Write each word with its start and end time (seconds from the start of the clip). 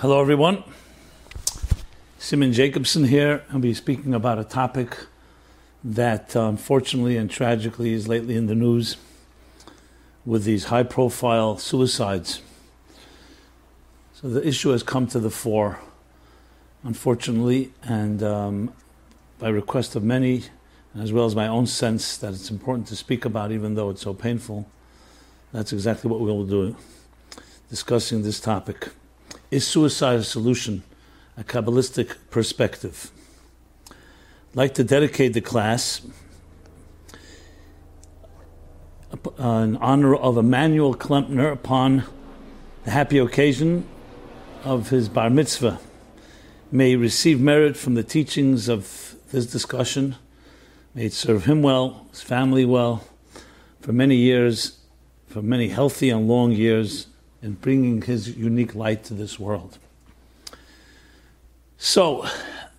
Hello, 0.00 0.20
everyone. 0.20 0.62
Simon 2.20 2.52
Jacobson 2.52 3.02
here. 3.02 3.42
I'll 3.52 3.58
be 3.58 3.74
speaking 3.74 4.14
about 4.14 4.38
a 4.38 4.44
topic 4.44 4.96
that 5.82 6.36
unfortunately 6.36 7.16
and 7.16 7.28
tragically 7.28 7.92
is 7.94 8.06
lately 8.06 8.36
in 8.36 8.46
the 8.46 8.54
news 8.54 8.96
with 10.24 10.44
these 10.44 10.66
high 10.66 10.84
profile 10.84 11.58
suicides. 11.58 12.42
So 14.14 14.28
the 14.28 14.46
issue 14.46 14.68
has 14.68 14.84
come 14.84 15.08
to 15.08 15.18
the 15.18 15.30
fore, 15.30 15.80
unfortunately, 16.84 17.72
and 17.82 18.22
um, 18.22 18.72
by 19.40 19.48
request 19.48 19.96
of 19.96 20.04
many, 20.04 20.44
as 20.96 21.12
well 21.12 21.24
as 21.24 21.34
my 21.34 21.48
own 21.48 21.66
sense 21.66 22.16
that 22.18 22.34
it's 22.34 22.52
important 22.52 22.86
to 22.86 22.94
speak 22.94 23.24
about, 23.24 23.50
even 23.50 23.74
though 23.74 23.90
it's 23.90 24.02
so 24.02 24.14
painful. 24.14 24.70
That's 25.52 25.72
exactly 25.72 26.08
what 26.08 26.20
we 26.20 26.26
will 26.26 26.46
do, 26.46 26.76
discussing 27.68 28.22
this 28.22 28.38
topic. 28.38 28.90
Is 29.50 29.66
suicide 29.66 30.20
a 30.20 30.24
solution? 30.24 30.82
A 31.38 31.42
Kabbalistic 31.42 32.16
perspective. 32.30 33.10
I'd 33.90 34.56
like 34.56 34.74
to 34.74 34.84
dedicate 34.84 35.32
the 35.32 35.40
class 35.40 36.02
in 39.38 39.76
honor 39.76 40.14
of 40.14 40.36
Emanuel 40.36 40.94
Klempner 40.94 41.50
upon 41.50 42.04
the 42.84 42.90
happy 42.90 43.16
occasion 43.16 43.86
of 44.64 44.90
his 44.90 45.08
bar 45.08 45.30
mitzvah. 45.30 45.78
May 46.70 46.90
he 46.90 46.96
receive 46.96 47.40
merit 47.40 47.74
from 47.74 47.94
the 47.94 48.02
teachings 48.02 48.68
of 48.68 49.14
this 49.32 49.46
discussion. 49.46 50.16
May 50.94 51.06
it 51.06 51.14
serve 51.14 51.46
him 51.46 51.62
well, 51.62 52.06
his 52.10 52.20
family 52.20 52.66
well, 52.66 53.04
for 53.80 53.92
many 53.92 54.16
years, 54.16 54.78
for 55.26 55.40
many 55.40 55.68
healthy 55.68 56.10
and 56.10 56.28
long 56.28 56.52
years, 56.52 57.06
in 57.42 57.52
bringing 57.54 58.02
his 58.02 58.36
unique 58.36 58.74
light 58.74 59.04
to 59.04 59.14
this 59.14 59.38
world. 59.38 59.78
So, 61.76 62.26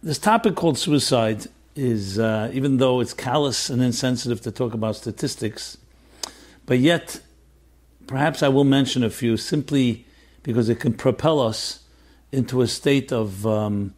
this 0.03 0.17
topic 0.17 0.55
called 0.55 0.77
suicide 0.77 1.47
is, 1.75 2.19
uh, 2.19 2.51
even 2.53 2.77
though 2.77 2.99
it's 2.99 3.13
callous 3.13 3.69
and 3.69 3.81
insensitive 3.81 4.41
to 4.41 4.51
talk 4.51 4.73
about 4.73 4.95
statistics, 4.95 5.77
but 6.65 6.79
yet, 6.79 7.21
perhaps 8.07 8.43
I 8.43 8.49
will 8.49 8.65
mention 8.65 9.03
a 9.03 9.09
few 9.09 9.37
simply 9.37 10.05
because 10.43 10.69
it 10.69 10.79
can 10.79 10.93
propel 10.93 11.39
us 11.39 11.83
into 12.31 12.61
a 12.61 12.67
state 12.67 13.11
of 13.11 13.45
um, 13.47 13.93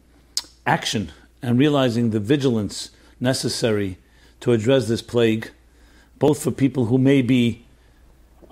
action 0.66 1.12
and 1.42 1.58
realizing 1.58 2.10
the 2.10 2.20
vigilance 2.20 2.90
necessary 3.20 3.98
to 4.40 4.52
address 4.52 4.88
this 4.88 5.02
plague, 5.02 5.50
both 6.18 6.42
for 6.42 6.50
people 6.50 6.86
who 6.86 6.98
may 6.98 7.22
be 7.22 7.61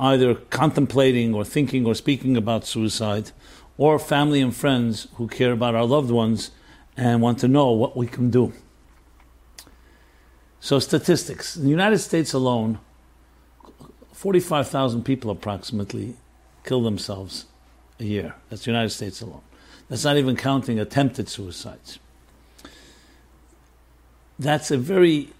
either 0.00 0.34
contemplating 0.34 1.34
or 1.34 1.44
thinking 1.44 1.86
or 1.86 1.94
speaking 1.94 2.36
about 2.36 2.66
suicide, 2.66 3.30
or 3.76 3.98
family 3.98 4.40
and 4.40 4.56
friends 4.56 5.06
who 5.14 5.28
care 5.28 5.52
about 5.52 5.74
our 5.74 5.84
loved 5.84 6.10
ones 6.10 6.50
and 6.96 7.22
want 7.22 7.38
to 7.38 7.48
know 7.48 7.70
what 7.70 7.96
we 7.96 8.06
can 8.06 8.30
do. 8.30 8.52
So, 10.58 10.78
statistics. 10.78 11.56
In 11.56 11.64
the 11.64 11.70
United 11.70 11.98
States 11.98 12.32
alone, 12.32 12.78
45,000 14.12 15.04
people 15.04 15.30
approximately 15.30 16.16
kill 16.64 16.82
themselves 16.82 17.46
a 17.98 18.04
year. 18.04 18.34
That's 18.48 18.64
the 18.64 18.70
United 18.70 18.90
States 18.90 19.20
alone. 19.20 19.42
That's 19.88 20.04
not 20.04 20.16
even 20.16 20.36
counting 20.36 20.78
attempted 20.78 21.28
suicides. 21.28 21.98
That's 24.38 24.70
a 24.70 24.78
very 24.78 25.32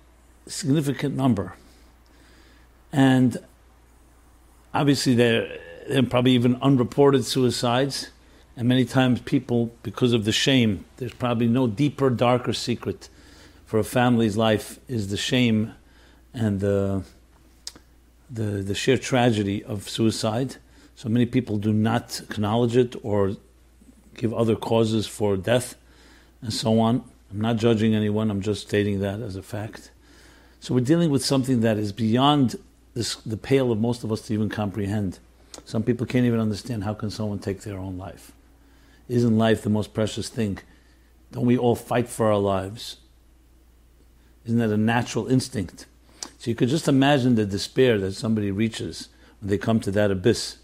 significant 0.47 1.15
number. 1.15 1.55
And 2.93 3.39
obviously 4.75 5.15
there, 5.15 5.59
are 5.95 6.03
probably 6.03 6.33
even 6.33 6.57
unreported 6.63 7.25
suicides. 7.25 8.11
And 8.57 8.69
many 8.69 8.85
times 8.85 9.21
people 9.21 9.71
because 9.83 10.13
of 10.13 10.25
the 10.25 10.33
shame 10.33 10.85
there's 10.99 11.15
probably 11.15 11.47
no 11.47 11.67
deeper 11.67 12.11
darker 12.11 12.53
secret 12.53 13.09
for 13.65 13.79
a 13.79 13.85
family's 13.85 14.37
life 14.37 14.79
is 14.89 15.09
the 15.09 15.17
shame 15.17 15.73
and 16.35 16.61
the 16.61 17.05
the, 18.29 18.63
the 18.63 18.75
sheer 18.75 18.99
tragedy 18.99 19.65
of 19.65 19.89
suicide. 19.89 20.57
So 20.95 21.09
many 21.09 21.27
people 21.27 21.57
do 21.57 21.73
not 21.73 22.21
acknowledge 22.21 22.77
it 22.77 22.95
or 23.03 23.37
give 24.17 24.33
other 24.35 24.55
causes 24.55 25.07
for 25.07 25.37
death 25.37 25.75
and 26.43 26.53
so 26.53 26.79
on. 26.79 27.03
I'm 27.31 27.41
not 27.41 27.57
judging 27.57 27.95
anyone. 27.95 28.31
I'm 28.31 28.41
just 28.41 28.67
stating 28.69 29.01
that 29.01 29.21
as 29.21 29.37
a 29.37 29.43
fact. 29.43 29.91
So 30.61 30.75
we're 30.75 30.85
dealing 30.85 31.11
with 31.11 31.25
something 31.25 31.61
that 31.61 31.79
is 31.79 31.93
beyond 31.93 32.57
this, 33.01 33.15
the 33.15 33.39
pale 33.39 33.73
of 33.73 33.81
most 33.81 34.05
of 34.05 34.13
us 34.13 34.21
to 34.21 34.35
even 34.35 34.51
comprehend. 34.51 35.21
Some 35.65 35.83
people 35.83 36.05
can't 36.05 36.27
even 36.27 36.39
understand 36.39 36.85
how 36.85 36.93
can 36.93 37.09
someone 37.09 37.39
take 37.39 37.63
their 37.63 37.79
own 37.79 37.97
life. 37.97 38.33
Isn't 39.09 39.39
life 39.39 39.63
the 39.63 39.71
most 39.71 39.95
precious 39.95 40.29
thing? 40.29 40.59
Don't 41.33 41.47
we 41.47 41.57
all 41.57 41.75
fight 41.75 42.11
for 42.11 42.27
our 42.27 42.39
lives? 42.39 42.99
Isn't 44.45 44.59
that 44.59 44.69
a 44.69 44.77
natural 44.77 45.29
instinct? 45.29 45.87
So 46.37 46.51
you 46.51 46.55
could 46.55 46.69
just 46.69 46.89
imagine 46.89 47.37
the 47.37 47.47
despair 47.47 47.99
that 48.01 48.13
somebody 48.13 48.51
reaches 48.51 49.09
when 49.41 49.49
they 49.49 49.57
come 49.57 49.81
to 49.81 49.91
that 49.93 50.11
abyss 50.11 50.59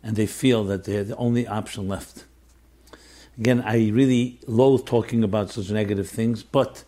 and 0.00 0.14
they 0.14 0.26
feel 0.26 0.62
that 0.66 0.84
they're 0.84 1.02
the 1.02 1.16
only 1.16 1.44
option 1.44 1.88
left. 1.88 2.24
Again, 3.36 3.62
I 3.66 3.90
really 3.90 4.38
loathe 4.46 4.86
talking 4.86 5.24
about 5.24 5.50
such 5.50 5.70
negative 5.70 6.08
things, 6.08 6.44
but 6.44 6.84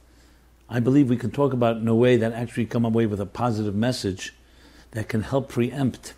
I 0.69 0.79
believe 0.79 1.11
we 1.11 1.17
can 1.17 1.33
talk 1.33 1.53
about 1.53 1.79
in 1.79 1.89
a 1.89 1.95
way 1.95 2.17
that 2.17 2.33
actually 2.33 2.67
come 2.67 2.85
away 2.85 3.07
with 3.07 3.21
a 3.21 3.27
positive 3.27 3.75
message 3.75 4.33
that 4.93 5.09
can 5.09 5.23
help 5.23 5.49
preempt 5.49 6.15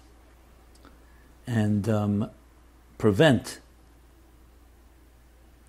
and 1.47 1.89
um, 1.89 2.31
prevent. 2.99 3.61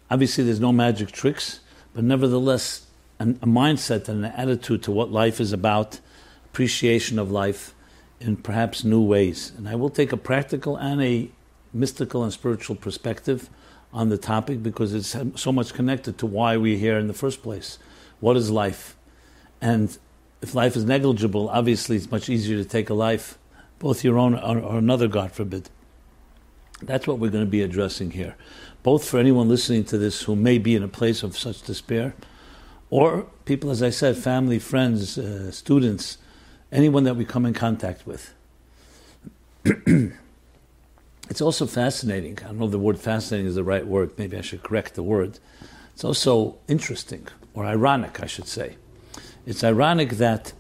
Obviously, 0.09 0.43
there's 0.43 0.59
no 0.59 0.71
magic 0.71 1.11
tricks, 1.11 1.59
but 1.93 2.03
nevertheless, 2.03 2.85
an, 3.19 3.39
a 3.41 3.47
mindset 3.47 4.07
and 4.07 4.25
an 4.25 4.31
attitude 4.31 4.83
to 4.83 4.91
what 4.91 5.11
life 5.11 5.39
is 5.39 5.53
about, 5.53 5.99
appreciation 6.45 7.17
of 7.17 7.31
life 7.31 7.73
in 8.19 8.35
perhaps 8.35 8.83
new 8.83 9.01
ways. 9.01 9.51
And 9.57 9.67
I 9.67 9.75
will 9.75 9.89
take 9.89 10.11
a 10.11 10.17
practical 10.17 10.77
and 10.77 11.01
a 11.01 11.29
mystical 11.73 12.23
and 12.23 12.31
spiritual 12.31 12.75
perspective 12.75 13.49
on 13.93 14.09
the 14.09 14.17
topic 14.17 14.63
because 14.63 14.93
it's 14.93 15.15
so 15.41 15.51
much 15.51 15.73
connected 15.73 16.17
to 16.17 16.25
why 16.25 16.57
we're 16.57 16.77
here 16.77 16.97
in 16.97 17.07
the 17.07 17.13
first 17.13 17.43
place. 17.43 17.77
What 18.19 18.37
is 18.37 18.49
life? 18.49 18.95
And 19.61 19.97
if 20.45 20.53
life 20.53 20.75
is 20.75 20.85
negligible, 20.85 21.49
obviously 21.49 21.95
it's 21.95 22.11
much 22.11 22.29
easier 22.29 22.55
to 22.55 22.69
take 22.69 22.91
a 22.91 22.93
life, 22.93 23.39
both 23.79 24.03
your 24.03 24.19
own 24.19 24.35
or, 24.35 24.59
or 24.59 24.77
another, 24.77 25.07
God 25.07 25.31
forbid. 25.31 25.71
That's 26.83 27.07
what 27.07 27.17
we're 27.17 27.31
going 27.31 27.45
to 27.45 27.49
be 27.49 27.63
addressing 27.63 28.11
here. 28.11 28.35
Both 28.83 29.09
for 29.09 29.17
anyone 29.17 29.49
listening 29.49 29.85
to 29.85 29.97
this 29.97 30.21
who 30.21 30.35
may 30.35 30.59
be 30.59 30.75
in 30.75 30.83
a 30.83 30.87
place 30.87 31.23
of 31.23 31.35
such 31.35 31.63
despair, 31.63 32.13
or 32.91 33.25
people, 33.45 33.71
as 33.71 33.81
I 33.81 33.89
said, 33.89 34.17
family, 34.17 34.59
friends, 34.59 35.17
uh, 35.17 35.49
students, 35.49 36.19
anyone 36.71 37.05
that 37.05 37.15
we 37.15 37.25
come 37.25 37.47
in 37.47 37.55
contact 37.55 38.05
with. 38.05 38.31
it's 39.65 41.41
also 41.41 41.65
fascinating. 41.65 42.37
I 42.43 42.49
don't 42.49 42.59
know 42.59 42.65
if 42.65 42.71
the 42.71 42.77
word 42.77 42.99
fascinating 42.99 43.47
is 43.47 43.55
the 43.55 43.63
right 43.63 43.87
word. 43.87 44.11
Maybe 44.15 44.37
I 44.37 44.41
should 44.41 44.61
correct 44.61 44.93
the 44.93 45.01
word. 45.01 45.39
It's 45.95 46.03
also 46.03 46.59
interesting, 46.67 47.27
or 47.55 47.65
ironic, 47.65 48.21
I 48.21 48.27
should 48.27 48.47
say. 48.47 48.75
It's 49.45 49.63
ironic 49.63 50.11
that 50.11 50.53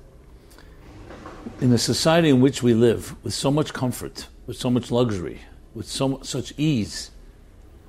in 1.59 1.71
a 1.73 1.77
society 1.77 2.29
in 2.29 2.39
which 2.39 2.61
we 2.61 2.73
live, 2.75 3.15
with 3.23 3.33
so 3.33 3.49
much 3.49 3.73
comfort, 3.73 4.27
with 4.45 4.57
so 4.57 4.69
much 4.69 4.91
luxury, 4.91 5.41
with 5.73 5.87
so 5.87 6.19
such 6.21 6.53
ease, 6.57 7.09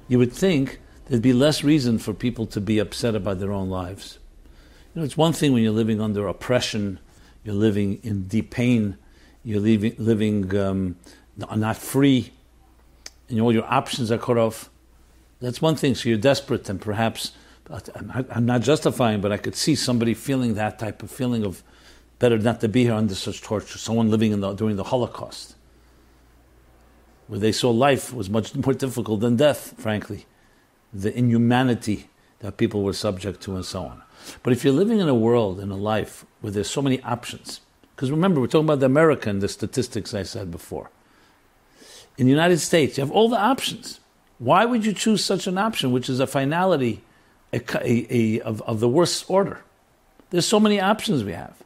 you 0.08 0.18
would 0.18 0.32
think 0.32 0.80
there'd 1.06 1.20
be 1.20 1.34
less 1.34 1.62
reason 1.62 1.98
for 1.98 2.14
people 2.14 2.46
to 2.46 2.60
be 2.60 2.78
upset 2.78 3.14
about 3.14 3.40
their 3.40 3.52
own 3.52 3.68
lives. 3.68 4.18
You 4.94 5.00
know, 5.00 5.04
it's 5.04 5.16
one 5.18 5.34
thing 5.34 5.52
when 5.52 5.62
you're 5.62 5.72
living 5.72 6.00
under 6.00 6.26
oppression, 6.26 6.98
you're 7.44 7.54
living 7.54 8.00
in 8.02 8.26
deep 8.26 8.50
pain, 8.50 8.96
you're 9.44 9.60
living, 9.60 9.94
living 9.98 10.56
um, 10.56 10.96
not 11.36 11.76
free, 11.76 12.32
and 13.28 13.38
all 13.40 13.52
your 13.52 13.66
options 13.66 14.10
are 14.10 14.18
cut 14.18 14.38
off. 14.38 14.70
That's 15.40 15.60
one 15.60 15.76
thing. 15.76 15.94
So 15.94 16.08
you're 16.08 16.16
desperate 16.18 16.68
and 16.70 16.80
perhaps 16.80 17.32
I'm 17.70 18.46
not 18.46 18.62
justifying, 18.62 19.20
but 19.20 19.32
I 19.32 19.38
could 19.38 19.56
see 19.56 19.74
somebody 19.74 20.14
feeling 20.14 20.54
that 20.54 20.78
type 20.78 21.02
of 21.02 21.10
feeling 21.10 21.44
of 21.44 21.62
better 22.18 22.38
not 22.38 22.60
to 22.60 22.68
be 22.68 22.84
here 22.84 22.94
under 22.94 23.14
such 23.14 23.42
torture. 23.42 23.78
Someone 23.78 24.10
living 24.10 24.32
in 24.32 24.40
the, 24.40 24.52
during 24.52 24.76
the 24.76 24.84
Holocaust, 24.84 25.56
where 27.26 27.40
they 27.40 27.52
saw 27.52 27.70
life 27.70 28.12
was 28.12 28.30
much 28.30 28.54
more 28.54 28.72
difficult 28.72 29.20
than 29.20 29.36
death, 29.36 29.74
frankly, 29.78 30.26
the 30.92 31.16
inhumanity 31.16 32.08
that 32.38 32.56
people 32.56 32.82
were 32.82 32.92
subject 32.92 33.40
to, 33.42 33.56
and 33.56 33.64
so 33.64 33.82
on. 33.82 34.02
But 34.42 34.52
if 34.52 34.64
you're 34.64 34.72
living 34.72 35.00
in 35.00 35.08
a 35.08 35.14
world, 35.14 35.58
in 35.58 35.70
a 35.70 35.76
life 35.76 36.24
where 36.40 36.52
there's 36.52 36.70
so 36.70 36.82
many 36.82 37.02
options, 37.02 37.60
because 37.94 38.10
remember, 38.10 38.40
we're 38.40 38.46
talking 38.46 38.66
about 38.66 38.80
the 38.80 38.86
American, 38.86 39.40
the 39.40 39.48
statistics 39.48 40.14
I 40.14 40.22
said 40.22 40.50
before. 40.50 40.90
In 42.16 42.26
the 42.26 42.32
United 42.32 42.58
States, 42.58 42.96
you 42.96 43.02
have 43.02 43.10
all 43.10 43.28
the 43.28 43.40
options. 43.40 44.00
Why 44.38 44.64
would 44.64 44.84
you 44.84 44.92
choose 44.92 45.24
such 45.24 45.46
an 45.46 45.58
option, 45.58 45.92
which 45.92 46.08
is 46.08 46.20
a 46.20 46.26
finality 46.26 47.02
a, 47.52 47.60
a, 47.82 48.06
a, 48.10 48.40
of, 48.40 48.62
of 48.62 48.80
the 48.80 48.88
worst 48.88 49.24
order. 49.28 49.62
There's 50.30 50.46
so 50.46 50.60
many 50.60 50.80
options 50.80 51.24
we 51.24 51.32
have. 51.32 51.56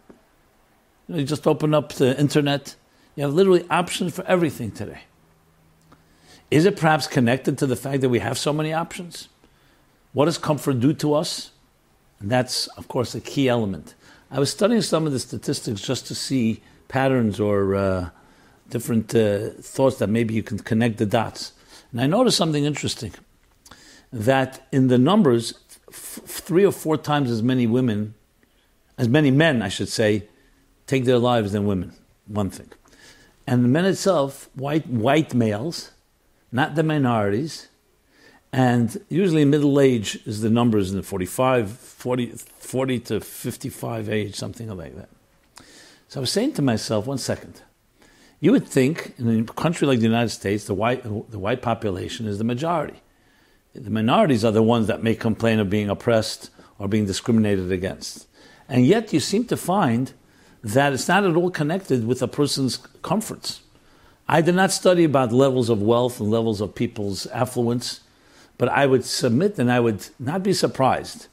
You, 1.09 1.15
know, 1.15 1.21
you 1.21 1.27
just 1.27 1.47
open 1.47 1.75
up 1.75 1.95
the 1.95 2.19
internet, 2.19 2.77
you 3.17 3.25
have 3.25 3.33
literally 3.33 3.67
options 3.71 4.15
for 4.15 4.25
everything 4.27 4.71
today. 4.71 5.03
Is 6.51 6.65
it 6.65 6.77
perhaps 6.77 7.07
connected 7.07 7.59
to 7.59 7.67
the 7.67 7.77
fact 7.77 8.01
that 8.01 8.09
we 8.09 8.19
have 8.19 8.37
so 8.39 8.53
many 8.53 8.73
options? 8.73 9.29
What 10.13 10.25
does 10.25 10.39
comfort 10.39 10.81
do 10.81 10.93
to 10.95 11.15
us? 11.15 11.53
And 12.19 12.31
that's, 12.31 12.67
of 12.69 12.89
course, 12.89 13.15
a 13.15 13.21
key 13.21 13.49
element. 13.49 13.95
I 14.31 14.39
was 14.39 14.51
studying 14.51 14.83
some 14.83 15.07
of 15.07 15.13
the 15.13 15.19
statistics 15.19 15.81
just 15.81 16.07
to 16.09 16.15
see 16.15 16.63
patterns 16.89 17.41
or 17.41 17.75
uh, 17.75 18.11
different 18.69 19.15
uh, 19.15 19.51
thoughts 19.61 19.99
that 19.99 20.09
maybe 20.09 20.35
you 20.35 20.43
can 20.43 20.59
connect 20.59 20.99
the 20.99 21.07
dots. 21.07 21.53
And 21.93 22.01
I 22.01 22.07
noticed 22.07 22.37
something 22.37 22.65
interesting 22.65 23.13
that 24.13 24.67
in 24.73 24.89
the 24.89 24.99
numbers, 24.99 25.55
f- 26.17 26.25
three 26.25 26.65
or 26.65 26.73
four 26.73 26.97
times 26.97 27.31
as 27.31 27.43
many 27.43 27.67
women, 27.67 28.15
as 28.99 29.09
many 29.09 29.31
men, 29.31 29.63
I 29.63 29.69
should 29.69 29.89
say, 29.89 30.25
take 30.87 31.05
their 31.05 31.19
lives 31.19 31.53
than 31.53 31.67
women. 31.67 31.93
One 32.27 32.51
thing. 32.51 32.71
And 33.47 33.65
the 33.65 33.69
men 33.69 33.85
itself, 33.85 34.49
white, 34.55 34.87
white 34.87 35.35
males, 35.35 35.93
not 36.53 36.75
the 36.75 36.83
minorities, 36.83 37.69
and 38.53 39.01
usually 39.09 39.45
middle 39.45 39.81
age 39.81 40.19
is 40.27 40.41
the 40.41 40.51
numbers 40.51 40.91
in 40.91 40.97
the 40.97 41.03
45, 41.03 41.71
40, 41.71 42.27
40 42.27 42.99
to 43.01 43.21
55 43.21 44.09
age, 44.09 44.35
something 44.35 44.69
like 44.77 44.97
that. 44.97 45.09
So 46.09 46.19
I 46.19 46.23
was 46.23 46.33
saying 46.33 46.55
to 46.55 46.63
myself, 46.63 47.07
one 47.07 47.19
second. 47.19 47.63
You 48.41 48.53
would 48.53 48.67
think 48.67 49.15
in 49.19 49.41
a 49.41 49.45
country 49.45 49.87
like 49.87 49.99
the 49.99 50.07
United 50.07 50.31
States, 50.31 50.65
the 50.65 50.75
white, 50.75 51.03
the 51.05 51.39
white 51.39 51.63
population 51.63 52.27
is 52.27 52.39
the 52.39 52.45
majority. 52.45 53.01
The 53.75 53.91
minorities 53.91 54.45
are 54.45 54.53
the 54.53 54.63
ones 54.63 54.87
that 54.89 55.03
may 55.03 55.15
complain 55.15 55.59
of 55.59 55.71
being 55.71 55.89
oppressed 55.89 56.51
or 56.79 56.89
being 56.89 57.07
discriminated 57.07 57.71
against. 57.71 58.27
And 58.69 58.87
yet 58.87 59.13
you 59.13 59.21
seem 59.21 59.45
to 59.47 59.57
find 59.57 60.13
that 60.63 60.93
it's 60.93 61.09
not 61.09 61.25
at 61.25 61.37
all 61.37 61.51
connected 61.51 62.07
with 62.07 62.23
a 62.23 62.29
person's 62.29 62.77
comforts. 63.03 63.63
I 64.29 64.41
did 64.41 64.55
not 64.55 64.71
study 64.71 65.05
about 65.05 65.33
levels 65.33 65.71
of 65.71 65.83
wealth 65.83 66.21
and 66.21 66.31
levels 66.31 66.61
of 66.61 66.75
people's 66.75 67.27
affluence 67.29 68.01
but 68.61 68.69
I 68.69 68.85
would 68.85 69.07
submit 69.07 69.59
and 69.59 69.73
I 69.73 69.81
would 69.81 70.07
not 70.19 70.43
be 70.43 70.53
surprised 70.53 71.29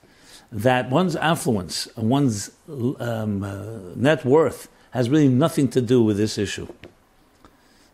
that 0.49 0.89
one's 0.89 1.17
affluence, 1.17 1.85
and 1.97 2.09
one's 2.09 2.51
um, 2.69 3.43
uh, 3.43 3.93
net 3.97 4.23
worth, 4.23 4.69
has 4.91 5.09
really 5.09 5.27
nothing 5.27 5.67
to 5.71 5.81
do 5.81 6.01
with 6.01 6.15
this 6.15 6.37
issue. 6.37 6.69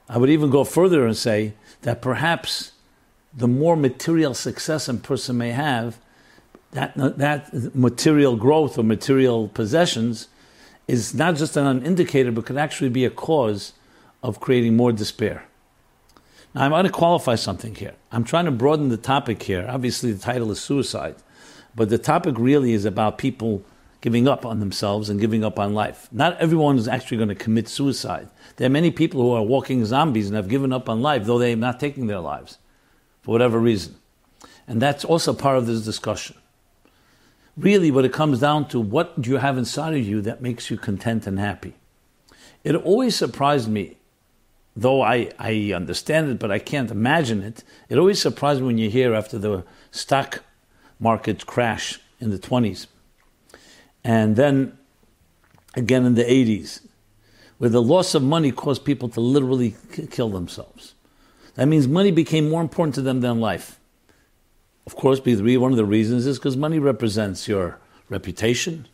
I 0.07 0.19
would 0.19 0.29
even 0.29 0.51
go 0.51 0.63
further 0.63 1.07
and 1.07 1.17
say 1.17 1.55
that 1.81 1.99
perhaps 1.99 2.72
the 3.35 3.47
more 3.47 3.75
material 3.75 4.33
success 4.33 4.88
a 4.88 4.94
person 4.94 5.38
may 5.38 5.51
have, 5.51 5.97
that, 6.71 6.95
that 6.95 7.75
material 7.75 8.35
growth 8.35 8.77
or 8.77 8.83
material 8.83 9.47
possessions 9.47 10.27
is 10.88 11.13
not 11.13 11.35
just 11.35 11.56
an 11.56 11.83
indicator, 11.85 12.31
but 12.31 12.45
could 12.45 12.57
actually 12.57 12.89
be 12.89 13.06
a 13.06 13.09
cause 13.09 13.74
of 14.21 14.39
creating 14.39 14.75
more 14.75 14.91
despair. 14.91 15.45
Now, 16.53 16.63
I'm 16.63 16.71
going 16.71 16.85
to 16.85 16.91
qualify 16.91 17.35
something 17.35 17.75
here. 17.75 17.94
I'm 18.12 18.24
trying 18.24 18.45
to 18.45 18.51
broaden 18.51 18.89
the 18.89 18.97
topic 18.97 19.44
here. 19.44 19.65
Obviously, 19.68 20.12
the 20.12 20.19
title 20.19 20.51
is 20.51 20.59
suicide, 20.59 21.15
but 21.75 21.89
the 21.89 21.97
topic 21.97 22.36
really 22.38 22.74
is 22.74 22.86
about 22.86 23.18
people 23.18 23.63
giving 24.01 24.27
up 24.27 24.45
on 24.45 24.59
themselves 24.59 25.09
and 25.09 25.19
giving 25.19 25.44
up 25.44 25.57
on 25.57 25.74
life. 25.74 26.09
Not 26.12 26.38
everyone 26.38 26.77
is 26.77 26.88
actually 26.88 27.18
going 27.18 27.29
to 27.29 27.36
commit 27.36 27.68
suicide. 27.69 28.27
There 28.57 28.68
are 28.68 28.69
many 28.69 28.91
people 28.91 29.21
who 29.21 29.31
are 29.31 29.44
walking 29.44 29.86
zombies 29.86 30.27
and 30.27 30.36
have 30.36 30.50
given 30.50 30.74
up 30.74 30.89
on 30.89 31.01
life, 31.01 31.24
though 31.24 31.39
they 31.39 31.53
are 31.53 31.57
not 31.57 31.79
taking 31.79 32.07
their 32.07 32.19
lives 32.19 32.57
for 33.23 33.31
whatever 33.31 33.59
reason. 33.59 33.95
And 34.67 34.81
that's 34.81 35.03
also 35.03 35.33
part 35.33 35.57
of 35.57 35.65
this 35.65 35.83
discussion. 35.83 36.37
Really, 37.57 37.91
what 37.91 38.05
it 38.05 38.13
comes 38.13 38.39
down 38.39 38.67
to, 38.69 38.79
what 38.79 39.19
do 39.21 39.29
you 39.29 39.37
have 39.37 39.57
inside 39.57 39.93
of 39.93 40.05
you 40.05 40.21
that 40.21 40.41
makes 40.41 40.69
you 40.69 40.77
content 40.77 41.27
and 41.27 41.39
happy? 41.39 41.73
It 42.63 42.75
always 42.75 43.15
surprised 43.15 43.67
me 43.67 43.97
though 44.75 45.01
I, 45.01 45.31
I 45.39 45.73
understand 45.73 46.29
it, 46.29 46.39
but 46.39 46.51
I 46.51 46.59
can't 46.59 46.91
imagine 46.91 47.43
it. 47.43 47.63
It 47.89 47.97
always 47.97 48.21
surprised 48.21 48.61
me 48.61 48.67
when 48.67 48.77
you 48.77 48.89
hear 48.89 49.13
after 49.13 49.37
the 49.37 49.63
stock 49.91 50.43
market 50.99 51.45
crash 51.45 51.99
in 52.19 52.29
the 52.31 52.39
20s, 52.39 52.87
and 54.03 54.35
then 54.35 54.77
again 55.75 56.05
in 56.05 56.15
the 56.15 56.23
80s, 56.23 56.81
where 57.57 57.69
the 57.69 57.81
loss 57.81 58.15
of 58.15 58.23
money 58.23 58.51
caused 58.51 58.85
people 58.85 59.09
to 59.09 59.19
literally 59.19 59.75
kill 60.11 60.29
themselves. 60.29 60.92
That 61.55 61.67
means 61.67 61.88
money 61.88 62.11
became 62.11 62.50
more 62.50 62.61
important 62.61 62.95
to 62.95 63.01
them 63.01 63.21
than 63.21 63.39
life. 63.39 63.79
Of 64.85 64.95
course, 64.95 65.19
one 65.19 65.71
of 65.71 65.77
the 65.77 65.85
reasons 65.85 66.25
is 66.25 66.38
because 66.38 66.57
money 66.57 66.79
represents 66.79 67.47
your 67.47 67.79
reputation, 68.09 68.88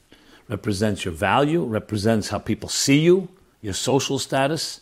represents 0.47 1.05
your 1.05 1.13
value, 1.13 1.63
represents 1.63 2.29
how 2.29 2.39
people 2.39 2.69
see 2.69 2.99
you, 2.99 3.29
your 3.61 3.73
social 3.73 4.19
status. 4.19 4.81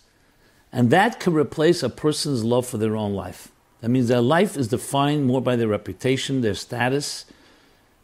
And 0.72 0.90
that 0.90 1.20
can 1.20 1.34
replace 1.34 1.82
a 1.82 1.90
person's 1.90 2.44
love 2.44 2.66
for 2.66 2.78
their 2.78 2.96
own 2.96 3.14
life. 3.14 3.52
That 3.82 3.90
means 3.90 4.08
their 4.08 4.22
life 4.22 4.58
is 4.58 4.68
defined 4.68 5.26
more 5.26 5.42
by 5.42 5.56
their 5.56 5.68
reputation, 5.68 6.42
their 6.42 6.56
status, 6.56 7.26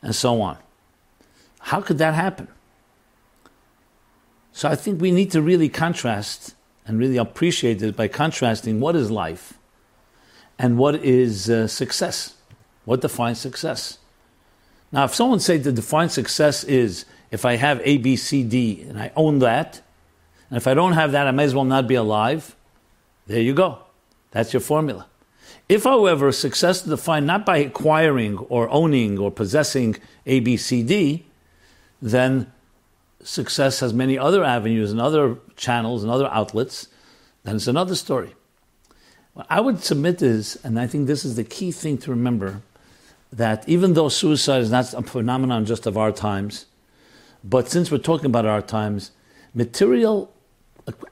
and 0.01 0.15
so 0.15 0.39
on. 0.39 0.57
How 1.59 1.81
could 1.81 1.97
that 1.97 2.13
happen? 2.13 2.47
So 4.51 4.69
I 4.69 4.75
think 4.75 5.01
we 5.01 5.11
need 5.11 5.31
to 5.31 5.41
really 5.41 5.67
contrast 5.67 6.53
and 6.85 6.99
really 6.99 7.17
appreciate 7.17 7.81
it 7.81 7.95
by 7.95 8.07
contrasting 8.07 8.79
what 8.79 8.95
is 8.95 9.09
life 9.09 9.57
and 10.59 10.77
what 10.77 10.95
is 10.95 11.49
uh, 11.49 11.67
success. 11.67 12.35
What 12.85 13.01
defines 13.01 13.39
success? 13.39 13.97
Now, 14.91 15.05
if 15.05 15.15
someone 15.15 15.39
says 15.39 15.63
to 15.63 15.71
define 15.71 16.09
success 16.09 16.63
is 16.63 17.05
if 17.31 17.45
I 17.45 17.55
have 17.55 17.81
A, 17.83 17.97
B, 17.97 18.15
C, 18.15 18.43
D, 18.43 18.85
and 18.87 18.99
I 18.99 19.11
own 19.15 19.39
that, 19.39 19.81
and 20.49 20.57
if 20.57 20.67
I 20.67 20.73
don't 20.73 20.93
have 20.93 21.13
that, 21.13 21.27
I 21.27 21.31
may 21.31 21.45
as 21.45 21.55
well 21.55 21.65
not 21.65 21.87
be 21.87 21.95
alive. 21.95 22.55
There 23.25 23.41
you 23.41 23.53
go. 23.53 23.79
That's 24.31 24.53
your 24.53 24.59
formula. 24.59 25.07
If, 25.67 25.85
however, 25.85 26.31
success 26.31 26.83
is 26.83 26.89
defined 26.89 27.25
not 27.25 27.45
by 27.45 27.57
acquiring 27.57 28.37
or 28.37 28.69
owning 28.69 29.17
or 29.17 29.31
possessing 29.31 29.95
A, 30.25 30.41
B, 30.41 30.57
C, 30.57 30.83
D, 30.83 31.25
then 32.01 32.51
success 33.23 33.79
has 33.79 33.93
many 33.93 34.17
other 34.17 34.43
avenues 34.43 34.91
and 34.91 34.99
other 34.99 35.37
channels 35.55 36.03
and 36.03 36.11
other 36.11 36.27
outlets, 36.27 36.89
then 37.43 37.55
it's 37.55 37.67
another 37.67 37.95
story. 37.95 38.35
What 39.33 39.47
I 39.49 39.61
would 39.61 39.83
submit 39.83 40.21
is, 40.21 40.59
and 40.63 40.79
I 40.79 40.85
think 40.85 41.07
this 41.07 41.25
is 41.25 41.35
the 41.35 41.43
key 41.43 41.71
thing 41.71 41.97
to 41.99 42.11
remember, 42.11 42.61
that 43.31 43.67
even 43.67 43.93
though 43.93 44.09
suicide 44.09 44.61
is 44.61 44.69
not 44.69 44.93
a 44.93 45.01
phenomenon 45.01 45.65
just 45.65 45.87
of 45.87 45.97
our 45.97 46.11
times, 46.11 46.67
but 47.43 47.67
since 47.67 47.89
we're 47.89 47.97
talking 47.97 48.27
about 48.27 48.45
our 48.45 48.61
times, 48.61 49.11
material 49.55 50.31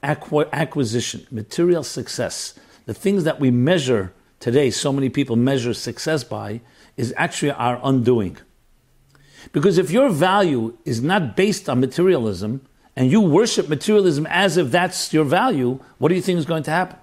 acquisition, 0.02 1.26
material 1.32 1.82
success, 1.82 2.54
the 2.86 2.94
things 2.94 3.24
that 3.24 3.40
we 3.40 3.50
measure 3.50 4.12
today, 4.38 4.70
so 4.70 4.92
many 4.92 5.08
people 5.08 5.34
measure 5.34 5.74
success 5.74 6.22
by, 6.22 6.60
is 6.96 7.12
actually 7.16 7.50
our 7.50 7.80
undoing. 7.82 8.36
Because 9.50 9.78
if 9.78 9.90
your 9.90 10.10
value 10.10 10.76
is 10.84 11.02
not 11.02 11.36
based 11.36 11.68
on 11.68 11.80
materialism, 11.80 12.64
and 12.94 13.10
you 13.10 13.20
worship 13.20 13.68
materialism 13.68 14.26
as 14.30 14.56
if 14.56 14.70
that's 14.70 15.12
your 15.12 15.24
value, 15.24 15.80
what 15.98 16.10
do 16.10 16.14
you 16.14 16.22
think 16.22 16.38
is 16.38 16.44
going 16.44 16.62
to 16.62 16.70
happen? 16.70 16.98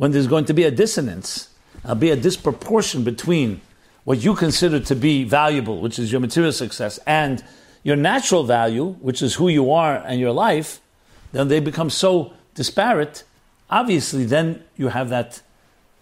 When 0.00 0.12
there's 0.12 0.28
going 0.28 0.46
to 0.46 0.54
be 0.54 0.64
a 0.64 0.70
dissonance, 0.70 1.50
uh, 1.84 1.94
be 1.94 2.08
a 2.08 2.16
disproportion 2.16 3.04
between 3.04 3.60
what 4.04 4.24
you 4.24 4.34
consider 4.34 4.80
to 4.80 4.96
be 4.96 5.24
valuable, 5.24 5.82
which 5.82 5.98
is 5.98 6.10
your 6.10 6.22
material 6.22 6.52
success, 6.52 6.98
and 7.06 7.44
your 7.82 7.96
natural 7.96 8.44
value, 8.44 8.92
which 9.02 9.20
is 9.20 9.34
who 9.34 9.48
you 9.48 9.70
are 9.70 9.96
and 9.96 10.18
your 10.18 10.32
life, 10.32 10.80
then 11.32 11.48
they 11.48 11.60
become 11.60 11.90
so 11.90 12.32
disparate. 12.54 13.24
Obviously, 13.68 14.24
then 14.24 14.64
you 14.74 14.88
have 14.88 15.10
that 15.10 15.42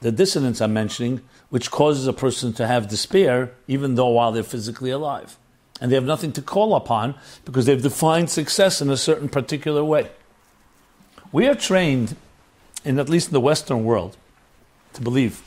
the 0.00 0.12
dissonance 0.12 0.60
I'm 0.60 0.72
mentioning, 0.72 1.20
which 1.50 1.72
causes 1.72 2.06
a 2.06 2.12
person 2.12 2.52
to 2.52 2.68
have 2.68 2.86
despair, 2.86 3.50
even 3.66 3.96
though 3.96 4.10
while 4.10 4.30
they're 4.30 4.44
physically 4.44 4.90
alive, 4.90 5.36
and 5.80 5.90
they 5.90 5.96
have 5.96 6.04
nothing 6.04 6.30
to 6.34 6.40
call 6.40 6.76
upon 6.76 7.16
because 7.44 7.66
they've 7.66 7.82
defined 7.82 8.30
success 8.30 8.80
in 8.80 8.90
a 8.90 8.96
certain 8.96 9.28
particular 9.28 9.82
way. 9.82 10.08
We 11.32 11.48
are 11.48 11.56
trained, 11.56 12.14
in 12.88 12.98
at 12.98 13.08
least 13.08 13.28
in 13.28 13.32
the 13.34 13.40
Western 13.40 13.84
world, 13.84 14.16
to 14.94 15.00
believe 15.02 15.42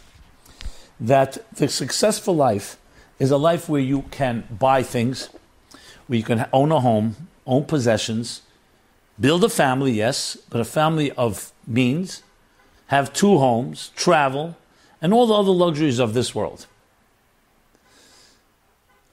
that 0.99 1.43
the 1.55 1.67
successful 1.67 2.35
life 2.35 2.77
is 3.19 3.31
a 3.31 3.37
life 3.37 3.67
where 3.67 3.81
you 3.81 4.03
can 4.11 4.43
buy 4.49 4.83
things, 4.83 5.29
where 6.07 6.17
you 6.17 6.23
can 6.23 6.47
own 6.53 6.71
a 6.71 6.79
home, 6.79 7.15
own 7.45 7.65
possessions, 7.65 8.41
Build 9.21 9.43
a 9.43 9.49
family, 9.49 9.91
yes, 9.91 10.35
but 10.49 10.59
a 10.59 10.65
family 10.65 11.11
of 11.11 11.51
means, 11.67 12.23
have 12.87 13.13
two 13.13 13.37
homes, 13.37 13.91
travel, 13.95 14.57
and 14.99 15.13
all 15.13 15.27
the 15.27 15.35
other 15.35 15.51
luxuries 15.51 15.99
of 15.99 16.15
this 16.15 16.33
world. 16.33 16.65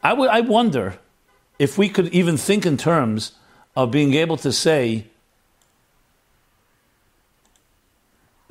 I, 0.02 0.11
w- 0.11 0.30
I 0.30 0.40
wonder 0.40 0.99
if 1.58 1.76
we 1.76 1.90
could 1.90 2.08
even 2.08 2.38
think 2.38 2.64
in 2.64 2.78
terms 2.78 3.32
of 3.76 3.90
being 3.90 4.14
able 4.14 4.38
to 4.38 4.50
say, 4.50 5.08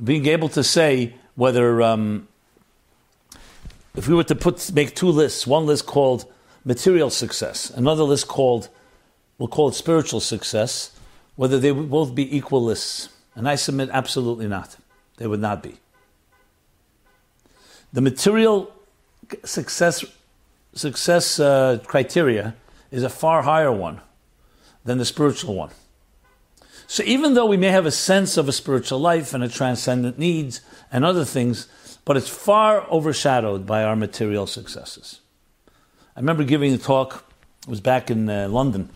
being 0.03 0.25
able 0.27 0.49
to 0.49 0.63
say 0.63 1.13
whether, 1.35 1.81
um, 1.81 2.27
if 3.95 4.07
we 4.07 4.15
were 4.15 4.23
to 4.25 4.35
put 4.35 4.71
make 4.73 4.95
two 4.95 5.09
lists, 5.09 5.47
one 5.47 5.65
list 5.65 5.85
called 5.85 6.25
material 6.63 7.09
success, 7.09 7.69
another 7.71 8.03
list 8.03 8.27
called, 8.27 8.69
we'll 9.37 9.47
call 9.47 9.69
it 9.69 9.73
spiritual 9.73 10.19
success, 10.19 10.97
whether 11.35 11.59
they 11.59 11.71
would 11.71 11.89
both 11.89 12.13
be 12.13 12.35
equal 12.35 12.63
lists. 12.63 13.09
And 13.35 13.47
I 13.47 13.55
submit 13.55 13.89
absolutely 13.91 14.47
not. 14.47 14.77
They 15.17 15.27
would 15.27 15.39
not 15.39 15.61
be. 15.61 15.77
The 17.93 18.01
material 18.01 18.71
success 19.43 20.05
success 20.73 21.39
uh, 21.39 21.79
criteria 21.85 22.55
is 22.91 23.03
a 23.03 23.09
far 23.09 23.41
higher 23.41 23.71
one 23.71 24.01
than 24.85 24.97
the 24.97 25.05
spiritual 25.05 25.55
one. 25.55 25.71
So 26.87 27.03
even 27.03 27.33
though 27.33 27.45
we 27.45 27.57
may 27.57 27.67
have 27.67 27.85
a 27.85 27.91
sense 27.91 28.37
of 28.37 28.47
a 28.47 28.53
spiritual 28.53 28.99
life 28.99 29.33
and 29.33 29.43
a 29.43 29.49
transcendent 29.49 30.17
needs 30.17 30.61
and 30.89 31.03
other 31.03 31.25
things, 31.25 31.67
but 32.05 32.15
it's 32.15 32.29
far 32.29 32.89
overshadowed 32.89 33.65
by 33.65 33.83
our 33.83 33.97
material 33.97 34.47
successes. 34.47 35.19
I 36.15 36.21
remember 36.21 36.45
giving 36.45 36.73
a 36.73 36.77
talk, 36.77 37.25
it 37.63 37.69
was 37.69 37.81
back 37.81 38.09
in 38.09 38.29
uh, 38.29 38.47
London. 38.47 38.87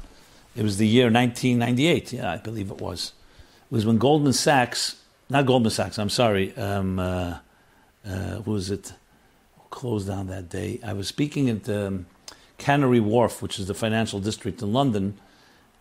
It 0.56 0.64
was 0.64 0.78
the 0.78 0.88
year 0.88 1.12
1998, 1.12 2.14
yeah, 2.14 2.32
I 2.32 2.38
believe 2.38 2.72
it 2.72 2.80
was. 2.80 3.12
It 3.70 3.76
was 3.76 3.86
when 3.86 3.98
Goldman 3.98 4.34
Sachs, 4.34 4.96
not 5.30 5.46
Goldman 5.46 5.72
Sachs, 5.72 6.00
I'm 6.00 6.10
sorry, 6.10 6.56
um, 6.56 6.98
uh, 6.98 7.40
uh, 8.06 8.10
who 8.42 8.52
was 8.52 8.72
it? 8.72 8.94
Closed 9.70 10.08
down 10.08 10.28
that 10.28 10.50
day. 10.50 10.80
I 10.84 10.94
was 10.94 11.08
speaking 11.08 11.50
at 11.50 11.70
um, 11.70 12.06
Canary 12.58 13.00
Wharf, 13.00 13.42
which 13.42 13.60
is 13.60 13.68
the 13.68 13.74
financial 13.74 14.20
district 14.20 14.62
in 14.62 14.74
London, 14.74 15.18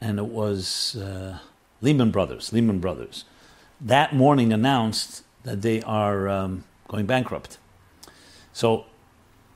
and 0.00 0.18
it 0.18 0.26
was 0.26 0.96
uh, 0.96 1.38
Lehman 1.80 2.10
Brothers. 2.10 2.52
Lehman 2.52 2.78
Brothers. 2.78 3.24
That 3.80 4.14
morning 4.14 4.52
announced 4.52 5.24
that 5.44 5.62
they 5.62 5.82
are 5.82 6.28
um, 6.28 6.64
going 6.88 7.06
bankrupt. 7.06 7.58
So 8.52 8.84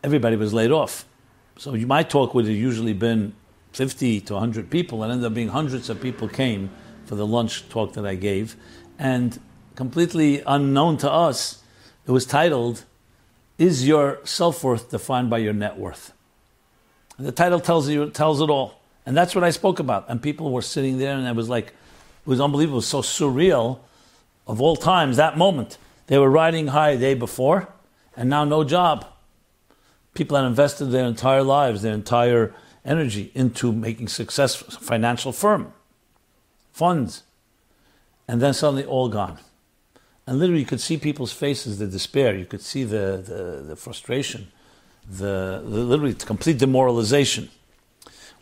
everybody 0.03 0.37
was 0.37 0.55
laid 0.55 0.71
off. 0.71 1.07
So 1.57 1.73
my 1.73 2.03
talk 2.03 2.35
would 2.35 2.47
have 2.47 2.57
usually 2.57 2.95
been 2.95 3.35
50 3.73 4.21
to 4.23 4.35
100 4.35 4.71
people, 4.71 5.03
and 5.03 5.13
ended 5.13 5.27
up 5.27 5.35
being 5.35 5.49
hundreds 5.49 5.91
of 5.91 6.01
people 6.01 6.29
came 6.29 6.71
for 7.07 7.17
the 7.17 7.27
lunch 7.27 7.69
talk 7.69 7.93
that 7.95 8.07
I 8.07 8.15
gave. 8.15 8.57
And 8.99 9.39
completely 9.75 10.43
unknown 10.47 10.97
to 10.99 11.11
us, 11.11 11.63
it 12.07 12.13
was 12.13 12.25
titled, 12.25 12.85
Is 13.59 13.87
Your 13.87 14.21
Self 14.25 14.63
Worth 14.63 14.91
Defined 14.91 15.29
by 15.29 15.39
Your 15.39 15.53
Net 15.53 15.77
Worth? 15.77 16.13
And 17.19 17.27
the 17.27 17.33
title 17.33 17.61
tells 17.61 17.89
you 17.89 18.11
tells 18.11 18.41
it 18.41 18.51
all. 18.51 18.81
And 19.07 19.17
that's 19.17 19.35
what 19.35 19.45
I 19.45 19.51
spoke 19.51 19.81
about. 19.81 20.07
And 20.09 20.23
people 20.23 20.51
were 20.51 20.63
sitting 20.63 20.99
there, 20.99 21.15
and 21.17 21.27
I 21.27 21.33
was 21.33 21.49
like, 21.49 21.75
it 22.25 22.29
was 22.29 22.41
unbelievable. 22.41 22.79
It 22.79 22.85
was 22.85 22.87
so 22.87 23.03
surreal 23.03 23.81
of 24.47 24.61
all 24.61 24.77
times, 24.77 25.17
that 25.17 25.37
moment. 25.37 25.79
They 26.07 26.19
were 26.19 26.31
riding 26.31 26.69
high 26.69 26.95
the 26.95 27.01
day 27.01 27.15
before, 27.15 27.69
and 28.17 28.31
now 28.31 28.45
no 28.45 28.65
job. 28.65 29.07
People 30.15 30.37
had 30.37 30.47
invested 30.47 30.87
their 30.87 31.07
entire 31.07 31.43
lives, 31.43 31.83
their 31.83 31.95
entire 31.95 32.55
energy 32.85 33.31
into 33.35 33.73
making 33.73 34.09
success, 34.09 34.55
financial 34.55 35.33
firm, 35.33 35.73
funds, 36.73 37.23
and 38.29 38.41
then 38.41 38.55
suddenly 38.55 38.85
all 38.85 39.09
gone. 39.09 39.39
And 40.27 40.39
literally, 40.39 40.61
you 40.61 40.67
could 40.67 40.81
see 40.81 40.97
people's 40.97 41.33
faces, 41.33 41.79
the 41.79 41.87
despair. 41.87 42.35
You 42.35 42.47
could 42.47 42.63
see 42.63 42.85
the, 42.85 43.23
the, 43.27 43.65
the 43.69 43.77
frustration, 43.77 44.49
the, 45.07 45.63
the 45.63 45.81
literally 45.85 46.15
complete 46.15 46.59
demoralization. 46.59 47.51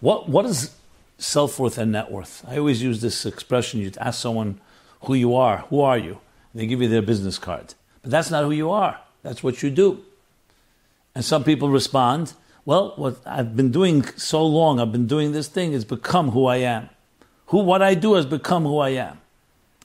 What, 0.01 0.29
what 0.29 0.45
is 0.47 0.75
self 1.19 1.59
worth 1.59 1.79
and 1.79 1.93
net 1.93 2.11
worth? 2.11 2.45
I 2.47 2.59
always 2.59 2.83
use 2.83 3.01
this 3.01 3.27
expression. 3.27 3.81
You'd 3.81 3.99
ask 3.99 4.21
someone 4.21 4.61
who 5.03 5.15
you 5.15 5.35
are. 5.35 5.59
Who 5.71 5.81
are 5.81 5.99
you? 5.99 6.19
They 6.55 6.67
give 6.67 6.83
you 6.83 6.89
their 6.89 7.03
business 7.03 7.39
card. 7.39 7.75
But 8.03 8.11
that's 8.11 8.31
not 8.31 8.45
who 8.45 8.51
you 8.51 8.71
are. 8.71 9.01
That's 9.23 9.43
what 9.43 9.63
you 9.63 9.71
do. 9.71 10.05
And 11.15 11.25
some 11.25 11.45
people 11.45 11.69
respond, 11.69 12.35
well, 12.65 12.95
what 12.97 13.21
I've 13.27 13.57
been 13.57 13.71
doing 13.71 14.05
so 14.17 14.45
long, 14.45 14.81
I've 14.81 14.93
been 14.93 15.07
doing 15.07 15.33
this 15.33 15.49
thing, 15.49 15.73
has 15.73 15.85
become 15.85 16.31
who 16.31 16.47
I 16.47 16.57
am. 16.57 16.89
Who, 17.47 17.59
what 17.59 17.83
I 17.83 17.95
do 17.95 18.15
has 18.15 18.27
become 18.27 18.65
who 18.65 18.79
I 18.79 18.91
am. 18.91 19.21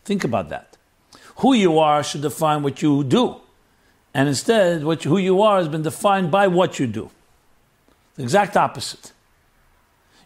Think 0.05 0.23
about 0.23 0.49
that. 0.49 0.77
Who 1.37 1.53
you 1.53 1.79
are 1.79 2.03
should 2.03 2.21
define 2.21 2.63
what 2.63 2.81
you 2.81 3.03
do. 3.03 3.37
And 4.13 4.29
instead, 4.29 4.83
what, 4.83 5.03
who 5.03 5.17
you 5.17 5.41
are 5.41 5.57
has 5.57 5.67
been 5.67 5.83
defined 5.83 6.31
by 6.31 6.47
what 6.47 6.79
you 6.79 6.87
do. 6.87 7.11
The 8.15 8.23
exact 8.23 8.55
opposite. 8.57 9.11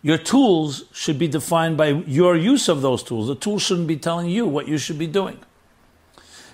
Your 0.03 0.17
tools 0.17 0.86
should 0.91 1.20
be 1.20 1.27
defined 1.27 1.77
by 1.77 1.89
your 1.89 2.36
use 2.36 2.67
of 2.67 2.81
those 2.81 3.03
tools. 3.03 3.27
The 3.27 3.36
tools 3.36 3.62
shouldn't 3.62 3.88
be 3.88 3.98
telling 3.98 4.29
you 4.29 4.48
what 4.48 4.67
you 4.67 4.77
should 4.77 4.98
be 4.98 5.08
doing. 5.08 5.39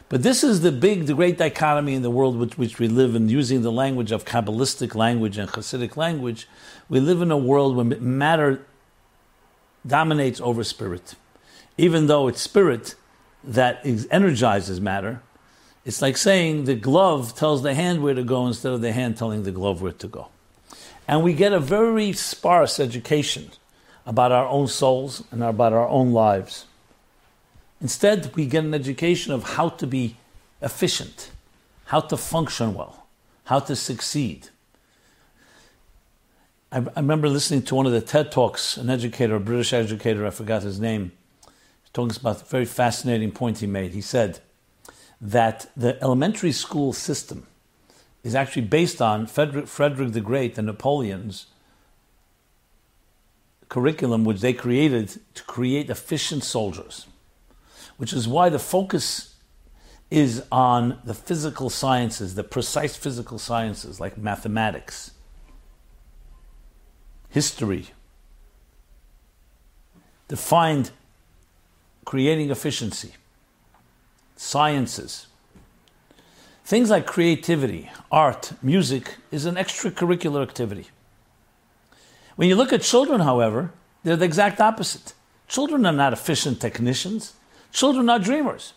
But 0.09 0.23
this 0.23 0.43
is 0.43 0.61
the 0.61 0.71
big, 0.71 1.05
the 1.05 1.13
great 1.13 1.37
dichotomy 1.37 1.93
in 1.93 2.01
the 2.01 2.09
world 2.09 2.37
with 2.37 2.57
which 2.57 2.79
we 2.79 2.87
live 2.87 3.15
in, 3.15 3.27
using 3.27 3.61
the 3.61 3.71
language 3.71 4.11
of 4.11 4.23
Kabbalistic 4.23 4.95
language 4.95 5.37
and 5.37 5.49
Hasidic 5.49 5.97
language. 5.97 6.47
We 6.87 6.99
live 6.99 7.21
in 7.21 7.31
a 7.31 7.37
world 7.37 7.75
where 7.75 7.85
matter 7.85 8.65
dominates 9.85 10.39
over 10.39 10.63
spirit. 10.63 11.15
Even 11.77 12.07
though 12.07 12.27
it's 12.27 12.41
spirit 12.41 12.95
that 13.43 13.81
energizes 14.09 14.79
matter, 14.79 15.21
it's 15.85 16.01
like 16.01 16.17
saying 16.17 16.65
the 16.65 16.75
glove 16.75 17.35
tells 17.35 17.63
the 17.63 17.73
hand 17.73 18.01
where 18.01 18.13
to 18.13 18.23
go 18.23 18.47
instead 18.47 18.73
of 18.73 18.81
the 18.81 18.91
hand 18.91 19.17
telling 19.17 19.43
the 19.43 19.51
glove 19.51 19.81
where 19.81 19.93
to 19.93 20.07
go. 20.07 20.29
And 21.07 21.23
we 21.23 21.33
get 21.33 21.53
a 21.53 21.59
very 21.59 22.11
sparse 22.13 22.79
education 22.79 23.51
about 24.05 24.31
our 24.31 24.47
own 24.47 24.67
souls 24.67 25.23
and 25.31 25.43
about 25.43 25.73
our 25.73 25.87
own 25.87 26.11
lives. 26.11 26.65
Instead, 27.81 28.35
we 28.35 28.45
get 28.45 28.63
an 28.63 28.73
education 28.73 29.31
of 29.33 29.43
how 29.43 29.69
to 29.69 29.87
be 29.87 30.17
efficient, 30.61 31.31
how 31.85 31.99
to 31.99 32.17
function 32.17 32.73
well, 32.73 33.07
how 33.45 33.59
to 33.59 33.75
succeed. 33.75 34.49
I, 36.71 36.79
I, 36.79 36.99
remember 36.99 37.29
listening 37.29 37.61
to 37.63 37.75
one 37.75 37.85
of 37.85 37.91
the 37.91 38.01
TED 38.01 38.31
Talks, 38.31 38.77
an 38.77 38.89
educator, 38.89 39.35
a 39.35 39.39
British 39.39 39.73
educator, 39.73 40.25
I 40.25 40.31
forgot 40.31 40.63
his 40.63 40.79
name, 40.79 41.11
talking 41.93 42.17
about 42.19 42.41
a 42.41 42.45
very 42.45 42.65
fascinating 42.65 43.31
point 43.31 43.59
he 43.59 43.67
made. 43.67 43.91
He 43.91 44.01
said 44.01 44.39
that 45.21 45.69
the 45.77 46.01
elementary 46.01 46.51
school 46.51 46.93
system 46.93 47.47
is 48.27 48.35
actually 48.35 48.63
based 48.63 49.01
on 49.01 49.25
Frederick, 49.25 49.67
Frederick 49.67 50.11
the 50.11 50.21
Great 50.21 50.57
and 50.57 50.67
Napoleon's 50.67 51.47
curriculum, 53.69 54.23
which 54.23 54.41
they 54.41 54.53
created 54.53 55.19
to 55.33 55.43
create 55.43 55.89
efficient 55.89 56.43
soldiers 56.43 57.07
which 57.97 58.13
is 58.13 58.27
why 58.27 58.49
the 58.49 58.59
focus 58.59 59.35
is 60.09 60.43
on 60.51 60.99
the 61.03 61.13
physical 61.13 61.69
sciences, 61.69 62.35
the 62.35 62.43
precise 62.43 62.95
physical 62.95 63.37
sciences 63.37 63.99
like 63.99 64.17
mathematics, 64.17 65.11
history, 67.29 67.87
to 70.29 70.37
find 70.37 70.91
creating 72.05 72.51
efficiency, 72.51 73.13
sciences. 74.35 75.27
Things 76.67 76.89
like 76.89 77.05
creativity, 77.05 77.89
art, 78.11 78.51
music 78.61 79.15
is 79.31 79.45
an 79.45 79.55
extracurricular 79.55 80.43
activity. 80.43 80.87
When 82.35 82.49
you 82.49 82.57
look 82.57 82.73
at 82.73 82.81
children, 82.81 83.21
however, 83.21 83.71
they're 84.03 84.17
the 84.17 84.25
exact 84.25 84.59
opposite. 84.59 85.13
Children 85.47 85.85
are 85.85 85.93
not 85.93 86.11
efficient 86.11 86.59
technicians. 86.59 87.35
Children 87.71 88.09
are 88.09 88.19
dreamers. 88.19 88.73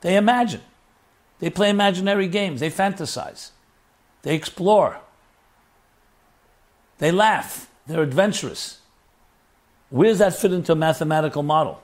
They 0.00 0.16
imagine. 0.16 0.62
They 1.38 1.50
play 1.50 1.68
imaginary 1.68 2.28
games. 2.28 2.60
They 2.60 2.70
fantasize. 2.70 3.50
They 4.22 4.34
explore. 4.34 5.00
They 6.96 7.12
laugh. 7.12 7.68
They're 7.86 8.00
adventurous. 8.00 8.78
Where 9.90 10.08
does 10.08 10.18
that 10.20 10.34
fit 10.34 10.54
into 10.54 10.72
a 10.72 10.76
mathematical 10.76 11.42
model? 11.42 11.82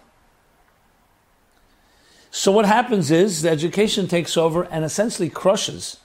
So, 2.31 2.53
what 2.53 2.67
happens 2.67 3.11
is 3.11 3.43
the 3.43 3.51
education 3.51 4.07
takes 4.07 4.37
over 4.37 4.65
and 4.65 4.85
essentially 4.85 5.29
crushes 5.29 5.99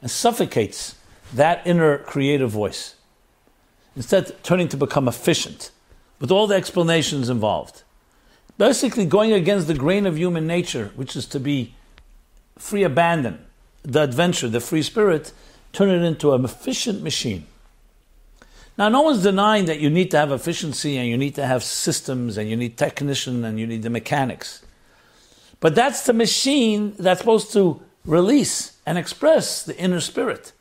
and 0.00 0.10
suffocates 0.10 0.96
that 1.34 1.66
inner 1.66 1.98
creative 1.98 2.50
voice. 2.50 2.94
Instead, 3.94 4.42
turning 4.42 4.68
to 4.68 4.76
become 4.76 5.08
efficient 5.08 5.70
with 6.20 6.30
all 6.30 6.46
the 6.46 6.54
explanations 6.54 7.28
involved 7.28 7.82
basically 8.58 9.04
going 9.04 9.32
against 9.32 9.66
the 9.66 9.74
grain 9.74 10.06
of 10.06 10.18
human 10.18 10.46
nature, 10.46 10.90
which 10.96 11.16
is 11.16 11.26
to 11.26 11.40
be 11.40 11.74
free 12.58 12.82
abandon, 12.82 13.44
the 13.82 14.02
adventure, 14.02 14.48
the 14.48 14.60
free 14.60 14.82
spirit, 14.82 15.32
turn 15.72 15.90
it 15.90 16.02
into 16.02 16.32
an 16.32 16.44
efficient 16.44 17.02
machine. 17.02 17.46
Now, 18.78 18.88
no 18.88 19.02
one's 19.02 19.22
denying 19.22 19.66
that 19.66 19.80
you 19.80 19.88
need 19.88 20.10
to 20.10 20.18
have 20.18 20.30
efficiency 20.30 20.98
and 20.98 21.08
you 21.08 21.16
need 21.16 21.34
to 21.36 21.46
have 21.46 21.64
systems 21.64 22.36
and 22.36 22.48
you 22.48 22.56
need 22.56 22.76
technician 22.76 23.44
and 23.44 23.58
you 23.58 23.66
need 23.66 23.82
the 23.82 23.90
mechanics. 23.90 24.62
But 25.60 25.74
that's 25.74 26.04
the 26.04 26.12
machine 26.12 26.94
that's 26.98 27.20
supposed 27.20 27.52
to 27.54 27.82
release 28.04 28.76
and 28.84 28.98
express 28.98 29.62
the 29.62 29.76
inner 29.78 30.00
spirit. 30.00 30.52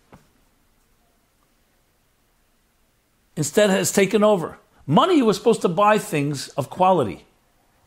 Instead, 3.35 3.69
has 3.69 3.91
taken 3.91 4.23
over. 4.23 4.57
Money 4.87 5.21
was 5.21 5.37
supposed 5.37 5.61
to 5.61 5.69
buy 5.69 5.97
things 5.97 6.47
of 6.49 6.69
quality 6.69 7.25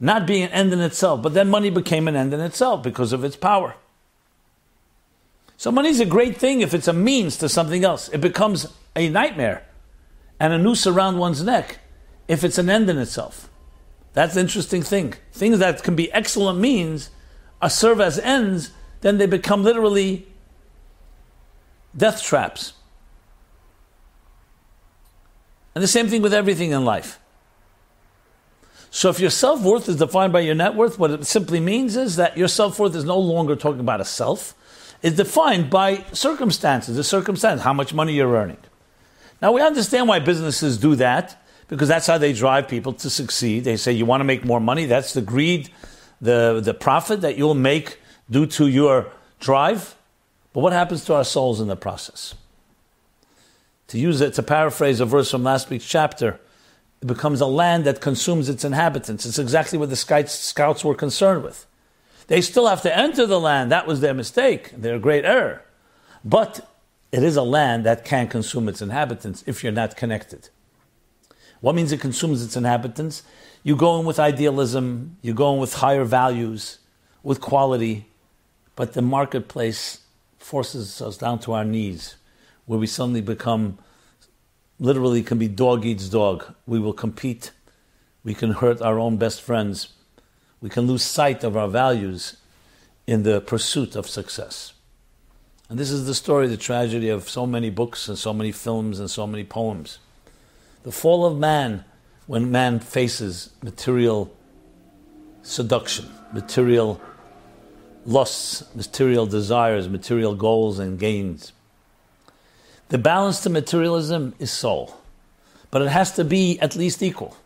not 0.00 0.26
being 0.26 0.44
an 0.44 0.50
end 0.50 0.72
in 0.72 0.80
itself. 0.80 1.22
But 1.22 1.34
then 1.34 1.48
money 1.48 1.70
became 1.70 2.08
an 2.08 2.16
end 2.16 2.32
in 2.32 2.40
itself 2.40 2.82
because 2.82 3.12
of 3.12 3.24
its 3.24 3.36
power. 3.36 3.74
So 5.56 5.72
money 5.72 5.88
is 5.88 6.00
a 6.00 6.06
great 6.06 6.36
thing 6.36 6.60
if 6.60 6.72
it's 6.72 6.88
a 6.88 6.92
means 6.92 7.36
to 7.38 7.48
something 7.48 7.84
else. 7.84 8.08
It 8.10 8.20
becomes 8.20 8.72
a 8.94 9.08
nightmare 9.08 9.66
and 10.38 10.52
a 10.52 10.58
noose 10.58 10.86
around 10.86 11.18
one's 11.18 11.42
neck 11.42 11.78
if 12.28 12.44
it's 12.44 12.58
an 12.58 12.70
end 12.70 12.88
in 12.88 12.98
itself. 12.98 13.47
That's 14.12 14.34
the 14.34 14.40
interesting 14.40 14.82
thing. 14.82 15.14
Things 15.32 15.58
that 15.58 15.82
can 15.82 15.94
be 15.94 16.12
excellent 16.12 16.58
means 16.58 17.10
are 17.60 17.70
serve 17.70 18.00
as 18.00 18.18
ends, 18.18 18.70
then 19.00 19.18
they 19.18 19.26
become 19.26 19.62
literally 19.62 20.26
death 21.96 22.22
traps. 22.22 22.72
And 25.74 25.82
the 25.82 25.88
same 25.88 26.08
thing 26.08 26.22
with 26.22 26.34
everything 26.34 26.72
in 26.72 26.84
life. 26.84 27.20
So 28.90 29.10
if 29.10 29.20
your 29.20 29.30
self 29.30 29.62
worth 29.62 29.88
is 29.88 29.96
defined 29.96 30.32
by 30.32 30.40
your 30.40 30.54
net 30.54 30.74
worth, 30.74 30.98
what 30.98 31.10
it 31.10 31.26
simply 31.26 31.60
means 31.60 31.96
is 31.96 32.16
that 32.16 32.36
your 32.36 32.48
self 32.48 32.78
worth 32.78 32.94
is 32.94 33.04
no 33.04 33.18
longer 33.18 33.54
talking 33.54 33.80
about 33.80 34.00
a 34.00 34.04
self. 34.04 34.54
It's 35.02 35.16
defined 35.16 35.70
by 35.70 36.04
circumstances, 36.12 36.96
the 36.96 37.04
circumstance, 37.04 37.60
how 37.60 37.72
much 37.72 37.94
money 37.94 38.14
you're 38.14 38.34
earning. 38.34 38.56
Now 39.40 39.52
we 39.52 39.60
understand 39.60 40.08
why 40.08 40.18
businesses 40.18 40.78
do 40.78 40.96
that, 40.96 41.40
because 41.68 41.88
that's 41.88 42.06
how 42.06 42.18
they 42.18 42.32
drive 42.32 42.66
people 42.66 42.92
to 42.94 43.10
succeed. 43.10 43.64
They 43.64 43.76
say 43.76 43.92
you 43.92 44.06
want 44.06 44.20
to 44.20 44.24
make 44.24 44.44
more 44.44 44.60
money, 44.60 44.86
that's 44.86 45.12
the 45.12 45.22
greed, 45.22 45.70
the, 46.20 46.60
the 46.62 46.74
profit 46.74 47.20
that 47.20 47.36
you'll 47.36 47.54
make 47.54 48.00
due 48.30 48.46
to 48.46 48.66
your 48.66 49.12
drive. 49.38 49.94
But 50.52 50.60
what 50.60 50.72
happens 50.72 51.04
to 51.04 51.14
our 51.14 51.24
souls 51.24 51.60
in 51.60 51.68
the 51.68 51.76
process? 51.76 52.34
To 53.88 53.98
use 53.98 54.20
it, 54.20 54.34
to 54.34 54.42
paraphrase 54.42 55.00
a 55.00 55.06
verse 55.06 55.30
from 55.30 55.44
last 55.44 55.70
week's 55.70 55.86
chapter, 55.86 56.40
it 57.00 57.06
becomes 57.06 57.40
a 57.40 57.46
land 57.46 57.84
that 57.84 58.00
consumes 58.00 58.48
its 58.48 58.64
inhabitants. 58.64 59.24
It's 59.24 59.38
exactly 59.38 59.78
what 59.78 59.88
the 59.88 59.96
scouts 59.96 60.84
were 60.84 60.94
concerned 60.94 61.44
with. 61.44 61.66
They 62.26 62.40
still 62.40 62.66
have 62.66 62.82
to 62.82 62.96
enter 62.96 63.24
the 63.24 63.40
land. 63.40 63.72
That 63.72 63.86
was 63.86 64.00
their 64.00 64.14
mistake, 64.14 64.72
their 64.76 64.98
great 64.98 65.24
error. 65.24 65.62
But 66.24 66.68
it 67.12 67.22
is 67.22 67.36
a 67.36 67.42
land 67.42 67.84
that 67.86 68.04
can 68.04 68.28
consume 68.28 68.68
its 68.68 68.82
inhabitants 68.82 69.42
if 69.46 69.62
you're 69.62 69.72
not 69.72 69.96
connected. 69.96 70.50
What 71.60 71.74
means 71.74 71.92
it 71.92 72.00
consumes 72.00 72.44
its 72.44 72.56
inhabitants? 72.56 73.22
You 73.62 73.76
go 73.76 73.98
in 73.98 74.06
with 74.06 74.20
idealism, 74.20 75.16
you 75.22 75.34
go 75.34 75.52
in 75.54 75.60
with 75.60 75.74
higher 75.74 76.04
values, 76.04 76.78
with 77.22 77.40
quality, 77.40 78.06
but 78.76 78.92
the 78.92 79.02
marketplace 79.02 80.02
forces 80.38 81.02
us 81.02 81.16
down 81.16 81.40
to 81.40 81.52
our 81.52 81.64
knees, 81.64 82.14
where 82.66 82.78
we 82.78 82.86
suddenly 82.86 83.20
become 83.20 83.78
literally 84.78 85.22
can 85.22 85.38
be 85.38 85.48
dog 85.48 85.84
eats 85.84 86.08
dog. 86.08 86.54
We 86.66 86.78
will 86.78 86.92
compete. 86.92 87.50
We 88.22 88.34
can 88.34 88.52
hurt 88.52 88.80
our 88.80 88.98
own 88.98 89.16
best 89.16 89.42
friends. 89.42 89.92
We 90.60 90.70
can 90.70 90.86
lose 90.86 91.02
sight 91.02 91.44
of 91.44 91.56
our 91.56 91.68
values 91.68 92.36
in 93.06 93.22
the 93.22 93.40
pursuit 93.40 93.96
of 93.96 94.08
success. 94.08 94.72
And 95.68 95.78
this 95.78 95.90
is 95.90 96.06
the 96.06 96.14
story, 96.14 96.46
the 96.46 96.56
tragedy 96.56 97.08
of 97.08 97.28
so 97.28 97.46
many 97.46 97.70
books 97.70 98.08
and 98.08 98.18
so 98.18 98.32
many 98.32 98.52
films 98.52 99.00
and 99.00 99.10
so 99.10 99.26
many 99.26 99.44
poems. 99.44 99.98
The 100.82 100.92
fall 100.92 101.24
of 101.26 101.38
man 101.38 101.84
when 102.26 102.50
man 102.50 102.80
faces 102.80 103.50
material 103.62 104.34
seduction, 105.42 106.06
material 106.32 107.00
lusts, 108.04 108.64
material 108.74 109.26
desires, 109.26 109.88
material 109.88 110.34
goals 110.34 110.78
and 110.78 110.98
gains. 110.98 111.52
The 112.88 112.98
balance 112.98 113.40
to 113.40 113.50
materialism 113.50 114.34
is 114.38 114.50
soul, 114.50 114.96
but 115.70 115.82
it 115.82 115.88
has 115.88 116.12
to 116.12 116.24
be 116.24 116.58
at 116.60 116.76
least 116.76 117.02
equal. 117.02 117.36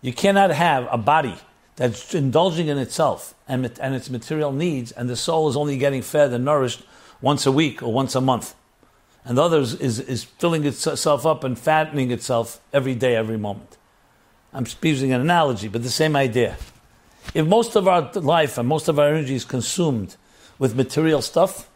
You 0.00 0.12
cannot 0.12 0.50
have 0.50 0.88
a 0.90 0.98
body 0.98 1.36
that's 1.76 2.14
indulging 2.14 2.68
in 2.68 2.78
itself 2.78 3.34
and, 3.46 3.70
and 3.80 3.94
its 3.94 4.08
material 4.10 4.52
needs, 4.52 4.92
and 4.92 5.08
the 5.08 5.16
soul 5.16 5.48
is 5.48 5.56
only 5.56 5.76
getting 5.76 6.02
fed 6.02 6.32
and 6.32 6.44
nourished 6.44 6.82
once 7.20 7.46
a 7.46 7.52
week 7.52 7.82
or 7.82 7.92
once 7.92 8.14
a 8.14 8.20
month. 8.20 8.54
And 9.28 9.36
the 9.36 9.42
other 9.42 9.60
is, 9.60 9.74
is 10.00 10.24
filling 10.24 10.64
itself 10.64 11.26
up 11.26 11.44
and 11.44 11.56
fattening 11.58 12.10
itself 12.10 12.62
every 12.72 12.94
day, 12.94 13.14
every 13.14 13.36
moment. 13.36 13.76
I'm 14.54 14.64
using 14.82 15.12
an 15.12 15.20
analogy, 15.20 15.68
but 15.68 15.82
the 15.82 15.90
same 15.90 16.16
idea. 16.16 16.56
If 17.34 17.46
most 17.46 17.76
of 17.76 17.86
our 17.86 18.10
life 18.14 18.56
and 18.56 18.66
most 18.66 18.88
of 18.88 18.98
our 18.98 19.06
energy 19.06 19.34
is 19.34 19.44
consumed 19.44 20.16
with 20.58 20.74
material 20.74 21.20
stuff, 21.20 21.68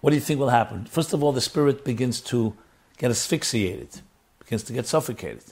what 0.00 0.10
do 0.10 0.16
you 0.16 0.20
think 0.20 0.40
will 0.40 0.48
happen? 0.48 0.86
First 0.86 1.12
of 1.12 1.22
all, 1.22 1.30
the 1.30 1.40
spirit 1.40 1.84
begins 1.84 2.20
to 2.22 2.56
get 2.98 3.12
asphyxiated, 3.12 4.00
begins 4.40 4.64
to 4.64 4.72
get 4.72 4.86
suffocated. 4.86 5.44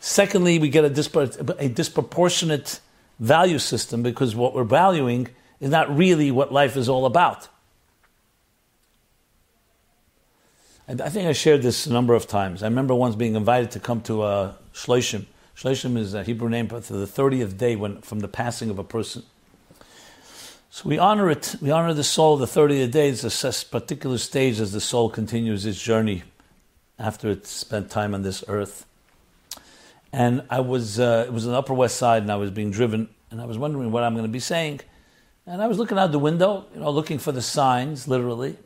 Secondly, 0.00 0.58
we 0.58 0.70
get 0.70 0.86
a, 0.86 0.90
dispar- 0.90 1.58
a 1.58 1.68
disproportionate 1.68 2.80
value 3.20 3.58
system 3.58 4.02
because 4.02 4.34
what 4.34 4.54
we're 4.54 4.64
valuing 4.64 5.28
is 5.60 5.68
not 5.68 5.94
really 5.94 6.30
what 6.30 6.54
life 6.54 6.74
is 6.74 6.88
all 6.88 7.04
about. 7.04 7.48
I 11.00 11.08
think 11.08 11.26
I 11.26 11.32
shared 11.32 11.62
this 11.62 11.86
a 11.86 11.92
number 11.92 12.12
of 12.12 12.26
times. 12.26 12.62
I 12.62 12.66
remember 12.66 12.94
once 12.94 13.14
being 13.14 13.34
invited 13.34 13.70
to 13.70 13.80
come 13.80 14.02
to 14.02 14.24
a 14.24 14.56
shloshim. 14.74 15.24
Shloshim 15.56 15.96
is 15.96 16.12
a 16.12 16.22
Hebrew 16.22 16.50
name 16.50 16.68
for 16.68 16.80
the 16.80 17.06
30th 17.06 17.56
day 17.56 17.76
when, 17.76 18.02
from 18.02 18.20
the 18.20 18.28
passing 18.28 18.68
of 18.68 18.78
a 18.78 18.84
person. 18.84 19.22
So 20.70 20.88
we 20.88 20.98
honor 20.98 21.30
it. 21.30 21.56
We 21.62 21.70
honor 21.70 21.94
the 21.94 22.04
soul. 22.04 22.36
The 22.36 22.46
30th 22.46 22.90
day 22.90 23.08
It's 23.08 23.44
a 23.44 23.66
particular 23.70 24.18
stage 24.18 24.60
as 24.60 24.72
the 24.72 24.80
soul 24.80 25.08
continues 25.08 25.64
its 25.64 25.82
journey 25.82 26.24
after 26.98 27.30
it 27.30 27.46
spent 27.46 27.90
time 27.90 28.14
on 28.14 28.22
this 28.22 28.44
earth. 28.48 28.84
And 30.12 30.42
I 30.50 30.60
was, 30.60 31.00
uh, 31.00 31.24
it 31.26 31.32
was 31.32 31.46
on 31.46 31.52
the 31.52 31.58
Upper 31.58 31.74
West 31.74 31.96
Side, 31.96 32.22
and 32.22 32.30
I 32.30 32.36
was 32.36 32.50
being 32.50 32.70
driven, 32.70 33.08
and 33.30 33.40
I 33.40 33.46
was 33.46 33.56
wondering 33.56 33.92
what 33.92 34.02
I'm 34.02 34.12
going 34.12 34.26
to 34.26 34.32
be 34.32 34.40
saying. 34.40 34.80
And 35.46 35.62
I 35.62 35.68
was 35.68 35.78
looking 35.78 35.96
out 35.96 36.12
the 36.12 36.18
window, 36.18 36.66
you 36.74 36.80
know, 36.80 36.90
looking 36.90 37.18
for 37.18 37.32
the 37.32 37.40
signs, 37.40 38.06
literally. 38.06 38.58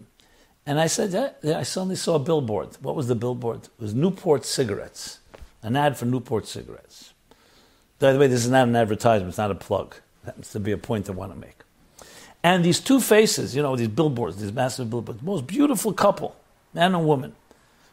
And 0.67 0.81
I 0.81 0.89
said, 0.89 1.35
yeah, 1.43 1.59
I 1.59 1.63
suddenly 1.63 1.95
saw 1.95 2.17
a 2.17 2.19
billboard. 2.19 2.77
What 2.83 2.97
was 2.97 3.07
the 3.07 3.15
billboard? 3.15 3.65
It 3.65 3.71
was 3.79 3.95
Newport 3.95 4.45
cigarettes, 4.45 5.21
an 5.63 5.77
ad 5.77 5.97
for 5.97 6.07
Newport 6.07 6.49
cigarettes. 6.49 7.15
By 8.01 8.13
the 8.13 8.19
way, 8.19 8.27
this 8.27 8.45
is 8.45 8.51
not 8.51 8.67
an 8.67 8.75
advertisement, 8.75 9.31
it's 9.31 9.39
not 9.39 9.53
a 9.53 9.55
plug. 9.55 9.95
That 10.25 10.33
happens 10.33 10.51
to 10.53 10.61
be 10.61 10.73
a 10.73 10.77
point 10.77 11.09
I 11.09 11.13
want 11.13 11.33
to 11.33 11.39
make. 11.39 11.61
And 12.43 12.65
these 12.65 12.81
two 12.81 13.01
faces, 13.01 13.57
you 13.57 13.63
know, 13.63 13.77
these 13.77 13.89
billboards, 13.89 14.37
these 14.37 14.53
massive 14.53 14.91
billboards, 14.91 15.23
most 15.23 15.47
beautiful 15.47 15.93
couple, 15.93 16.37
man 16.75 16.95
and 16.95 17.07
woman, 17.07 17.35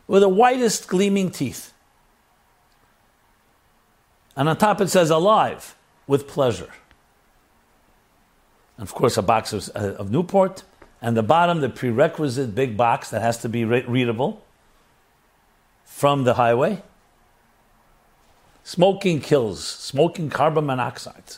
with 0.07 0.21
the 0.21 0.29
whitest 0.29 0.87
gleaming 0.87 1.29
teeth. 1.29 1.73
And 4.35 4.49
on 4.49 4.57
top 4.57 4.81
it 4.81 4.89
says 4.89 5.11
alive 5.11 5.75
with 6.07 6.27
pleasure. 6.27 6.71
And 8.77 8.87
of 8.87 8.93
course, 8.93 9.17
a 9.17 9.21
box 9.21 9.53
of, 9.53 9.69
uh, 9.75 9.93
of 9.93 10.11
Newport 10.11 10.63
and 11.03 11.17
the 11.17 11.21
bottom, 11.21 11.59
the 11.59 11.69
prerequisite 11.69 12.55
big 12.55 12.77
box 12.77 13.09
that 13.09 13.21
has 13.21 13.37
to 13.39 13.49
be 13.49 13.65
re- 13.65 13.83
readable 13.85 14.41
from 15.83 16.23
the 16.23 16.35
highway. 16.35 16.81
Smoking 18.63 19.19
kills, 19.19 19.61
smoking 19.67 20.29
carbon 20.29 20.65
monoxide. 20.65 21.35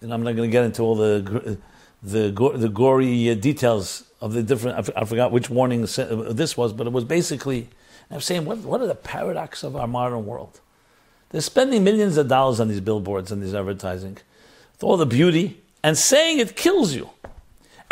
And 0.00 0.14
I'm 0.14 0.22
not 0.22 0.36
going 0.36 0.48
to 0.48 0.52
get 0.52 0.64
into 0.64 0.82
all 0.82 0.94
the, 0.94 1.58
the, 2.04 2.30
the 2.30 2.68
gory 2.68 3.28
uh, 3.28 3.34
details 3.34 4.04
of 4.20 4.32
the 4.32 4.44
different, 4.44 4.88
I 4.96 5.04
forgot 5.04 5.32
which 5.32 5.50
warning 5.50 5.80
this 5.80 6.56
was, 6.56 6.72
but 6.72 6.86
it 6.86 6.92
was 6.92 7.02
basically, 7.02 7.68
I'm 8.12 8.20
saying, 8.20 8.44
what, 8.44 8.58
what 8.58 8.80
are 8.80 8.86
the 8.86 8.94
paradox 8.94 9.64
of 9.64 9.74
our 9.74 9.88
modern 9.88 10.24
world? 10.24 10.60
They're 11.30 11.40
spending 11.40 11.82
millions 11.82 12.16
of 12.16 12.28
dollars 12.28 12.60
on 12.60 12.68
these 12.68 12.80
billboards 12.80 13.32
and 13.32 13.42
these 13.42 13.54
advertising 13.54 14.18
with 14.72 14.84
all 14.84 14.96
the 14.96 15.06
beauty 15.06 15.60
and 15.82 15.98
saying 15.98 16.38
it 16.38 16.54
kills 16.54 16.94
you. 16.94 17.10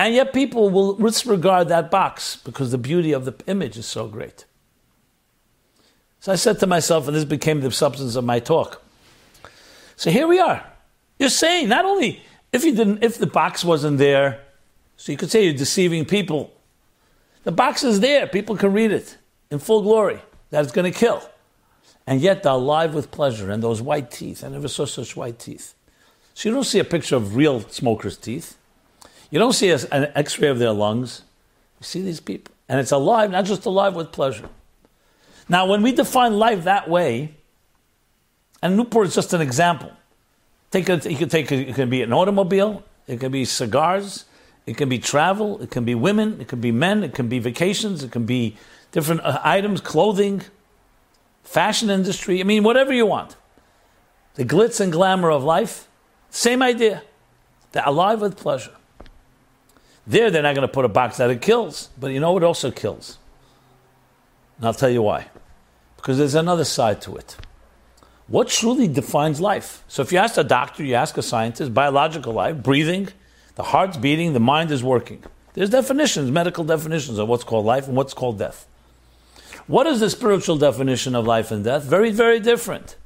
And 0.01 0.15
yet 0.15 0.33
people 0.33 0.71
will 0.71 0.95
disregard 0.95 1.69
that 1.69 1.91
box 1.91 2.37
because 2.37 2.71
the 2.71 2.79
beauty 2.79 3.13
of 3.13 3.27
the 3.27 3.35
image 3.47 3.77
is 3.77 3.85
so 3.85 4.09
great. 4.09 4.47
So 6.21 6.33
I 6.33 6.37
said 6.37 6.59
to 6.61 6.67
myself, 6.67 7.07
and 7.07 7.15
this 7.15 7.27
became 7.27 7.61
the 7.61 7.71
substance 7.71 8.17
of 8.17 8.25
my 8.25 8.41
talk. 8.41 8.81
So 9.97 10.11
here 10.11 10.27
we 10.27 10.39
are. 10.39 10.65
You're 11.19 11.29
saying 11.29 11.69
not 11.69 11.85
only 11.85 12.23
if 12.51 12.65
you 12.65 12.75
didn't, 12.75 13.05
if 13.05 13.19
the 13.19 13.27
box 13.27 13.63
wasn't 13.63 13.99
there, 13.99 14.41
so 14.97 15.13
you 15.13 15.19
could 15.19 15.31
say 15.31 15.45
you're 15.45 15.53
deceiving 15.53 16.07
people. 16.07 16.51
The 17.45 17.53
box 17.53 17.85
is 17.85 18.01
there; 18.01 18.27
people 18.27 18.57
can 18.57 18.73
read 18.73 18.93
it 18.93 19.19
in 19.51 19.59
full 19.59 19.83
glory. 19.83 20.21
That 20.49 20.65
it's 20.65 20.73
going 20.73 20.91
to 20.91 20.99
kill, 20.99 21.23
and 22.07 22.23
yet 22.23 22.43
they're 22.43 22.53
alive 22.53 22.95
with 22.95 23.11
pleasure. 23.11 23.51
And 23.51 23.63
those 23.63 23.83
white 23.83 24.11
teeth, 24.11 24.43
I 24.45 24.49
never 24.49 24.69
saw 24.69 24.87
such 24.87 25.15
white 25.15 25.39
teeth. 25.39 25.75
So 26.33 26.49
you 26.49 26.55
don't 26.55 26.65
see 26.65 26.79
a 26.79 26.85
picture 26.85 27.17
of 27.17 27.37
real 27.37 27.61
smokers' 27.69 28.17
teeth. 28.17 28.57
You 29.31 29.39
don't 29.39 29.53
see 29.53 29.71
a, 29.71 29.79
an 29.93 30.13
x 30.15 30.39
ray 30.39 30.49
of 30.49 30.59
their 30.59 30.73
lungs. 30.73 31.23
You 31.81 31.85
see 31.85 32.03
these 32.03 32.21
people. 32.21 32.55
And 32.69 32.79
it's 32.79 32.93
alive, 32.93 33.31
not 33.31 33.45
just 33.45 33.67
alive 33.67 33.95
with 33.95 34.13
pleasure. 34.13 34.49
Now, 35.49 35.67
when 35.67 35.83
we 35.83 35.93
define 35.93 36.39
life 36.39 36.65
that 36.65 36.89
way, 36.89 37.35
and 38.63 38.77
Newport 38.77 39.09
is 39.09 39.15
just 39.15 39.33
an 39.33 39.41
example. 39.41 39.93
Take 40.71 40.89
a, 40.89 40.97
you 41.11 41.17
could 41.17 41.31
take 41.31 41.51
a, 41.51 41.57
it 41.57 41.75
can 41.75 41.91
be 41.91 42.03
an 42.03 42.13
automobile, 42.13 42.85
it 43.09 43.19
can 43.19 43.33
be 43.33 43.45
cigars, 43.45 44.27
it 44.67 44.77
can 44.77 44.89
be 44.89 44.99
travel, 44.99 45.61
it 45.61 45.71
can 45.71 45.85
be 45.85 45.95
women, 45.95 46.41
it 46.41 46.47
can 46.47 46.61
be 46.61 46.71
men, 46.71 47.03
it 47.03 47.15
can 47.15 47.29
be 47.29 47.41
vacations, 47.41 48.05
it 48.05 48.13
can 48.13 48.27
be 48.27 48.57
different 48.93 49.23
uh, 49.23 49.41
items, 49.43 49.81
clothing, 49.81 50.43
fashion 51.43 51.91
industry. 51.91 52.41
I 52.41 52.45
mean, 52.45 52.63
whatever 52.63 52.93
you 52.93 53.07
want. 53.07 53.37
The 54.35 54.45
glitz 54.45 54.81
and 54.81 54.93
glamour 54.93 55.31
of 55.31 55.43
life, 55.43 55.89
same 56.31 56.63
idea. 56.63 57.03
They're 57.73 57.83
alive 57.85 58.21
with 58.21 58.37
pleasure. 58.37 58.77
There, 60.07 60.31
they're 60.31 60.43
not 60.43 60.55
going 60.55 60.67
to 60.67 60.73
put 60.73 60.85
a 60.85 60.89
box 60.89 61.19
that 61.19 61.31
it 61.31 61.41
kills. 61.41 61.89
But 61.99 62.09
you 62.09 62.21
know 62.21 62.33
what 62.33 62.43
also 62.43 62.71
kills? 62.71 63.19
And 64.57 64.67
I'll 64.67 64.75
tell 64.75 64.91
you 64.91 65.03
why. 65.03 65.29
Because 65.97 66.19
there's 66.19 66.35
another 66.35 66.65
side 66.65 67.01
to 67.03 67.17
it. 67.17 67.37
What 68.27 68.49
truly 68.49 68.87
defines 68.87 69.41
life? 69.41 69.83
So 69.89 70.03
if 70.03 70.13
you 70.13 70.19
ask 70.19 70.37
a 70.37 70.45
doctor, 70.45 70.85
you 70.85 70.95
ask 70.95 71.19
a 71.19 71.23
scientist, 71.23 71.75
biological 71.75 72.33
life, 72.33 72.63
breathing, 72.63 73.09
the 73.57 73.65
heart's 73.65 73.97
beating, 73.97 74.33
the 74.33 74.41
mind 74.41 74.71
is 74.71 74.85
working. 74.85 75.25
There's 75.55 75.71
definitions, 75.71 76.31
medical 76.31 76.63
definitions 76.63 77.19
of 77.19 77.29
what's 77.29 77.43
called 77.43 77.67
life 77.67 77.89
and 77.89 77.97
what's 77.97 78.15
called 78.15 78.39
death. 78.39 78.67
What 79.67 79.87
is 79.87 80.01
the 80.01 80.11
spiritual 80.11 80.57
definition 80.57 81.15
of 81.15 81.27
life 81.27 81.51
and 81.51 81.65
death? 81.65 81.83
Very, 81.83 82.13
very 82.13 82.41
different. 82.41 82.97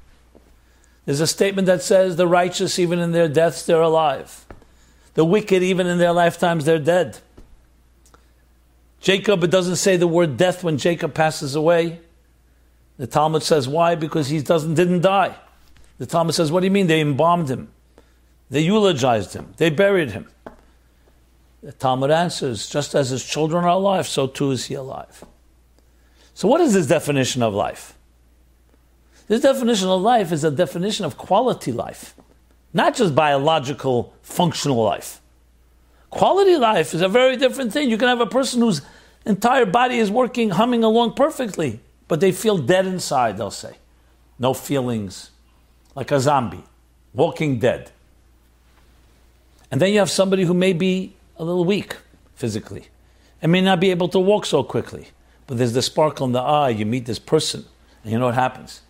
There's 1.06 1.20
a 1.20 1.26
statement 1.26 1.66
that 1.66 1.82
says 1.82 2.16
the 2.16 2.26
righteous, 2.26 2.78
even 2.78 2.98
in 2.98 3.12
their 3.12 3.28
deaths, 3.28 3.64
they're 3.64 3.80
alive. 3.80 4.43
The 5.14 5.24
wicked, 5.24 5.62
even 5.62 5.86
in 5.86 5.98
their 5.98 6.12
lifetimes, 6.12 6.64
they're 6.64 6.78
dead. 6.78 7.18
Jacob, 9.00 9.44
it 9.44 9.50
doesn't 9.50 9.76
say 9.76 9.96
the 9.96 10.06
word 10.06 10.36
death 10.36 10.64
when 10.64 10.78
Jacob 10.78 11.14
passes 11.14 11.54
away. 11.54 12.00
The 12.96 13.06
Talmud 13.06 13.42
says 13.42 13.68
why? 13.68 13.94
Because 13.94 14.28
he 14.28 14.40
doesn't 14.40 14.74
didn't 14.74 15.02
die. 15.02 15.36
The 15.98 16.06
Talmud 16.06 16.34
says, 16.34 16.50
what 16.50 16.60
do 16.60 16.66
you 16.66 16.72
mean? 16.72 16.86
They 16.86 17.00
embalmed 17.00 17.48
him. 17.48 17.70
They 18.50 18.60
eulogized 18.60 19.34
him. 19.34 19.54
They 19.56 19.70
buried 19.70 20.10
him. 20.10 20.28
The 21.62 21.72
Talmud 21.72 22.10
answers, 22.10 22.68
just 22.68 22.94
as 22.94 23.10
his 23.10 23.24
children 23.24 23.64
are 23.64 23.70
alive, 23.70 24.06
so 24.06 24.26
too 24.26 24.50
is 24.50 24.66
he 24.66 24.74
alive. 24.74 25.24
So 26.34 26.48
what 26.48 26.60
is 26.60 26.74
this 26.74 26.86
definition 26.86 27.42
of 27.42 27.54
life? 27.54 27.94
This 29.28 29.40
definition 29.40 29.88
of 29.88 30.02
life 30.02 30.32
is 30.32 30.44
a 30.44 30.50
definition 30.50 31.06
of 31.06 31.16
quality 31.16 31.72
life, 31.72 32.14
not 32.74 32.96
just 32.96 33.14
biological, 33.14 34.12
functional 34.22 34.82
life. 34.82 35.20
Quality 36.10 36.56
life 36.56 36.92
is 36.92 37.00
a 37.00 37.08
very 37.08 37.36
different 37.36 37.72
thing. 37.72 37.88
You 37.88 37.96
can 37.96 38.08
have 38.08 38.20
a 38.20 38.26
person 38.26 38.60
whose 38.60 38.82
entire 39.24 39.64
body 39.64 39.98
is 39.98 40.10
working, 40.10 40.50
humming 40.50 40.84
along 40.84 41.14
perfectly, 41.14 41.80
but 42.08 42.20
they 42.20 42.32
feel 42.32 42.58
dead 42.58 42.84
inside, 42.86 43.38
they'll 43.38 43.50
say. 43.50 43.76
No 44.38 44.52
feelings, 44.52 45.30
like 45.94 46.10
a 46.10 46.20
zombie, 46.20 46.64
walking 47.14 47.58
dead. 47.58 47.92
And 49.70 49.80
then 49.80 49.92
you 49.92 50.00
have 50.00 50.10
somebody 50.10 50.44
who 50.44 50.54
may 50.54 50.72
be 50.72 51.14
a 51.36 51.44
little 51.44 51.64
weak 51.64 51.96
physically 52.34 52.88
and 53.40 53.50
may 53.50 53.60
not 53.60 53.80
be 53.80 53.90
able 53.90 54.08
to 54.08 54.18
walk 54.18 54.46
so 54.46 54.62
quickly, 54.62 55.08
but 55.46 55.58
there's 55.58 55.72
the 55.72 55.82
sparkle 55.82 56.26
in 56.26 56.32
the 56.32 56.40
eye. 56.40 56.70
You 56.70 56.86
meet 56.86 57.06
this 57.06 57.18
person, 57.18 57.64
and 58.02 58.12
you 58.12 58.18
know 58.18 58.26
what 58.26 58.34
happens? 58.34 58.82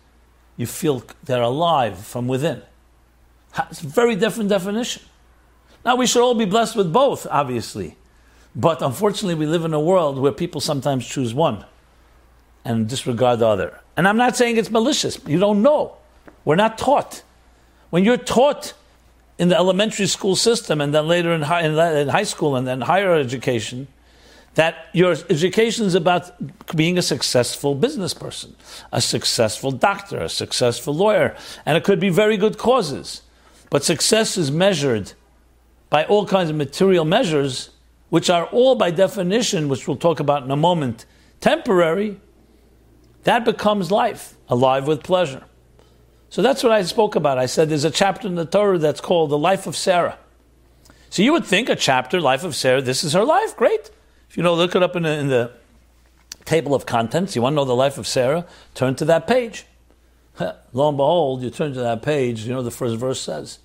You 0.57 0.65
feel 0.65 1.03
they're 1.23 1.41
alive 1.41 1.99
from 1.99 2.27
within. 2.27 2.61
It's 3.69 3.81
a 3.81 3.87
very 3.87 4.15
different 4.15 4.49
definition. 4.49 5.03
Now, 5.83 5.95
we 5.95 6.07
should 6.07 6.23
all 6.23 6.35
be 6.35 6.45
blessed 6.45 6.75
with 6.75 6.91
both, 6.91 7.27
obviously. 7.29 7.95
But 8.55 8.81
unfortunately, 8.81 9.35
we 9.35 9.45
live 9.45 9.65
in 9.65 9.73
a 9.73 9.79
world 9.79 10.17
where 10.17 10.31
people 10.31 10.61
sometimes 10.61 11.05
choose 11.05 11.33
one 11.33 11.65
and 12.63 12.87
disregard 12.87 13.39
the 13.39 13.47
other. 13.47 13.79
And 13.95 14.07
I'm 14.07 14.17
not 14.17 14.35
saying 14.35 14.57
it's 14.57 14.71
malicious. 14.71 15.19
You 15.27 15.39
don't 15.39 15.61
know. 15.61 15.97
We're 16.43 16.55
not 16.55 16.77
taught. 16.77 17.23
When 17.91 18.03
you're 18.03 18.17
taught 18.17 18.73
in 19.37 19.49
the 19.49 19.55
elementary 19.55 20.07
school 20.07 20.35
system 20.35 20.81
and 20.81 20.93
then 20.93 21.07
later 21.07 21.33
in 21.33 21.43
high, 21.43 21.61
in 21.63 22.07
high 22.07 22.23
school 22.23 22.55
and 22.55 22.65
then 22.65 22.81
higher 22.81 23.13
education, 23.13 23.87
that 24.55 24.87
your 24.93 25.15
education 25.29 25.85
is 25.85 25.95
about 25.95 26.31
being 26.75 26.97
a 26.97 27.01
successful 27.01 27.75
business 27.75 28.13
person, 28.13 28.55
a 28.91 29.01
successful 29.01 29.71
doctor, 29.71 30.19
a 30.19 30.29
successful 30.29 30.95
lawyer, 30.95 31.35
and 31.65 31.77
it 31.77 31.83
could 31.83 31.99
be 31.99 32.09
very 32.09 32.37
good 32.37 32.57
causes. 32.57 33.21
But 33.75 33.83
success 33.83 34.37
is 34.37 34.51
measured 34.51 35.11
by 35.89 36.05
all 36.05 36.25
kinds 36.25 36.49
of 36.49 36.55
material 36.55 37.03
measures, 37.03 37.71
which 38.07 38.29
are 38.29 38.45
all 38.45 38.75
by 38.75 38.89
definition, 38.89 39.67
which 39.67 39.85
we'll 39.85 39.97
talk 39.97 40.21
about 40.21 40.43
in 40.43 40.49
a 40.49 40.55
moment, 40.55 41.05
temporary. 41.41 42.21
That 43.23 43.43
becomes 43.43 43.91
life, 43.91 44.37
alive 44.47 44.87
with 44.87 45.03
pleasure. 45.03 45.43
So 46.29 46.41
that's 46.41 46.63
what 46.63 46.71
I 46.71 46.83
spoke 46.83 47.17
about. 47.17 47.37
I 47.37 47.47
said 47.47 47.67
there's 47.67 47.83
a 47.83 47.91
chapter 47.91 48.29
in 48.29 48.35
the 48.35 48.45
Torah 48.45 48.77
that's 48.77 49.01
called 49.01 49.29
the 49.29 49.37
life 49.37 49.67
of 49.67 49.75
Sarah. 49.75 50.19
So 51.09 51.21
you 51.21 51.33
would 51.33 51.43
think 51.43 51.67
a 51.67 51.75
chapter, 51.75 52.21
life 52.21 52.45
of 52.45 52.55
Sarah, 52.55 52.81
this 52.81 53.03
is 53.03 53.11
her 53.11 53.25
life, 53.25 53.57
great. 53.57 53.91
If 54.29 54.37
you 54.37 54.43
know, 54.43 54.55
look 54.55 54.73
it 54.73 54.83
up 54.83 54.95
in 54.95 55.03
the, 55.03 55.19
in 55.19 55.27
the 55.27 55.51
table 56.45 56.75
of 56.75 56.85
contents, 56.85 57.35
you 57.35 57.41
want 57.41 57.51
to 57.51 57.57
know 57.57 57.65
the 57.65 57.75
life 57.75 57.97
of 57.97 58.07
Sarah, 58.07 58.45
turn 58.73 58.95
to 58.95 59.03
that 59.03 59.27
page. 59.27 59.65
Lo 60.71 60.87
and 60.87 60.95
behold, 60.95 61.41
you 61.41 61.49
turn 61.49 61.73
to 61.73 61.81
that 61.81 62.03
page, 62.03 62.45
you 62.45 62.53
know 62.53 62.63
the 62.63 62.71
first 62.71 62.95
verse 62.95 63.19
says. 63.19 63.59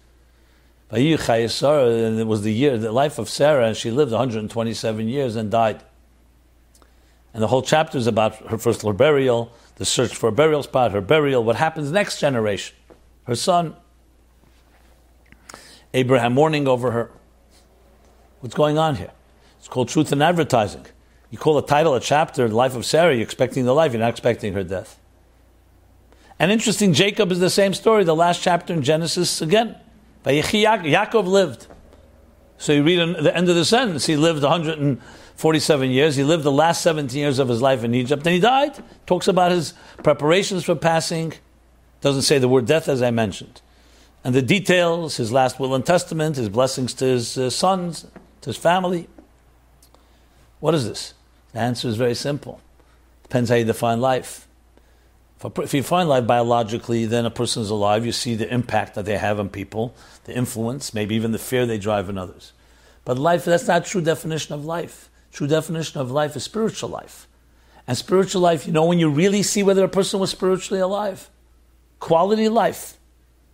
And 0.93 2.19
it 2.19 2.27
was 2.27 2.43
the 2.43 2.53
year, 2.53 2.77
the 2.77 2.91
life 2.91 3.19
of 3.19 3.29
Sarah, 3.29 3.67
and 3.67 3.77
she 3.77 3.91
lived 3.91 4.11
127 4.11 5.09
years 5.09 5.37
and 5.37 5.51
died. 5.51 5.83
And 7.33 7.43
the 7.43 7.47
whole 7.47 7.63
chapter 7.63 7.97
is 7.97 8.09
about 8.09 8.37
her 8.51 8.59
first 8.59 8.83
her 8.83 8.93
burial, 8.93 9.53
the 9.77 9.85
search 9.85 10.17
for 10.17 10.29
a 10.29 10.33
burial 10.33 10.63
spot, 10.65 10.91
her 10.93 11.01
burial, 11.01 11.45
what 11.45 11.57
happens 11.57 11.93
next 11.93 12.19
generation, 12.19 12.77
her 13.25 13.37
son, 13.37 13.77
Abraham 15.95 16.35
mourning 16.35 16.67
over 16.67 16.91
her. 16.91 17.11
What's 18.41 18.55
going 18.55 18.79
on 18.79 18.97
here? 18.97 19.13
It's 19.59 19.69
called 19.69 19.89
truth 19.89 20.13
in 20.13 20.23
advertising. 20.23 20.87
You 21.31 21.39
call 21.39 21.57
a 21.59 21.67
title 21.67 21.95
a 21.95 22.01
chapter, 22.01 22.49
life 22.49 22.75
of 22.75 22.85
Sarah, 22.85 23.15
you're 23.15 23.23
expecting 23.23 23.65
the 23.65 23.75
life, 23.75 23.93
you're 23.93 24.01
not 24.01 24.11
expecting 24.11 24.55
her 24.55 24.65
death. 24.65 24.99
And 26.39 26.51
interesting, 26.51 26.95
Jacob 26.95 27.31
is 27.31 27.39
the 27.39 27.51
same 27.51 27.75
story, 27.75 28.03
the 28.03 28.17
last 28.17 28.43
chapter 28.43 28.73
in 28.73 28.83
Genesis 28.83 29.41
again. 29.41 29.77
Yaakov 30.25 31.27
lived. 31.27 31.67
So 32.59 32.73
you 32.73 32.83
read 32.83 32.99
in 32.99 33.13
the 33.25 33.35
end 33.35 33.49
of 33.49 33.57
the 33.57 33.65
sentence, 33.65 34.07
he 34.07 34.17
lived 34.17 34.43
147 34.43 35.91
years. 35.91 36.17
He 36.17 36.25
lived 36.25 36.43
the 36.43 36.53
last 36.53 36.83
17 36.83 37.19
years 37.19 37.39
of 37.39 37.49
his 37.49 37.63
life 37.63 37.85
in 37.85 37.95
Egypt. 37.95 38.23
Then 38.23 38.35
he 38.35 38.41
died. 38.41 38.83
Talks 39.07 39.29
about 39.29 39.51
his 39.51 39.73
preparations 40.03 40.65
for 40.65 40.75
passing. 40.75 41.33
Doesn't 42.03 42.23
say 42.23 42.39
the 42.39 42.49
word 42.49 42.67
death, 42.67 42.89
as 42.89 43.03
I 43.03 43.11
mentioned. 43.11 43.63
And 44.23 44.35
the 44.35 44.43
details, 44.43 45.17
his 45.17 45.33
last 45.33 45.59
will 45.59 45.75
and 45.75 45.85
testament, 45.85 46.37
his 46.37 46.51
blessings 46.51 46.93
to 46.95 47.07
his 47.07 47.39
uh, 47.39 47.49
sons, 47.49 48.07
to 48.43 48.51
his 48.51 48.59
family. 48.59 49.09
What 50.61 50.75
is 50.75 50.87
this? 50.87 51.15
The 51.53 51.61
answer 51.61 51.89
is 51.89 51.97
very 51.97 52.15
simple. 52.15 52.61
Depends 53.23 53.49
how 53.49 53.57
you 53.57 53.65
define 53.65 54.01
life. 54.01 54.47
If 55.43 55.73
you 55.73 55.83
find 55.83 56.09
life 56.09 56.27
biologically, 56.27 57.07
then 57.07 57.25
a 57.25 57.31
person 57.31 57.63
is 57.63 57.71
alive. 57.71 58.05
You 58.05 58.13
see 58.13 58.35
the 58.35 58.53
impact 58.53 58.95
that 58.95 59.07
they 59.07 59.17
have 59.17 59.41
on 59.41 59.49
people, 59.49 59.95
the 60.25 60.37
influence, 60.37 60.93
maybe 60.93 61.15
even 61.15 61.33
the 61.33 61.39
fear 61.39 61.65
they 61.65 61.79
drive 61.79 62.11
in 62.11 62.19
others. 62.19 62.53
But 63.07 63.19
life, 63.19 63.47
that's 63.47 63.67
not 63.67 63.87
true 63.87 64.03
definition 64.03 64.55
of 64.55 64.65
life. 64.67 65.09
True 65.33 65.47
definition 65.47 66.01
of 66.01 66.11
life 66.11 66.37
is 66.37 66.45
spiritual 66.45 66.91
life. 66.91 67.27
And 67.87 67.97
spiritual 67.97 68.43
life, 68.43 68.67
you 68.67 68.73
know, 68.73 68.85
when 68.85 68.99
you 68.99 69.09
really 69.09 69.43
see 69.43 69.63
whether 69.63 69.83
a 69.83 69.89
person 69.89 70.21
was 70.21 70.31
spiritually 70.31 70.81
alive, 70.81 71.31
quality 71.99 72.49
life, 72.49 72.99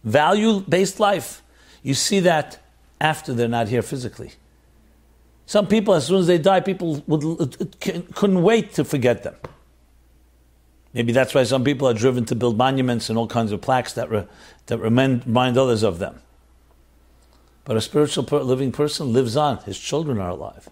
value 0.02 0.60
based 0.60 0.98
life, 0.98 1.42
you 1.82 1.94
see 1.94 2.20
that 2.20 2.58
after 3.00 3.32
they're 3.32 3.48
not 3.48 3.68
here 3.68 3.82
physically. 3.82 4.32
Some 5.46 5.68
people, 5.68 5.94
as 5.94 6.06
soon 6.06 6.18
as 6.18 6.26
they 6.26 6.38
die, 6.38 6.60
people 6.60 7.04
would, 7.06 7.22
uh, 7.22 7.44
uh, 7.44 8.00
couldn't 8.14 8.42
wait 8.42 8.72
to 8.74 8.84
forget 8.84 9.22
them. 9.22 9.36
Maybe 10.96 11.12
that's 11.12 11.34
why 11.34 11.42
some 11.42 11.62
people 11.62 11.86
are 11.86 11.92
driven 11.92 12.24
to 12.24 12.34
build 12.34 12.56
monuments 12.56 13.10
and 13.10 13.18
all 13.18 13.26
kinds 13.26 13.52
of 13.52 13.60
plaques 13.60 13.92
that, 13.92 14.10
re, 14.10 14.24
that 14.64 14.78
remind, 14.78 15.26
remind 15.26 15.58
others 15.58 15.82
of 15.82 15.98
them. 15.98 16.22
But 17.66 17.76
a 17.76 17.82
spiritual 17.82 18.24
per, 18.24 18.38
living 18.38 18.72
person 18.72 19.12
lives 19.12 19.36
on. 19.36 19.58
His 19.64 19.78
children 19.78 20.18
are 20.18 20.30
alive. 20.30 20.70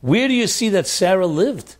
Where 0.00 0.28
do 0.28 0.34
you 0.34 0.46
see 0.46 0.68
that 0.68 0.86
Sarah 0.86 1.26
lived? 1.26 1.74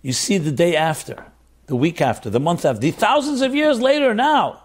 You 0.00 0.14
see 0.14 0.38
the 0.38 0.50
day 0.50 0.74
after, 0.74 1.26
the 1.66 1.76
week 1.76 2.00
after, 2.00 2.30
the 2.30 2.40
month 2.40 2.64
after, 2.64 2.80
the 2.80 2.92
thousands 2.92 3.42
of 3.42 3.54
years 3.54 3.78
later 3.78 4.14
now. 4.14 4.62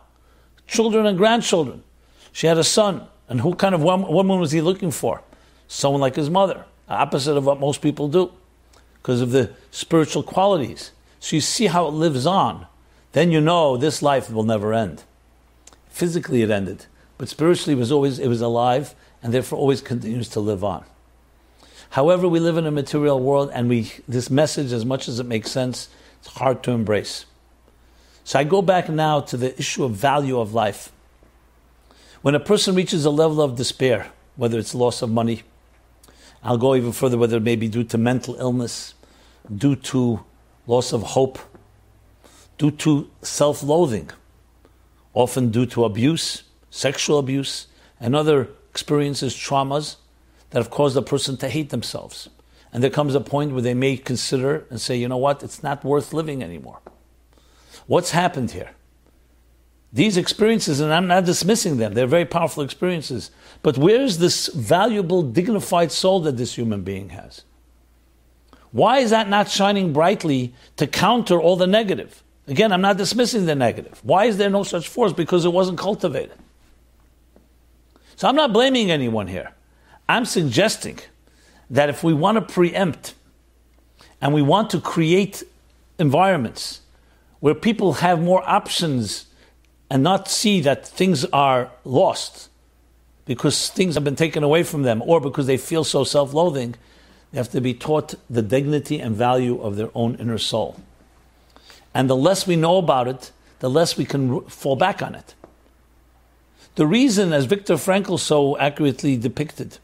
Children 0.68 1.06
and 1.06 1.18
grandchildren. 1.18 1.84
She 2.32 2.48
had 2.48 2.58
a 2.58 2.64
son. 2.64 3.06
And 3.28 3.42
who 3.42 3.54
kind 3.56 3.76
of 3.76 3.84
woman 3.84 4.40
was 4.40 4.54
he 4.54 4.62
looking 4.62 4.92
for? 4.92 5.22
Someone 5.68 6.00
like 6.00 6.16
his 6.16 6.30
mother. 6.30 6.64
Opposite 6.88 7.36
of 7.36 7.46
what 7.46 7.60
most 7.60 7.82
people 7.82 8.08
do. 8.08 8.32
Because 9.02 9.20
of 9.20 9.32
the 9.32 9.52
spiritual 9.72 10.24
qualities. 10.24 10.92
So 11.28 11.36
you 11.36 11.42
see 11.42 11.66
how 11.66 11.90
it 11.90 11.92
lives 11.92 12.26
on. 12.26 12.68
Then 13.12 13.34
you 13.34 13.42
know 13.42 13.76
this 13.76 14.02
life 14.02 14.32
will 14.32 14.46
never 14.46 14.74
end. 14.74 15.04
Physically 15.90 16.42
it 16.42 16.50
ended, 16.50 16.86
but 17.18 17.28
spiritually 17.28 17.74
it 17.74 17.80
was 17.80 17.92
always 17.92 18.18
it 18.18 18.30
was 18.30 18.40
alive 18.40 18.96
and 19.22 19.34
therefore 19.34 19.60
always 19.60 19.82
continues 19.82 20.30
to 20.30 20.40
live 20.40 20.64
on. 20.64 20.86
However, 21.90 22.30
we 22.30 22.40
live 22.40 22.56
in 22.56 22.66
a 22.66 22.72
material 22.72 23.20
world 23.20 23.52
and 23.54 23.68
we 23.68 23.92
this 24.08 24.30
message, 24.30 24.72
as 24.72 24.86
much 24.86 25.10
as 25.10 25.20
it 25.20 25.26
makes 25.26 25.52
sense, 25.52 25.90
it's 26.20 26.30
hard 26.30 26.64
to 26.64 26.72
embrace. 26.72 27.26
So 28.24 28.40
I 28.40 28.46
go 28.46 28.62
back 28.62 28.88
now 28.88 29.20
to 29.20 29.36
the 29.36 29.54
issue 29.60 29.84
of 29.84 29.92
value 29.92 30.40
of 30.40 30.54
life. 30.54 30.94
When 32.22 32.36
a 32.36 32.40
person 32.40 32.74
reaches 32.74 33.04
a 33.04 33.10
level 33.10 33.42
of 33.42 33.58
despair, 33.58 34.14
whether 34.38 34.58
it's 34.58 34.74
loss 34.74 35.02
of 35.02 35.12
money, 35.12 35.44
I'll 36.42 36.58
go 36.58 36.74
even 36.74 36.94
further, 36.94 37.18
whether 37.18 37.36
it 37.36 37.44
may 37.44 37.58
be 37.58 37.68
due 37.68 37.84
to 37.84 37.98
mental 37.98 38.36
illness, 38.36 38.94
due 39.54 39.76
to 39.92 40.24
loss 40.68 40.94
of 40.94 41.02
hope, 41.02 41.40
due 42.58 42.72
to 42.72 43.10
self 43.22 43.64
loathing, 43.64 44.12
often 45.14 45.50
due 45.50 45.66
to 45.66 45.86
abuse, 45.86 46.44
sexual 46.70 47.18
abuse, 47.18 47.68
and 48.00 48.16
other 48.16 48.50
experiences, 48.70 49.34
traumas 49.34 49.96
that 50.52 50.60
have 50.60 50.70
caused 50.70 50.96
a 50.96 51.02
person 51.02 51.38
to 51.38 51.50
hate 51.50 51.70
themselves. 51.70 52.30
And 52.72 52.84
there 52.84 52.92
comes 52.92 53.16
a 53.16 53.22
point 53.22 53.54
where 53.54 53.62
they 53.62 53.74
may 53.74 53.98
consider 53.98 54.66
and 54.70 54.80
say, 54.80 54.98
you 54.98 55.08
know 55.08 55.18
what, 55.18 55.42
it's 55.42 55.64
not 55.64 55.84
worth 55.84 56.14
living 56.14 56.44
anymore. 56.44 56.80
What's 57.88 58.12
happened 58.12 58.52
here? 58.52 58.72
These 59.94 60.18
experiences, 60.18 60.82
and 60.82 60.94
I'm 60.94 61.08
not 61.08 61.26
dismissing 61.26 61.78
them, 61.78 61.94
they're 61.94 62.06
very 62.06 62.26
powerful 62.26 62.62
experiences. 62.62 63.32
But 63.64 63.78
where's 63.78 64.18
this 64.18 64.48
valuable, 64.48 65.24
dignified 65.24 65.92
soul 65.92 66.20
that 66.22 66.36
this 66.38 66.56
human 66.56 66.84
being 66.84 67.10
has? 67.10 67.44
Why 68.78 69.00
is 69.00 69.10
that 69.10 69.28
not 69.28 69.50
shining 69.50 69.92
brightly 69.92 70.54
to 70.76 70.86
counter 70.86 71.42
all 71.42 71.56
the 71.56 71.66
negative? 71.66 72.22
Again, 72.48 72.72
I'm 72.72 72.82
not 72.82 72.98
dismissing 72.98 73.48
the 73.48 73.56
negative. 73.56 74.00
Why 74.04 74.26
is 74.26 74.38
there 74.38 74.52
no 74.52 74.62
such 74.62 74.88
force? 74.88 75.14
Because 75.14 75.46
it 75.46 75.50
wasn't 75.50 75.80
cultivated. 75.80 76.38
So 78.18 78.28
I'm 78.28 78.36
not 78.36 78.54
blaming 78.54 78.92
anyone 78.92 79.26
here. 79.26 79.52
I'm 80.08 80.26
suggesting 80.26 81.00
that 81.72 81.90
if 81.90 82.04
we 82.04 82.14
want 82.14 82.36
to 82.36 82.54
preempt 82.54 83.16
and 84.22 84.32
we 84.32 84.44
want 84.44 84.70
to 84.70 84.80
create 84.80 85.42
environments 85.98 86.82
where 87.40 87.56
people 87.56 87.94
have 87.94 88.22
more 88.22 88.48
options 88.48 89.26
and 89.90 90.04
not 90.04 90.28
see 90.28 90.62
that 90.62 90.88
things 90.88 91.26
are 91.26 91.72
lost 91.84 92.50
because 93.26 93.70
things 93.70 93.96
have 93.96 94.04
been 94.04 94.16
taken 94.16 94.44
away 94.44 94.62
from 94.62 94.84
them 94.84 95.02
or 95.04 95.20
because 95.20 95.48
they 95.48 95.58
feel 95.58 95.84
so 95.84 96.04
self 96.04 96.32
loathing, 96.32 96.76
they 97.32 97.38
have 97.38 97.50
to 97.52 97.62
be 97.62 97.74
taught 97.74 98.16
the 98.30 98.42
dignity 98.42 99.00
and 99.00 99.16
value 99.16 99.62
of 99.62 99.76
their 99.76 99.90
own 99.94 100.16
inner 100.16 100.38
soul. 100.38 100.80
And 101.94 102.10
the 102.10 102.16
less 102.16 102.48
we 102.48 102.56
know 102.56 102.78
about 102.78 103.08
it, 103.08 103.32
the 103.60 103.70
less 103.70 103.98
we 103.98 104.06
can 104.06 104.42
fall 104.42 104.76
back 104.76 105.02
on 105.02 105.16
it. 105.16 105.36
The 106.76 106.86
reason, 106.86 107.34
as 107.34 107.46
Viktor 107.46 107.74
Frankl 107.74 108.20
so 108.20 108.58
accurately 108.58 109.18
depicted, 109.18 109.80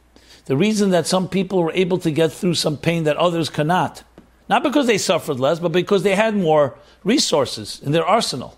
the 0.46 0.56
reason 0.56 0.92
that 0.92 1.08
some 1.08 1.28
people 1.28 1.64
were 1.64 1.72
able 1.72 1.98
to 2.00 2.12
get 2.12 2.32
through 2.32 2.54
some 2.56 2.78
pain 2.78 3.04
that 3.06 3.18
others 3.18 3.50
cannot, 3.50 4.04
not 4.48 4.62
because 4.62 4.88
they 4.88 4.98
suffered 4.98 5.40
less, 5.40 5.60
but 5.60 5.72
because 5.72 6.04
they 6.04 6.16
had 6.16 6.36
more 6.36 6.76
resources 7.04 7.82
in 7.84 7.94
their 7.94 8.06
arsenal. 8.06 8.58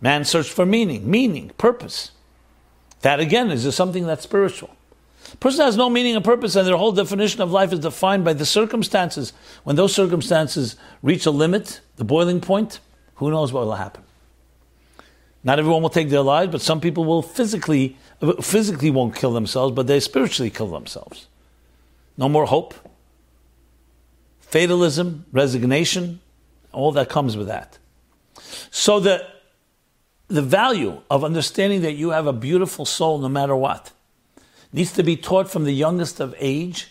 Man 0.00 0.24
searched 0.24 0.50
for 0.50 0.66
meaning, 0.66 1.08
meaning, 1.08 1.52
purpose. 1.58 2.10
That 3.02 3.20
again 3.20 3.50
is 3.50 3.72
something 3.74 4.06
that's 4.06 4.24
spiritual. 4.24 4.74
Person 5.42 5.64
has 5.64 5.76
no 5.76 5.90
meaning 5.90 6.14
and 6.14 6.24
purpose, 6.24 6.54
and 6.54 6.68
their 6.68 6.76
whole 6.76 6.92
definition 6.92 7.42
of 7.42 7.50
life 7.50 7.72
is 7.72 7.80
defined 7.80 8.24
by 8.24 8.32
the 8.32 8.46
circumstances. 8.46 9.32
When 9.64 9.74
those 9.74 9.92
circumstances 9.92 10.76
reach 11.02 11.26
a 11.26 11.32
limit, 11.32 11.80
the 11.96 12.04
boiling 12.04 12.40
point, 12.40 12.78
who 13.16 13.28
knows 13.28 13.52
what 13.52 13.64
will 13.64 13.74
happen? 13.74 14.04
Not 15.42 15.58
everyone 15.58 15.82
will 15.82 15.90
take 15.90 16.10
their 16.10 16.20
lives, 16.20 16.52
but 16.52 16.60
some 16.60 16.80
people 16.80 17.04
will 17.04 17.22
physically, 17.22 17.96
physically 18.40 18.92
won't 18.92 19.16
kill 19.16 19.32
themselves, 19.32 19.74
but 19.74 19.88
they 19.88 19.98
spiritually 19.98 20.48
kill 20.48 20.68
themselves. 20.68 21.26
No 22.16 22.28
more 22.28 22.46
hope, 22.46 22.74
fatalism, 24.38 25.26
resignation, 25.32 26.20
all 26.70 26.92
that 26.92 27.08
comes 27.08 27.36
with 27.36 27.48
that. 27.48 27.78
So 28.70 29.00
the 29.00 29.26
the 30.28 30.40
value 30.40 31.00
of 31.10 31.24
understanding 31.24 31.82
that 31.82 31.94
you 31.94 32.10
have 32.10 32.28
a 32.28 32.32
beautiful 32.32 32.84
soul 32.84 33.18
no 33.18 33.28
matter 33.28 33.56
what 33.56 33.90
needs 34.72 34.92
to 34.92 35.02
be 35.02 35.16
taught 35.16 35.50
from 35.50 35.64
the 35.64 35.74
youngest 35.74 36.20
of 36.20 36.34
age. 36.38 36.88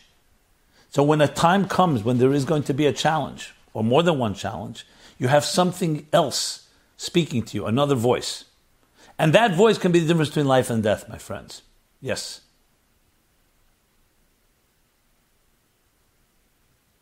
So 0.90 1.04
when 1.04 1.22
a 1.22 1.28
time 1.28 1.68
comes 1.68 2.04
when 2.04 2.18
there 2.18 2.34
is 2.34 2.46
going 2.46 2.64
to 2.64 2.74
be 2.74 2.86
a 2.86 2.94
challenge, 2.94 3.54
or 3.74 3.84
more 3.84 4.04
than 4.04 4.20
one 4.20 4.34
challenge, 4.34 4.86
you 5.18 5.28
have 5.28 5.46
something 5.46 6.08
else 6.12 6.68
speaking 6.98 7.44
to 7.44 7.58
you, 7.58 7.66
another 7.66 7.96
voice. 7.96 8.46
And 9.18 9.34
that 9.34 9.56
voice 9.56 9.78
can 9.78 9.92
be 9.92 10.00
the 10.00 10.08
difference 10.08 10.30
between 10.30 10.48
life 10.48 10.70
and 10.70 10.84
death, 10.84 11.08
my 11.08 11.18
friends. 11.18 11.62
Yes. 12.02 12.42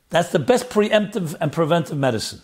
That's 0.10 0.32
the 0.32 0.39
best 0.39 0.70
preemptive 0.70 1.36
and 1.39 1.52
preventive 1.52 1.98
medicine. 1.98 2.42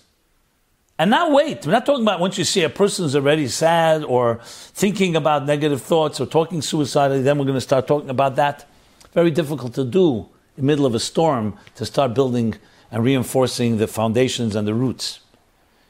And 0.98 1.12
not 1.12 1.32
wait. 1.32 1.66
We're 1.66 1.74
not 1.74 1.86
talking 1.86 2.04
about 2.04 2.22
once 2.22 2.38
you 2.38 2.46
see 2.46 2.64
a 2.64 2.70
person's 2.70 3.16
already 3.16 3.48
sad 3.48 4.04
or 4.04 4.40
thinking 4.44 5.16
about 5.16 5.46
negative 5.46 5.82
thoughts 5.82 6.22
or 6.22 6.26
talking 6.26 6.62
suicidally, 6.62 7.22
then 7.22 7.38
we're 7.38 7.46
going 7.46 7.56
to 7.56 7.62
start 7.62 7.86
talking 7.86 8.10
about 8.10 8.38
that. 8.38 8.66
Very 9.14 9.32
difficult 9.32 9.74
to 9.74 9.84
do 9.84 10.20
in 10.20 10.28
the 10.58 10.64
middle 10.64 10.86
of 10.86 10.96
a 10.96 11.00
storm 11.00 11.58
to 11.76 11.86
start 11.86 12.14
building 12.14 12.56
and 12.92 13.04
reinforcing 13.04 13.78
the 13.78 13.88
foundations 13.88 14.56
and 14.56 14.66
the 14.66 14.74
roots. 14.74 15.20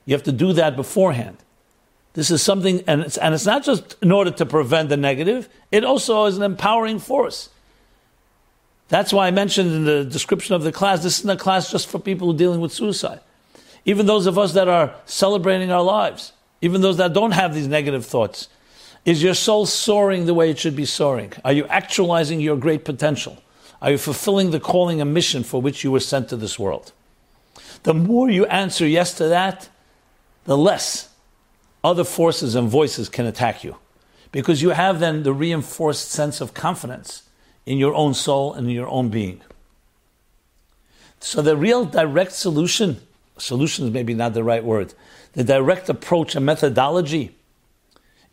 You 0.05 0.15
have 0.15 0.23
to 0.23 0.31
do 0.31 0.53
that 0.53 0.75
beforehand. 0.75 1.37
This 2.13 2.31
is 2.31 2.41
something, 2.41 2.81
and 2.87 3.01
it's, 3.01 3.17
and 3.17 3.35
it's 3.35 3.45
not 3.45 3.63
just 3.63 3.97
in 4.01 4.11
order 4.11 4.31
to 4.31 4.45
prevent 4.45 4.89
the 4.89 4.97
negative, 4.97 5.49
it 5.71 5.83
also 5.83 6.25
is 6.25 6.37
an 6.37 6.43
empowering 6.43 6.97
force. 6.97 7.49
That's 8.87 9.11
why 9.11 9.27
I 9.27 9.31
mentioned 9.31 9.71
in 9.71 9.85
the 9.85 10.05
description 10.05 10.55
of 10.55 10.63
the 10.63 10.71
class, 10.71 11.03
this 11.03 11.19
is 11.19 11.25
not 11.25 11.35
a 11.35 11.39
class 11.39 11.69
just 11.69 11.87
for 11.87 11.99
people 11.99 12.31
who 12.31 12.37
dealing 12.37 12.61
with 12.61 12.71
suicide 12.71 13.19
even 13.85 14.07
those 14.07 14.25
of 14.25 14.37
us 14.37 14.53
that 14.53 14.67
are 14.67 14.95
celebrating 15.05 15.71
our 15.71 15.83
lives, 15.83 16.33
even 16.61 16.81
those 16.81 16.97
that 16.97 17.13
don't 17.13 17.31
have 17.31 17.53
these 17.53 17.67
negative 17.67 18.05
thoughts. 18.05 18.49
Is 19.05 19.21
your 19.21 19.35
soul 19.35 19.67
soaring 19.67 20.25
the 20.25 20.33
way 20.33 20.49
it 20.49 20.57
should 20.57 20.75
be 20.75 20.85
soaring? 20.85 21.31
Are 21.45 21.53
you 21.53 21.67
actualizing 21.67 22.41
your 22.41 22.57
great 22.57 22.83
potential? 22.83 23.37
Are 23.81 23.91
you 23.91 23.99
fulfilling 23.99 24.49
the 24.49 24.59
calling 24.59 24.99
and 24.99 25.13
mission 25.13 25.43
for 25.43 25.61
which 25.61 25.83
you 25.83 25.91
were 25.91 25.99
sent 25.99 26.29
to 26.29 26.35
this 26.35 26.57
world? 26.57 26.91
The 27.83 27.93
more 27.93 28.29
you 28.29 28.47
answer 28.47 28.87
yes 28.87 29.13
to 29.15 29.27
that, 29.27 29.69
the 30.45 30.57
less 30.57 31.09
other 31.83 32.03
forces 32.03 32.55
and 32.55 32.67
voices 32.67 33.09
can 33.09 33.27
attack 33.27 33.63
you. 33.63 33.75
Because 34.31 34.63
you 34.63 34.71
have 34.71 34.99
then 34.99 35.21
the 35.21 35.33
reinforced 35.33 36.09
sense 36.09 36.41
of 36.41 36.55
confidence 36.55 37.23
in 37.67 37.77
your 37.77 37.93
own 37.93 38.15
soul 38.15 38.53
and 38.53 38.67
in 38.67 38.73
your 38.73 38.87
own 38.87 39.09
being. 39.09 39.41
So 41.19 41.43
the 41.43 41.55
real 41.55 41.85
direct 41.85 42.31
solution 42.31 43.04
solution 43.37 43.85
is 43.85 43.91
maybe 43.91 44.13
not 44.13 44.33
the 44.33 44.43
right 44.43 44.63
word. 44.63 44.93
The 45.33 45.43
direct 45.43 45.89
approach 45.89 46.35
and 46.35 46.45
methodology 46.45 47.35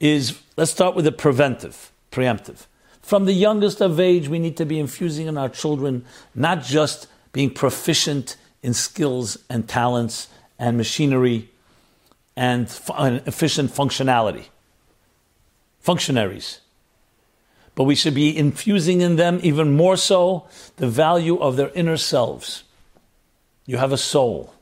is 0.00 0.40
let's 0.56 0.70
start 0.70 0.94
with 0.94 1.04
the 1.04 1.12
preventive, 1.12 1.92
preemptive. 2.10 2.66
From 3.00 3.24
the 3.24 3.32
youngest 3.32 3.80
of 3.80 3.98
age, 3.98 4.28
we 4.28 4.38
need 4.38 4.56
to 4.56 4.64
be 4.64 4.78
infusing 4.78 5.26
in 5.26 5.36
our 5.36 5.48
children 5.48 6.04
not 6.34 6.62
just 6.62 7.08
being 7.32 7.50
proficient 7.50 8.36
in 8.62 8.74
skills 8.74 9.38
and 9.50 9.68
talents 9.68 10.28
and 10.58 10.76
machinery 10.76 11.50
and 12.36 12.66
efficient 13.26 13.70
functionality, 13.70 14.46
functionaries. 15.80 16.60
But 17.74 17.84
we 17.84 17.94
should 17.94 18.14
be 18.14 18.36
infusing 18.36 19.00
in 19.00 19.16
them 19.16 19.40
even 19.42 19.72
more 19.72 19.96
so 19.96 20.46
the 20.76 20.88
value 20.88 21.38
of 21.38 21.56
their 21.56 21.70
inner 21.74 21.96
selves. 21.96 22.64
You 23.66 23.78
have 23.78 23.92
a 23.92 23.98
soul. 23.98 24.54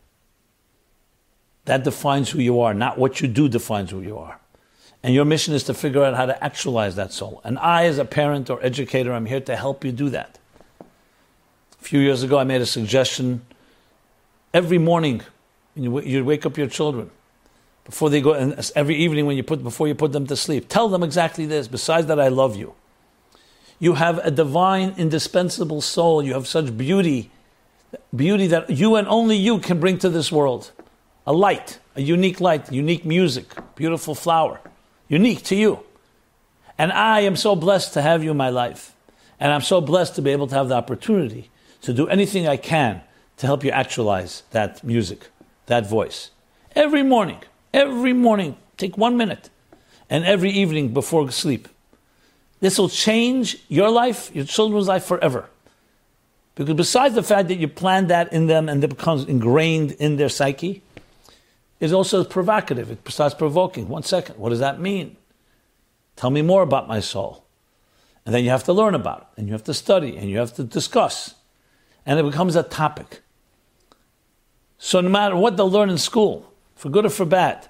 That 1.66 1.84
defines 1.84 2.30
who 2.30 2.40
you 2.40 2.60
are, 2.60 2.74
not 2.74 2.98
what 2.98 3.20
you 3.20 3.28
do 3.28 3.48
defines 3.48 3.90
who 3.90 4.00
you 4.00 4.18
are. 4.18 4.40
And 5.02 5.14
your 5.14 5.24
mission 5.24 5.54
is 5.54 5.64
to 5.64 5.74
figure 5.74 6.02
out 6.02 6.14
how 6.14 6.26
to 6.26 6.44
actualize 6.44 6.96
that 6.96 7.12
soul. 7.12 7.40
And 7.44 7.58
I, 7.58 7.84
as 7.84 7.98
a 7.98 8.04
parent 8.04 8.50
or 8.50 8.62
educator, 8.62 9.12
I'm 9.12 9.26
here 9.26 9.40
to 9.40 9.56
help 9.56 9.84
you 9.84 9.92
do 9.92 10.10
that. 10.10 10.38
A 10.80 11.82
few 11.82 12.00
years 12.00 12.22
ago, 12.22 12.38
I 12.38 12.44
made 12.44 12.60
a 12.60 12.66
suggestion. 12.66 13.40
Every 14.52 14.78
morning, 14.78 15.22
you, 15.74 16.24
wake 16.24 16.44
up 16.44 16.58
your 16.58 16.66
children 16.66 17.10
before 17.84 18.10
they 18.10 18.20
go, 18.20 18.34
and 18.34 18.70
every 18.76 18.96
evening 18.96 19.26
when 19.26 19.36
you 19.36 19.42
put 19.42 19.62
before 19.62 19.88
you 19.88 19.94
put 19.94 20.12
them 20.12 20.26
to 20.26 20.36
sleep, 20.36 20.68
tell 20.68 20.88
them 20.88 21.02
exactly 21.02 21.46
this. 21.46 21.66
Besides 21.66 22.06
that, 22.08 22.20
I 22.20 22.28
love 22.28 22.56
you. 22.56 22.74
You 23.78 23.94
have 23.94 24.18
a 24.18 24.30
divine, 24.30 24.94
indispensable 24.98 25.80
soul. 25.80 26.22
You 26.22 26.34
have 26.34 26.46
such 26.46 26.76
beauty, 26.76 27.30
beauty 28.14 28.46
that 28.48 28.68
you 28.68 28.96
and 28.96 29.08
only 29.08 29.36
you 29.36 29.58
can 29.58 29.80
bring 29.80 29.98
to 29.98 30.10
this 30.10 30.30
world 30.30 30.72
a 31.26 31.32
light, 31.32 31.78
a 31.96 32.02
unique 32.02 32.40
light, 32.40 32.72
unique 32.72 33.04
music, 33.04 33.46
beautiful 33.74 34.14
flower, 34.14 34.60
unique 35.08 35.42
to 35.44 35.54
you. 35.54 35.80
And 36.78 36.92
I 36.92 37.20
am 37.20 37.36
so 37.36 37.54
blessed 37.54 37.92
to 37.94 38.02
have 38.02 38.24
you 38.24 38.30
in 38.30 38.36
my 38.36 38.48
life. 38.48 38.94
And 39.38 39.52
I'm 39.52 39.62
so 39.62 39.80
blessed 39.80 40.14
to 40.16 40.22
be 40.22 40.30
able 40.30 40.46
to 40.48 40.54
have 40.54 40.68
the 40.68 40.76
opportunity 40.76 41.50
to 41.82 41.92
do 41.92 42.08
anything 42.08 42.46
I 42.46 42.56
can 42.56 43.02
to 43.38 43.46
help 43.46 43.64
you 43.64 43.70
actualize 43.70 44.42
that 44.50 44.84
music, 44.84 45.28
that 45.66 45.88
voice. 45.88 46.30
Every 46.74 47.02
morning, 47.02 47.38
every 47.72 48.12
morning, 48.12 48.56
take 48.76 48.98
one 48.98 49.16
minute, 49.16 49.50
and 50.10 50.24
every 50.24 50.50
evening 50.50 50.92
before 50.92 51.30
sleep. 51.30 51.68
This 52.60 52.78
will 52.78 52.90
change 52.90 53.56
your 53.68 53.90
life, 53.90 54.30
your 54.34 54.44
children's 54.44 54.88
life 54.88 55.04
forever. 55.04 55.48
Because 56.54 56.74
besides 56.74 57.14
the 57.14 57.22
fact 57.22 57.48
that 57.48 57.56
you 57.56 57.68
plant 57.68 58.08
that 58.08 58.32
in 58.32 58.46
them 58.46 58.68
and 58.68 58.84
it 58.84 58.88
becomes 58.88 59.24
ingrained 59.24 59.92
in 59.92 60.16
their 60.16 60.28
psyche, 60.28 60.82
is 61.80 61.92
also 61.92 62.22
provocative. 62.22 62.90
It 62.90 63.10
starts 63.10 63.34
provoking. 63.34 63.88
One 63.88 64.02
second, 64.02 64.36
what 64.38 64.50
does 64.50 64.58
that 64.60 64.78
mean? 64.80 65.16
Tell 66.14 66.30
me 66.30 66.42
more 66.42 66.62
about 66.62 66.86
my 66.86 67.00
soul. 67.00 67.46
And 68.26 68.34
then 68.34 68.44
you 68.44 68.50
have 68.50 68.64
to 68.64 68.72
learn 68.72 68.94
about 68.94 69.22
it, 69.22 69.40
and 69.40 69.48
you 69.48 69.54
have 69.54 69.64
to 69.64 69.74
study, 69.74 70.16
and 70.16 70.28
you 70.28 70.38
have 70.38 70.54
to 70.54 70.62
discuss. 70.62 71.34
And 72.04 72.20
it 72.20 72.24
becomes 72.24 72.54
a 72.54 72.62
topic. 72.62 73.22
So 74.78 75.00
no 75.00 75.08
matter 75.08 75.34
what 75.34 75.56
they'll 75.56 75.70
learn 75.70 75.90
in 75.90 75.98
school, 75.98 76.52
for 76.74 76.90
good 76.90 77.06
or 77.06 77.10
for 77.10 77.24
bad, 77.24 77.68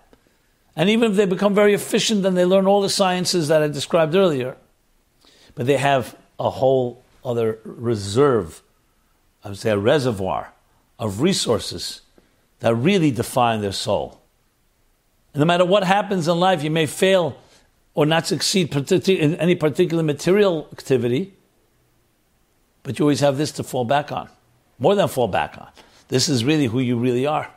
and 0.74 0.88
even 0.88 1.12
if 1.12 1.16
they 1.16 1.26
become 1.26 1.54
very 1.54 1.74
efficient 1.74 2.24
and 2.26 2.36
they 2.36 2.44
learn 2.44 2.66
all 2.66 2.80
the 2.80 2.88
sciences 2.88 3.48
that 3.48 3.62
I 3.62 3.68
described 3.68 4.14
earlier, 4.14 4.56
but 5.54 5.66
they 5.66 5.76
have 5.76 6.16
a 6.38 6.50
whole 6.50 7.02
other 7.24 7.58
reserve, 7.64 8.62
I 9.44 9.48
would 9.48 9.58
say 9.58 9.70
a 9.70 9.78
reservoir 9.78 10.52
of 10.98 11.20
resources 11.20 12.02
that 12.60 12.74
really 12.74 13.10
define 13.10 13.60
their 13.60 13.72
soul. 13.72 14.20
And 15.34 15.40
no 15.40 15.46
matter 15.46 15.64
what 15.64 15.84
happens 15.84 16.28
in 16.28 16.38
life, 16.38 16.62
you 16.62 16.70
may 16.70 16.86
fail 16.86 17.36
or 17.94 18.06
not 18.06 18.26
succeed 18.26 18.74
in 19.08 19.34
any 19.36 19.54
particular 19.54 20.02
material 20.02 20.68
activity, 20.72 21.34
but 22.82 22.98
you 22.98 23.04
always 23.04 23.20
have 23.20 23.36
this 23.36 23.52
to 23.52 23.62
fall 23.62 23.84
back 23.84 24.12
on. 24.12 24.28
More 24.78 24.94
than 24.94 25.08
fall 25.08 25.28
back 25.28 25.58
on. 25.58 25.68
This 26.08 26.28
is 26.28 26.44
really 26.44 26.66
who 26.66 26.80
you 26.80 26.96
really 26.96 27.26
are. 27.26 27.50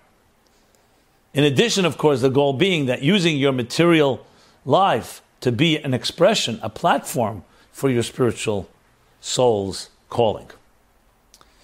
In 1.33 1.43
addition, 1.43 1.85
of 1.85 1.97
course, 1.97 2.21
the 2.21 2.29
goal 2.29 2.53
being 2.53 2.85
that 2.85 3.01
using 3.01 3.37
your 3.37 3.51
material 3.51 4.25
life 4.65 5.21
to 5.41 5.51
be 5.51 5.77
an 5.77 5.93
expression, 5.93 6.59
a 6.61 6.69
platform 6.69 7.43
for 7.71 7.89
your 7.89 8.03
spiritual 8.03 8.69
soul's 9.19 9.89
calling. 10.09 10.49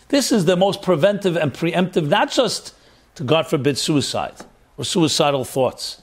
This 0.08 0.32
is 0.32 0.46
the 0.46 0.56
most 0.56 0.82
preventive 0.82 1.38
and 1.38 1.54
preemptive, 1.54 2.08
not 2.08 2.32
just 2.32 2.74
to, 3.20 3.26
God 3.26 3.48
forbid, 3.48 3.78
suicide 3.78 4.34
or 4.78 4.86
suicidal 4.86 5.44
thoughts, 5.44 6.02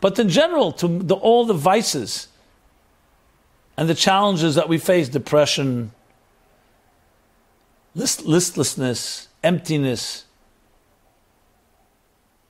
but 0.00 0.16
in 0.18 0.28
general 0.28 0.70
to 0.72 0.86
the, 0.86 1.16
all 1.16 1.44
the 1.44 1.54
vices 1.54 2.28
and 3.76 3.88
the 3.88 3.96
challenges 3.96 4.54
that 4.54 4.68
we 4.68 4.78
face 4.78 5.08
depression, 5.08 5.90
list, 7.96 8.24
listlessness, 8.24 9.26
emptiness, 9.42 10.24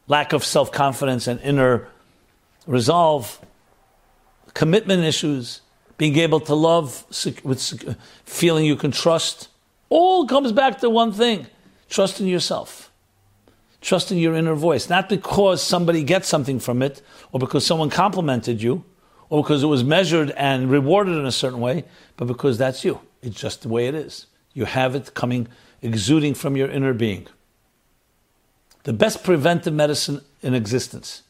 lack 0.09 0.35
of 0.35 0.45
self 0.45 0.71
confidence 0.71 1.27
and 1.27 1.41
inner 1.41 1.89
resolve, 2.67 3.41
commitment 4.53 5.05
issues, 5.05 5.63
being 5.97 6.19
able 6.19 6.41
to 6.41 6.55
love 6.55 7.07
with 7.45 7.97
feeling 8.27 8.67
you 8.67 8.77
can 8.77 8.91
trust, 8.91 9.49
all 9.89 10.27
comes 10.27 10.53
back 10.53 10.81
to 10.81 10.91
one 10.91 11.13
thing 11.13 11.47
trust 11.89 12.21
in 12.21 12.27
yourself. 12.27 12.92
Trust 13.83 14.13
in 14.13 14.19
your 14.19 14.35
inner 14.35 14.55
voice, 14.55 14.89
not 14.89 15.09
because 15.09 15.61
somebody 15.61 16.05
gets 16.05 16.29
something 16.29 16.61
from 16.61 16.83
it, 16.83 17.03
or 17.33 17.41
because 17.41 17.67
someone 17.67 17.91
complimented 17.91 18.63
you, 18.63 18.85
or 19.29 19.43
because 19.43 19.65
it 19.65 19.67
was 19.67 19.83
measured 19.83 20.31
and 20.31 20.71
rewarded 20.71 21.19
in 21.19 21.27
a 21.27 21.33
certain 21.33 21.61
way, 21.61 21.85
but 22.17 22.27
because 22.27 22.57
that's 22.57 22.85
you. 22.85 23.01
It's 23.23 23.39
just 23.39 23.63
the 23.63 23.69
way 23.69 23.89
it 23.89 23.95
is. 23.95 24.27
You 24.55 24.67
have 24.67 24.95
it 24.95 25.15
coming, 25.15 25.49
exuding 25.83 26.35
from 26.35 26.57
your 26.57 26.71
inner 26.71 26.95
being. 26.95 27.27
The 28.85 28.93
best 28.93 29.25
preventive 29.25 29.75
medicine 29.75 30.21
in 30.43 30.55
existence. 30.55 31.23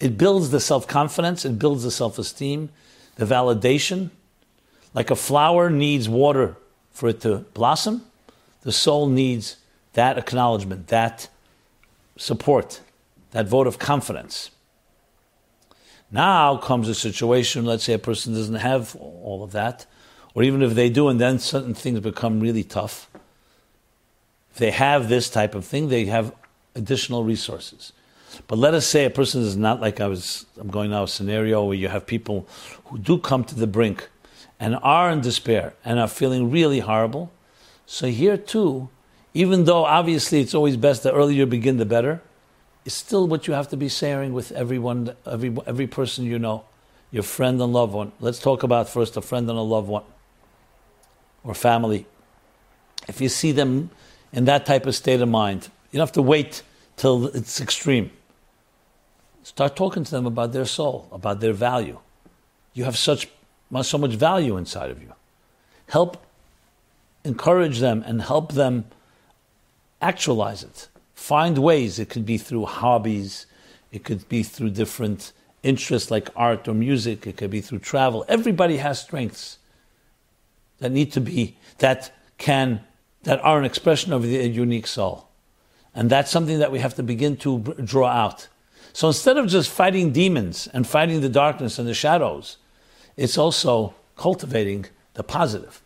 It 0.00 0.18
builds 0.18 0.50
the 0.50 0.60
self 0.60 0.88
confidence, 0.88 1.44
it 1.44 1.60
builds 1.60 1.84
the 1.84 1.92
self 1.92 2.18
esteem, 2.18 2.70
the 3.14 3.24
validation. 3.24 4.10
Like 4.94 5.10
a 5.12 5.16
flower 5.16 5.70
needs 5.70 6.08
water 6.08 6.56
for 6.90 7.10
it 7.10 7.20
to 7.20 7.44
blossom, 7.54 8.04
the 8.62 8.72
soul 8.72 9.06
needs 9.06 9.58
that 9.92 10.18
acknowledgement, 10.18 10.88
that 10.88 11.28
support, 12.16 12.80
that 13.30 13.46
vote 13.46 13.66
of 13.66 13.78
confidence. 13.78 14.50
Now 16.10 16.56
comes 16.56 16.88
a 16.88 16.94
situation, 16.94 17.64
let's 17.64 17.84
say 17.84 17.92
a 17.92 17.98
person 17.98 18.32
doesn't 18.34 18.54
have 18.56 18.96
all 18.96 19.42
of 19.42 19.52
that, 19.52 19.86
or 20.34 20.42
even 20.42 20.62
if 20.62 20.74
they 20.74 20.88
do, 20.88 21.08
and 21.08 21.20
then 21.20 21.38
certain 21.38 21.74
things 21.74 22.00
become 22.00 22.40
really 22.40 22.64
tough. 22.64 23.08
If 24.52 24.58
they 24.58 24.70
have 24.70 25.08
this 25.08 25.28
type 25.28 25.54
of 25.54 25.64
thing, 25.64 25.88
they 25.88 26.06
have 26.06 26.32
additional 26.74 27.24
resources. 27.24 27.92
But 28.46 28.58
let 28.58 28.74
us 28.74 28.86
say 28.86 29.04
a 29.04 29.10
person 29.10 29.42
is 29.42 29.56
not 29.56 29.80
like 29.80 30.00
I 30.00 30.06
was, 30.06 30.46
I'm 30.58 30.68
going 30.68 30.90
now 30.90 31.04
a 31.04 31.08
scenario 31.08 31.64
where 31.64 31.76
you 31.76 31.88
have 31.88 32.06
people 32.06 32.46
who 32.84 32.98
do 32.98 33.18
come 33.18 33.44
to 33.44 33.54
the 33.54 33.66
brink 33.66 34.08
and 34.60 34.76
are 34.82 35.10
in 35.10 35.20
despair 35.20 35.74
and 35.84 35.98
are 35.98 36.08
feeling 36.08 36.50
really 36.50 36.80
horrible. 36.80 37.32
So 37.86 38.08
here 38.08 38.36
too, 38.36 38.88
even 39.36 39.64
though 39.64 39.84
obviously 39.84 40.40
it's 40.40 40.54
always 40.54 40.78
best 40.78 41.02
the 41.02 41.12
earlier 41.12 41.40
you 41.40 41.46
begin, 41.46 41.76
the 41.76 41.84
better, 41.84 42.22
it's 42.86 42.94
still 42.94 43.28
what 43.28 43.46
you 43.46 43.52
have 43.52 43.68
to 43.68 43.76
be 43.76 43.86
sharing 43.86 44.32
with 44.32 44.50
everyone, 44.52 45.14
every, 45.26 45.54
every 45.66 45.86
person 45.86 46.24
you 46.24 46.38
know, 46.38 46.64
your 47.10 47.22
friend 47.22 47.60
and 47.60 47.70
loved 47.70 47.92
one. 47.92 48.12
Let's 48.18 48.38
talk 48.38 48.62
about 48.62 48.88
first 48.88 49.14
a 49.18 49.20
friend 49.20 49.46
and 49.50 49.58
a 49.58 49.62
loved 49.62 49.88
one 49.88 50.04
or 51.44 51.52
family. 51.52 52.06
If 53.08 53.20
you 53.20 53.28
see 53.28 53.52
them 53.52 53.90
in 54.32 54.46
that 54.46 54.64
type 54.64 54.86
of 54.86 54.94
state 54.94 55.20
of 55.20 55.28
mind, 55.28 55.68
you 55.90 55.98
don't 55.98 56.06
have 56.06 56.12
to 56.12 56.22
wait 56.22 56.62
till 56.96 57.26
it's 57.26 57.60
extreme. 57.60 58.10
Start 59.42 59.76
talking 59.76 60.02
to 60.02 60.10
them 60.10 60.24
about 60.24 60.54
their 60.54 60.64
soul, 60.64 61.08
about 61.12 61.40
their 61.40 61.52
value. 61.52 61.98
You 62.72 62.84
have 62.84 62.96
such 62.96 63.28
so 63.82 63.98
much 63.98 64.14
value 64.14 64.56
inside 64.56 64.90
of 64.90 65.02
you. 65.02 65.12
Help 65.88 66.16
encourage 67.22 67.80
them 67.80 68.02
and 68.06 68.22
help 68.22 68.52
them 68.52 68.86
actualize 70.00 70.62
it. 70.62 70.88
Find 71.14 71.58
ways. 71.58 71.98
It 71.98 72.08
could 72.08 72.26
be 72.26 72.38
through 72.38 72.66
hobbies, 72.66 73.46
it 73.92 74.04
could 74.04 74.28
be 74.28 74.42
through 74.42 74.70
different 74.70 75.32
interests 75.62 76.10
like 76.10 76.28
art 76.36 76.68
or 76.68 76.74
music, 76.74 77.26
it 77.26 77.36
could 77.36 77.50
be 77.50 77.60
through 77.60 77.80
travel. 77.80 78.24
Everybody 78.28 78.76
has 78.76 79.00
strengths 79.00 79.58
that 80.78 80.92
need 80.92 81.12
to 81.12 81.20
be, 81.20 81.56
that 81.78 82.14
can, 82.38 82.84
that 83.22 83.42
are 83.42 83.58
an 83.58 83.64
expression 83.64 84.12
of 84.12 84.22
the 84.22 84.46
unique 84.48 84.86
soul. 84.86 85.28
And 85.94 86.10
that's 86.10 86.30
something 86.30 86.58
that 86.58 86.70
we 86.70 86.78
have 86.80 86.94
to 86.96 87.02
begin 87.02 87.36
to 87.38 87.60
draw 87.82 88.08
out. 88.08 88.48
So 88.92 89.08
instead 89.08 89.38
of 89.38 89.48
just 89.48 89.70
fighting 89.70 90.12
demons 90.12 90.68
and 90.72 90.86
fighting 90.86 91.20
the 91.22 91.28
darkness 91.28 91.78
and 91.78 91.88
the 91.88 91.94
shadows, 91.94 92.58
it's 93.16 93.38
also 93.38 93.94
cultivating 94.16 94.86
the 95.14 95.22
positive. 95.22 95.82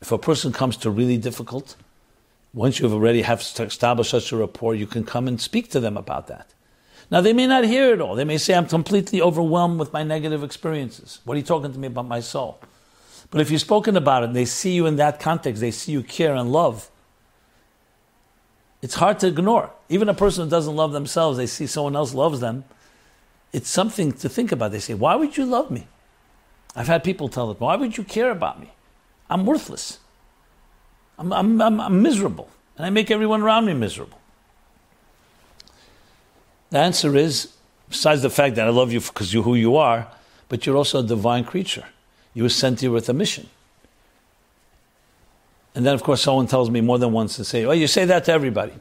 If 0.00 0.12
a 0.12 0.18
person 0.18 0.52
comes 0.52 0.76
to 0.78 0.90
really 0.90 1.16
difficult, 1.16 1.76
once 2.52 2.78
you've 2.78 2.92
already 2.92 3.22
have 3.22 3.40
established 3.40 4.10
such 4.10 4.32
a 4.32 4.36
rapport, 4.36 4.74
you 4.74 4.86
can 4.86 5.04
come 5.04 5.26
and 5.28 5.40
speak 5.40 5.70
to 5.70 5.80
them 5.80 5.96
about 5.96 6.26
that. 6.26 6.52
Now 7.10 7.20
they 7.20 7.32
may 7.32 7.46
not 7.46 7.64
hear 7.64 7.92
it 7.92 8.00
all. 8.00 8.14
They 8.14 8.24
may 8.24 8.38
say, 8.38 8.54
"I'm 8.54 8.66
completely 8.66 9.22
overwhelmed 9.22 9.78
with 9.78 9.92
my 9.92 10.02
negative 10.02 10.42
experiences. 10.42 11.20
What 11.24 11.34
are 11.34 11.38
you 11.38 11.44
talking 11.44 11.72
to 11.72 11.78
me 11.78 11.86
about 11.86 12.06
my 12.06 12.20
soul?" 12.20 12.58
But 13.30 13.40
if 13.40 13.50
you've 13.50 13.60
spoken 13.60 13.96
about 13.96 14.22
it, 14.22 14.26
and 14.26 14.36
they 14.36 14.44
see 14.44 14.72
you 14.72 14.86
in 14.86 14.96
that 14.96 15.18
context, 15.18 15.60
they 15.60 15.70
see 15.70 15.92
you 15.92 16.02
care 16.02 16.34
and 16.34 16.52
love. 16.52 16.90
It's 18.82 18.96
hard 18.96 19.18
to 19.20 19.26
ignore. 19.26 19.70
Even 19.88 20.08
a 20.08 20.14
person 20.14 20.44
who 20.44 20.50
doesn't 20.50 20.76
love 20.76 20.92
themselves, 20.92 21.38
they 21.38 21.46
see 21.46 21.66
someone 21.66 21.96
else 21.96 22.14
loves 22.14 22.40
them. 22.40 22.64
It's 23.52 23.70
something 23.70 24.12
to 24.12 24.28
think 24.28 24.52
about. 24.52 24.72
They 24.72 24.80
say, 24.80 24.94
"Why 24.94 25.16
would 25.16 25.36
you 25.36 25.46
love 25.46 25.70
me?" 25.70 25.86
I've 26.74 26.88
had 26.88 27.02
people 27.02 27.28
tell 27.28 27.48
them, 27.48 27.56
"Why 27.58 27.76
would 27.76 27.96
you 27.96 28.04
care 28.04 28.30
about 28.30 28.60
me?" 28.60 28.72
I'm 29.28 29.46
worthless. 29.46 29.98
I'm, 31.18 31.32
I'm, 31.32 31.60
I'm, 31.60 31.80
I'm 31.80 32.02
miserable. 32.02 32.48
And 32.76 32.86
I 32.86 32.90
make 32.90 33.10
everyone 33.10 33.42
around 33.42 33.66
me 33.66 33.74
miserable. 33.74 34.20
The 36.70 36.78
answer 36.78 37.16
is, 37.16 37.52
besides 37.88 38.22
the 38.22 38.30
fact 38.30 38.56
that 38.56 38.66
I 38.66 38.70
love 38.70 38.92
you 38.92 39.00
because 39.00 39.32
you're 39.32 39.42
who 39.42 39.54
you 39.54 39.76
are, 39.76 40.08
but 40.48 40.66
you're 40.66 40.76
also 40.76 41.00
a 41.00 41.02
divine 41.02 41.44
creature. 41.44 41.84
You 42.34 42.42
were 42.42 42.48
sent 42.48 42.80
here 42.80 42.90
with 42.90 43.08
a 43.08 43.12
mission. 43.12 43.48
And 45.74 45.84
then, 45.84 45.94
of 45.94 46.02
course, 46.02 46.22
someone 46.22 46.46
tells 46.46 46.70
me 46.70 46.80
more 46.80 46.98
than 46.98 47.12
once 47.12 47.36
to 47.36 47.44
say, 47.44 47.66
well, 47.66 47.74
you 47.74 47.86
say 47.86 48.04
that 48.06 48.24
to 48.24 48.32
everybody. 48.32 48.72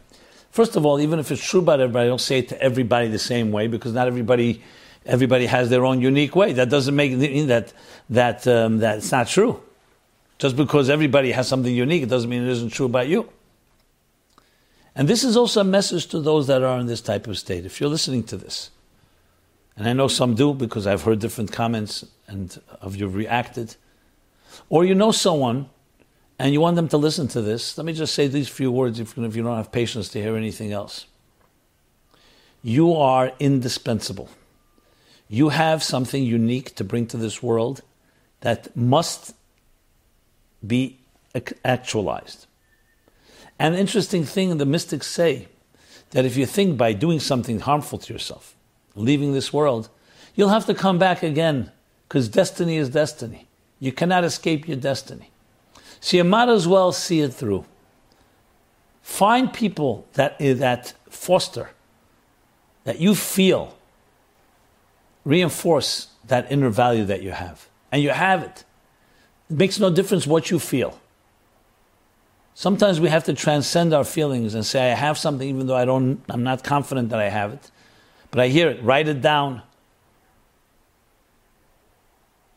First 0.51 0.77
of 0.77 0.85
all, 0.85 0.99
even 1.01 1.19
if 1.19 1.29
it's 1.31 1.45
true 1.45 1.59
about 1.59 1.81
everybody, 1.81 2.05
I 2.05 2.07
don't 2.07 2.21
say 2.21 2.39
it 2.39 2.49
to 2.49 2.61
everybody 2.61 3.09
the 3.09 3.19
same 3.19 3.51
way 3.51 3.67
because 3.67 3.91
not 3.91 4.07
everybody, 4.07 4.63
everybody 5.05 5.45
has 5.47 5.69
their 5.69 5.85
own 5.85 5.99
unique 5.99 6.35
way. 6.35 6.53
That 6.53 6.69
doesn't 6.69 6.95
make 6.95 7.17
that 7.47 7.73
that 8.09 8.47
um, 8.47 8.77
that's 8.77 9.11
not 9.11 9.27
true. 9.27 9.61
Just 10.37 10.55
because 10.55 10.89
everybody 10.89 11.31
has 11.31 11.47
something 11.47 11.73
unique, 11.73 12.03
it 12.03 12.09
doesn't 12.09 12.29
mean 12.29 12.43
it 12.43 12.49
isn't 12.49 12.69
true 12.69 12.85
about 12.85 13.07
you. 13.07 13.29
And 14.95 15.07
this 15.07 15.23
is 15.23 15.35
also 15.35 15.61
a 15.61 15.65
message 15.65 16.07
to 16.07 16.19
those 16.19 16.47
that 16.47 16.63
are 16.63 16.79
in 16.79 16.87
this 16.87 17.01
type 17.01 17.27
of 17.27 17.37
state. 17.37 17.65
If 17.65 17.79
you're 17.79 17.89
listening 17.89 18.23
to 18.23 18.37
this, 18.37 18.71
and 19.77 19.87
I 19.87 19.93
know 19.93 20.07
some 20.07 20.35
do 20.35 20.53
because 20.53 20.87
I've 20.87 21.01
heard 21.01 21.19
different 21.19 21.51
comments 21.51 22.05
and 22.27 22.59
of 22.81 22.95
you 22.95 23.07
reacted, 23.07 23.75
or 24.69 24.85
you 24.85 24.95
know 24.95 25.11
someone 25.11 25.69
and 26.39 26.53
you 26.53 26.61
want 26.61 26.75
them 26.77 26.87
to 26.89 26.97
listen 26.97 27.27
to 27.29 27.41
this, 27.41 27.77
let 27.77 27.85
me 27.85 27.93
just 27.93 28.13
say 28.13 28.27
these 28.27 28.47
few 28.47 28.71
words 28.71 28.99
if, 28.99 29.17
if 29.17 29.35
you 29.35 29.43
don't 29.43 29.57
have 29.57 29.71
patience 29.71 30.09
to 30.09 30.21
hear 30.21 30.35
anything 30.35 30.71
else. 30.71 31.05
You 32.63 32.95
are 32.95 33.33
indispensable. 33.39 34.29
You 35.27 35.49
have 35.49 35.83
something 35.83 36.23
unique 36.23 36.75
to 36.75 36.83
bring 36.83 37.07
to 37.07 37.17
this 37.17 37.43
world 37.43 37.81
that 38.41 38.75
must 38.75 39.33
be 40.67 40.99
actualized. 41.63 42.47
An 43.59 43.73
interesting 43.73 44.23
thing 44.23 44.57
the 44.57 44.65
mystics 44.65 45.07
say 45.07 45.47
that 46.11 46.25
if 46.25 46.37
you 46.37 46.45
think 46.45 46.77
by 46.77 46.93
doing 46.93 47.19
something 47.19 47.59
harmful 47.59 47.99
to 47.99 48.13
yourself, 48.13 48.55
leaving 48.95 49.33
this 49.33 49.53
world, 49.53 49.89
you'll 50.35 50.49
have 50.49 50.65
to 50.65 50.73
come 50.73 50.97
back 50.97 51.23
again 51.23 51.71
because 52.07 52.27
destiny 52.27 52.77
is 52.77 52.89
destiny. 52.89 53.47
You 53.79 53.91
cannot 53.91 54.23
escape 54.23 54.67
your 54.67 54.77
destiny. 54.77 55.31
So 55.99 56.17
you 56.17 56.23
might 56.23 56.49
as 56.49 56.67
well 56.67 56.91
see 56.91 57.21
it 57.21 57.33
through. 57.33 57.65
Find 59.01 59.51
people 59.53 60.07
that, 60.13 60.35
eh, 60.39 60.53
that 60.53 60.93
foster, 61.09 61.71
that 62.83 62.99
you 62.99 63.15
feel 63.15 63.75
reinforce 65.23 66.07
that 66.27 66.51
inner 66.51 66.69
value 66.69 67.05
that 67.05 67.21
you 67.21 67.31
have. 67.31 67.67
And 67.91 68.03
you 68.03 68.09
have 68.09 68.43
it. 68.43 68.64
It 69.49 69.57
makes 69.57 69.79
no 69.79 69.89
difference 69.89 70.25
what 70.25 70.49
you 70.49 70.59
feel. 70.59 70.99
Sometimes 72.53 72.99
we 72.99 73.09
have 73.09 73.25
to 73.25 73.33
transcend 73.33 73.93
our 73.93 74.05
feelings 74.05 74.55
and 74.55 74.65
say, 74.65 74.91
I 74.91 74.95
have 74.95 75.17
something 75.17 75.47
even 75.47 75.67
though 75.67 75.75
I 75.75 75.85
don't, 75.85 76.23
I'm 76.29 76.43
not 76.43 76.63
confident 76.63 77.09
that 77.09 77.19
I 77.19 77.29
have 77.29 77.51
it. 77.51 77.71
But 78.31 78.39
I 78.39 78.47
hear 78.47 78.69
it, 78.69 78.83
write 78.83 79.07
it 79.07 79.21
down. 79.21 79.61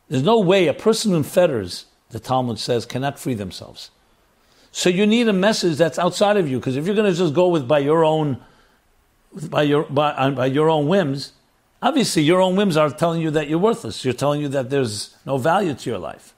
There's 0.08 0.22
no 0.22 0.38
way 0.38 0.68
a 0.68 0.74
person 0.74 1.14
in 1.14 1.24
fetters, 1.24 1.86
the 2.10 2.20
Talmud 2.20 2.58
says, 2.58 2.86
cannot 2.86 3.18
free 3.18 3.34
themselves. 3.34 3.90
So 4.70 4.88
you 4.88 5.06
need 5.06 5.28
a 5.28 5.32
message 5.32 5.76
that's 5.76 5.98
outside 5.98 6.36
of 6.36 6.48
you, 6.48 6.58
because 6.58 6.76
if 6.76 6.86
you're 6.86 6.94
going 6.94 7.10
to 7.12 7.18
just 7.18 7.34
go 7.34 7.48
with 7.48 7.66
by 7.66 7.80
your 7.80 8.04
own, 8.04 8.40
by 9.50 9.62
your 9.62 9.82
by, 9.84 10.30
by 10.30 10.46
your 10.46 10.70
own 10.70 10.88
whims, 10.88 11.32
obviously 11.82 12.22
your 12.22 12.40
own 12.40 12.54
whims 12.56 12.76
are 12.76 12.90
telling 12.90 13.20
you 13.20 13.30
that 13.32 13.48
you're 13.48 13.58
worthless. 13.58 14.04
You're 14.04 14.14
telling 14.14 14.40
you 14.40 14.48
that 14.48 14.70
there's 14.70 15.16
no 15.26 15.38
value 15.38 15.74
to 15.74 15.90
your 15.90 15.98
life. 15.98 16.34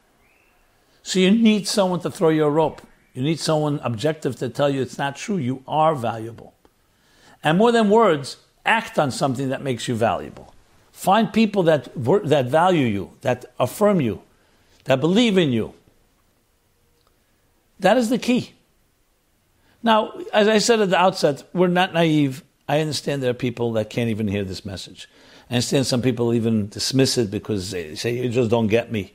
So 1.02 1.18
you 1.18 1.30
need 1.30 1.66
someone 1.66 2.00
to 2.00 2.10
throw 2.10 2.28
you 2.28 2.44
a 2.44 2.50
rope. 2.50 2.82
You 3.14 3.22
need 3.22 3.40
someone 3.40 3.80
objective 3.82 4.36
to 4.36 4.48
tell 4.48 4.70
you 4.70 4.82
it's 4.82 4.98
not 4.98 5.16
true. 5.16 5.36
You 5.36 5.62
are 5.66 5.94
valuable. 5.94 6.54
And 7.42 7.58
more 7.58 7.72
than 7.72 7.90
words, 7.90 8.36
act 8.64 8.98
on 8.98 9.10
something 9.10 9.48
that 9.48 9.62
makes 9.62 9.88
you 9.88 9.94
valuable. 9.94 10.54
Find 10.92 11.32
people 11.32 11.62
that, 11.64 11.88
that 11.94 12.46
value 12.46 12.86
you, 12.86 13.12
that 13.22 13.46
affirm 13.58 14.00
you, 14.00 14.22
that 14.84 15.00
believe 15.00 15.38
in 15.38 15.50
you. 15.50 15.74
That 17.78 17.96
is 17.96 18.10
the 18.10 18.18
key. 18.18 18.52
Now, 19.82 20.12
as 20.32 20.46
I 20.46 20.58
said 20.58 20.80
at 20.80 20.90
the 20.90 20.98
outset, 20.98 21.42
we're 21.54 21.68
not 21.68 21.94
naive. 21.94 22.44
I 22.68 22.80
understand 22.80 23.22
there 23.22 23.30
are 23.30 23.34
people 23.34 23.72
that 23.72 23.88
can't 23.88 24.10
even 24.10 24.28
hear 24.28 24.44
this 24.44 24.64
message. 24.64 25.08
I 25.48 25.54
understand 25.54 25.86
some 25.86 26.02
people 26.02 26.34
even 26.34 26.68
dismiss 26.68 27.16
it 27.16 27.30
because 27.30 27.70
they 27.70 27.94
say, 27.94 28.14
you 28.14 28.28
just 28.28 28.50
don't 28.50 28.66
get 28.66 28.92
me. 28.92 29.14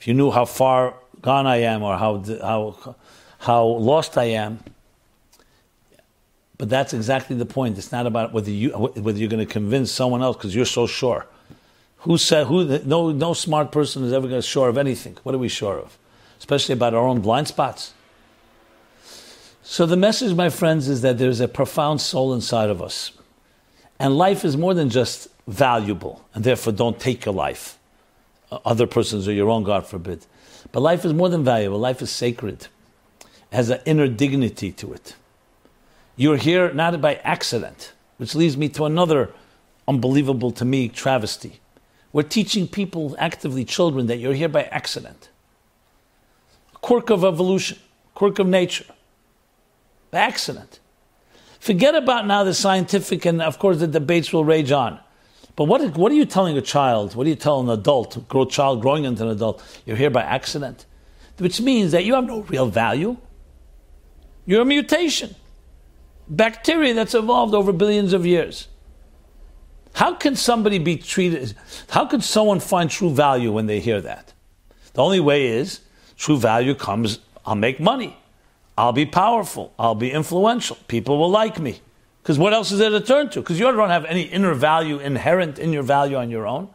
If 0.00 0.08
you 0.08 0.14
knew 0.14 0.30
how 0.30 0.46
far 0.46 0.94
gone 1.20 1.46
I 1.46 1.58
am 1.58 1.82
or 1.82 1.96
how, 1.98 2.22
how, 2.40 2.96
how 3.38 3.64
lost 3.66 4.16
I 4.16 4.24
am, 4.24 4.60
but 6.56 6.68
that's 6.68 6.92
exactly 6.92 7.36
the 7.36 7.46
point. 7.46 7.78
It's 7.78 7.92
not 7.92 8.06
about 8.06 8.32
whether 8.32 8.50
you 8.50 8.70
whether 8.70 9.18
you're 9.18 9.30
going 9.30 9.46
to 9.46 9.50
convince 9.50 9.90
someone 9.90 10.22
else 10.22 10.36
because 10.36 10.54
you're 10.54 10.66
so 10.66 10.86
sure. 10.86 11.26
Who 11.98 12.18
said 12.18 12.46
who? 12.46 12.78
No, 12.80 13.12
no 13.12 13.32
smart 13.32 13.72
person 13.72 14.04
is 14.04 14.12
ever 14.12 14.28
going 14.28 14.42
to 14.42 14.46
sure 14.46 14.68
of 14.68 14.76
anything. 14.76 15.16
What 15.22 15.34
are 15.34 15.38
we 15.38 15.48
sure 15.48 15.78
of? 15.78 15.96
Especially 16.38 16.74
about 16.74 16.92
our 16.92 17.06
own 17.06 17.20
blind 17.20 17.48
spots. 17.48 17.94
So 19.62 19.86
the 19.86 19.96
message, 19.96 20.34
my 20.34 20.50
friends, 20.50 20.88
is 20.88 21.00
that 21.00 21.16
there's 21.16 21.40
a 21.40 21.48
profound 21.48 22.02
soul 22.02 22.34
inside 22.34 22.68
of 22.68 22.82
us, 22.82 23.12
and 23.98 24.18
life 24.18 24.44
is 24.44 24.56
more 24.56 24.74
than 24.74 24.90
just 24.90 25.28
valuable, 25.46 26.26
and 26.34 26.44
therefore 26.44 26.74
don't 26.74 27.00
take 27.00 27.24
your 27.24 27.34
life, 27.34 27.78
other 28.50 28.86
persons 28.86 29.28
or 29.28 29.32
your 29.32 29.48
own, 29.48 29.64
God 29.64 29.86
forbid. 29.86 30.26
But 30.72 30.80
life 30.80 31.04
is 31.04 31.12
more 31.12 31.28
than 31.28 31.44
valuable. 31.44 31.78
Life 31.78 32.02
is 32.02 32.10
sacred. 32.10 32.68
It 33.20 33.56
has 33.56 33.70
an 33.70 33.80
inner 33.84 34.08
dignity 34.08 34.72
to 34.72 34.92
it. 34.92 35.14
You're 36.16 36.36
here 36.36 36.72
not 36.72 37.00
by 37.00 37.16
accident, 37.16 37.92
which 38.18 38.34
leads 38.34 38.56
me 38.56 38.68
to 38.70 38.84
another 38.84 39.30
unbelievable 39.88 40.50
to 40.52 40.64
me 40.64 40.88
travesty. 40.88 41.60
We're 42.12 42.22
teaching 42.22 42.66
people, 42.66 43.16
actively 43.18 43.64
children, 43.64 44.06
that 44.06 44.18
you're 44.18 44.34
here 44.34 44.48
by 44.48 44.64
accident. 44.64 45.30
A 46.74 46.78
quirk 46.78 47.10
of 47.10 47.24
evolution, 47.24 47.78
quirk 48.14 48.38
of 48.38 48.46
nature. 48.46 48.86
By 50.10 50.18
accident. 50.18 50.80
Forget 51.60 51.94
about 51.94 52.26
now 52.26 52.42
the 52.42 52.54
scientific, 52.54 53.24
and 53.24 53.40
of 53.40 53.58
course 53.58 53.78
the 53.78 53.86
debates 53.86 54.32
will 54.32 54.44
rage 54.44 54.72
on. 54.72 54.98
But 55.60 55.66
what, 55.66 55.94
what 55.94 56.10
are 56.10 56.14
you 56.14 56.24
telling 56.24 56.56
a 56.56 56.62
child? 56.62 57.14
What 57.14 57.26
are 57.26 57.28
you 57.28 57.36
telling 57.36 57.68
an 57.68 57.78
adult, 57.78 58.16
a 58.16 58.46
child 58.46 58.80
growing 58.80 59.04
into 59.04 59.24
an 59.24 59.28
adult? 59.28 59.62
You're 59.84 59.98
here 59.98 60.08
by 60.08 60.22
accident. 60.22 60.86
Which 61.36 61.60
means 61.60 61.92
that 61.92 62.06
you 62.06 62.14
have 62.14 62.24
no 62.24 62.40
real 62.44 62.64
value. 62.64 63.18
You're 64.46 64.62
a 64.62 64.64
mutation 64.64 65.34
bacteria 66.30 66.94
that's 66.94 67.14
evolved 67.14 67.52
over 67.52 67.74
billions 67.74 68.14
of 68.14 68.24
years. 68.24 68.68
How 69.92 70.14
can 70.14 70.34
somebody 70.34 70.78
be 70.78 70.96
treated? 70.96 71.54
How 71.90 72.06
can 72.06 72.22
someone 72.22 72.60
find 72.60 72.90
true 72.90 73.10
value 73.10 73.52
when 73.52 73.66
they 73.66 73.80
hear 73.80 74.00
that? 74.00 74.32
The 74.94 75.02
only 75.02 75.20
way 75.20 75.46
is 75.46 75.80
true 76.16 76.38
value 76.38 76.74
comes, 76.74 77.18
I'll 77.44 77.54
make 77.54 77.78
money, 77.80 78.16
I'll 78.78 78.94
be 78.94 79.04
powerful, 79.04 79.74
I'll 79.78 79.94
be 79.94 80.10
influential, 80.10 80.78
people 80.88 81.18
will 81.18 81.30
like 81.30 81.58
me. 81.60 81.82
Because 82.22 82.38
what 82.38 82.52
else 82.52 82.70
is 82.70 82.78
there 82.78 82.90
to 82.90 83.00
turn 83.00 83.30
to? 83.30 83.40
Because 83.40 83.58
you 83.58 83.70
don't 83.70 83.88
have 83.88 84.04
any 84.04 84.22
inner 84.22 84.54
value 84.54 84.98
inherent 84.98 85.58
in 85.58 85.72
your 85.72 85.82
value 85.82 86.16
on 86.16 86.30
your 86.30 86.46
own. 86.46 86.68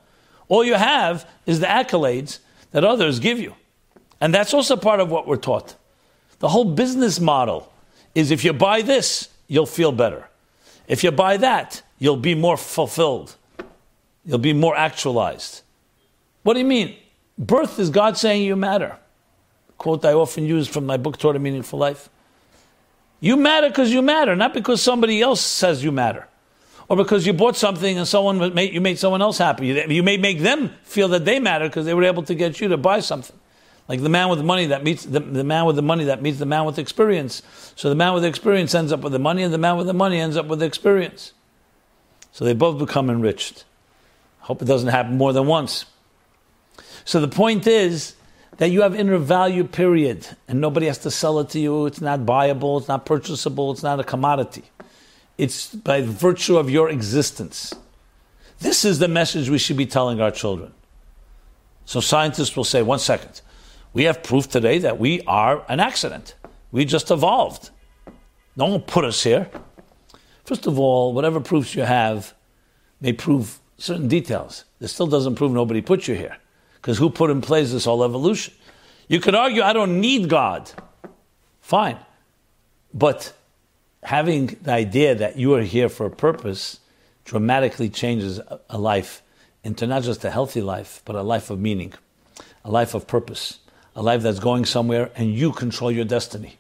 All 0.47 0.63
you 0.63 0.75
have 0.75 1.29
is 1.45 1.59
the 1.59 1.67
accolades 1.67 2.39
that 2.71 2.83
others 2.83 3.19
give 3.19 3.39
you. 3.39 3.55
And 4.19 4.33
that's 4.33 4.53
also 4.53 4.75
part 4.75 4.99
of 4.99 5.09
what 5.09 5.27
we're 5.27 5.37
taught. 5.37 5.75
The 6.39 6.49
whole 6.49 6.65
business 6.65 7.19
model 7.19 7.71
is 8.13 8.31
if 8.31 8.43
you 8.43 8.53
buy 8.53 8.81
this, 8.81 9.29
you'll 9.47 9.65
feel 9.65 9.91
better. 9.91 10.27
If 10.87 11.03
you 11.03 11.11
buy 11.11 11.37
that, 11.37 11.81
you'll 11.99 12.17
be 12.17 12.35
more 12.35 12.57
fulfilled. 12.57 13.35
You'll 14.25 14.37
be 14.39 14.53
more 14.53 14.75
actualized. 14.75 15.61
What 16.43 16.53
do 16.53 16.59
you 16.59 16.65
mean? 16.65 16.95
Birth 17.37 17.79
is 17.79 17.89
God 17.89 18.17
saying 18.17 18.43
you 18.43 18.55
matter. 18.55 18.97
Quote 19.77 20.05
I 20.05 20.13
often 20.13 20.45
use 20.45 20.67
from 20.67 20.85
my 20.85 20.97
book, 20.97 21.17
Toward 21.17 21.35
a 21.35 21.39
Meaningful 21.39 21.79
Life. 21.79 22.09
You 23.19 23.37
matter 23.37 23.69
because 23.69 23.91
you 23.91 24.01
matter, 24.01 24.35
not 24.35 24.53
because 24.53 24.81
somebody 24.81 25.21
else 25.21 25.41
says 25.41 25.83
you 25.83 25.91
matter. 25.91 26.27
Or 26.87 26.95
because 26.95 27.25
you 27.25 27.33
bought 27.33 27.55
something 27.55 27.97
and 27.97 28.07
someone 28.07 28.53
made, 28.53 28.73
you 28.73 28.81
made 28.81 28.99
someone 28.99 29.21
else 29.21 29.39
happy. 29.39 29.67
You 29.67 30.03
may 30.03 30.17
make 30.17 30.39
them 30.39 30.71
feel 30.83 31.07
that 31.09 31.25
they 31.25 31.39
matter 31.39 31.67
because 31.67 31.85
they 31.85 31.93
were 31.93 32.03
able 32.03 32.23
to 32.23 32.35
get 32.35 32.61
you 32.61 32.67
to 32.67 32.77
buy 32.77 32.99
something. 32.99 33.35
Like 33.87 34.01
the 34.01 34.09
man 34.09 34.29
with 34.29 34.39
the 34.39 34.45
money 34.45 34.67
that 34.67 34.83
meets 34.83 35.03
the, 35.05 35.19
the 35.19 35.43
man 35.43 35.65
with 35.65 35.75
the 35.75 35.81
money 35.81 36.05
that 36.05 36.21
meets 36.21 36.39
the 36.39 36.45
man 36.45 36.65
with 36.65 36.79
experience. 36.79 37.41
So 37.75 37.89
the 37.89 37.95
man 37.95 38.13
with 38.13 38.25
experience 38.25 38.73
ends 38.73 38.91
up 38.91 39.01
with 39.01 39.13
the 39.13 39.19
money, 39.19 39.43
and 39.43 39.53
the 39.53 39.59
man 39.59 39.77
with 39.77 39.87
the 39.87 39.93
money 39.93 40.19
ends 40.19 40.37
up 40.37 40.47
with 40.47 40.59
the 40.59 40.65
experience. 40.65 41.33
So 42.31 42.45
they 42.45 42.53
both 42.53 42.79
become 42.79 43.09
enriched. 43.09 43.63
Hope 44.39 44.61
it 44.61 44.65
doesn't 44.65 44.89
happen 44.89 45.17
more 45.17 45.33
than 45.33 45.45
once. 45.45 45.85
So 47.03 47.19
the 47.19 47.27
point 47.27 47.67
is 47.67 48.15
that 48.57 48.69
you 48.69 48.81
have 48.81 48.95
inner 48.95 49.17
value, 49.17 49.63
period, 49.63 50.27
and 50.47 50.61
nobody 50.61 50.85
has 50.85 50.97
to 50.99 51.11
sell 51.11 51.39
it 51.39 51.49
to 51.49 51.59
you. 51.59 51.85
It's 51.85 52.01
not 52.01 52.21
buyable, 52.21 52.79
it's 52.79 52.87
not 52.87 53.05
purchasable, 53.05 53.71
it's 53.71 53.83
not 53.83 53.99
a 53.99 54.03
commodity. 54.03 54.63
It's 55.37 55.75
by 55.75 56.01
virtue 56.01 56.57
of 56.57 56.69
your 56.69 56.89
existence. 56.89 57.73
This 58.59 58.85
is 58.85 58.99
the 58.99 59.09
message 59.09 59.49
we 59.49 59.57
should 59.57 59.75
be 59.75 59.85
telling 59.85 60.21
our 60.21 60.31
children. 60.31 60.73
So 61.83 61.99
scientists 61.99 62.55
will 62.55 62.63
say, 62.63 62.81
one 62.81 62.99
second, 62.99 63.41
we 63.93 64.05
have 64.05 64.23
proof 64.23 64.49
today 64.49 64.77
that 64.79 64.97
we 64.97 65.21
are 65.27 65.63
an 65.67 65.79
accident. 65.79 66.35
We 66.71 66.85
just 66.85 67.11
evolved. 67.11 67.69
No 68.55 68.67
one 68.67 68.81
put 68.81 69.03
us 69.03 69.23
here. 69.23 69.49
First 70.45 70.65
of 70.67 70.79
all, 70.79 71.13
whatever 71.13 71.41
proofs 71.41 71.75
you 71.75 71.83
have 71.83 72.33
may 73.01 73.11
prove 73.11 73.59
certain 73.77 74.07
details. 74.07 74.63
This 74.79 74.93
still 74.93 75.07
doesn't 75.07 75.35
prove 75.35 75.51
nobody 75.51 75.81
put 75.81 76.07
you 76.07 76.15
here. 76.15 76.37
Because 76.85 76.99
who 76.99 77.09
put 77.09 77.31
in 77.31 77.41
place 77.41 77.71
this 77.71 77.85
whole 77.85 78.03
evolution? 78.03 78.53
You 79.07 79.19
could 79.19 79.33
argue, 79.33 79.63
I 79.63 79.73
don't 79.73 79.99
need 79.99 80.29
God. 80.29 80.71
Fine. 81.59 81.97
But 82.93 83.33
having 84.03 84.57
the 84.61 84.71
idea 84.71 85.15
that 85.15 85.35
you 85.35 85.55
are 85.55 85.63
here 85.63 85.89
for 85.89 86.05
a 86.05 86.11
purpose 86.11 86.79
dramatically 87.23 87.89
changes 87.89 88.39
a 88.69 88.77
life 88.77 89.23
into 89.63 89.87
not 89.87 90.03
just 90.03 90.23
a 90.25 90.29
healthy 90.29 90.61
life, 90.61 91.01
but 91.05 91.15
a 91.15 91.23
life 91.23 91.49
of 91.49 91.59
meaning, 91.59 91.91
a 92.63 92.69
life 92.69 92.93
of 92.93 93.07
purpose 93.07 93.57
a 93.95 94.03
life 94.03 94.21
that's 94.21 94.39
going 94.39 94.65
somewhere, 94.65 95.09
and 95.15 95.33
you 95.33 95.51
control 95.51 95.91
your 95.91 96.05
destiny. 96.05 96.57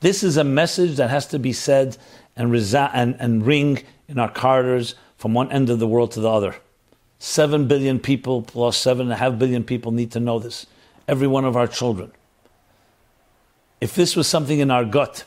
This 0.00 0.22
is 0.22 0.36
a 0.36 0.44
message 0.44 0.96
that 0.96 1.08
has 1.08 1.26
to 1.28 1.38
be 1.38 1.52
said 1.52 1.96
and, 2.36 2.50
resa- 2.50 2.90
and, 2.92 3.16
and 3.18 3.46
ring 3.46 3.82
in 4.08 4.18
our 4.18 4.30
corridors 4.30 4.94
from 5.16 5.32
one 5.32 5.50
end 5.52 5.70
of 5.70 5.78
the 5.78 5.86
world 5.86 6.10
to 6.12 6.20
the 6.20 6.28
other. 6.28 6.56
Seven 7.18 7.66
billion 7.66 7.98
people 7.98 8.42
plus 8.42 8.76
seven 8.76 9.06
and 9.06 9.12
a 9.12 9.16
half 9.16 9.38
billion 9.38 9.64
people 9.64 9.92
need 9.92 10.12
to 10.12 10.20
know 10.20 10.38
this. 10.38 10.66
Every 11.08 11.26
one 11.26 11.44
of 11.44 11.56
our 11.56 11.66
children. 11.66 12.12
If 13.80 13.94
this 13.94 14.16
was 14.16 14.26
something 14.26 14.58
in 14.58 14.70
our 14.70 14.84
gut, 14.84 15.24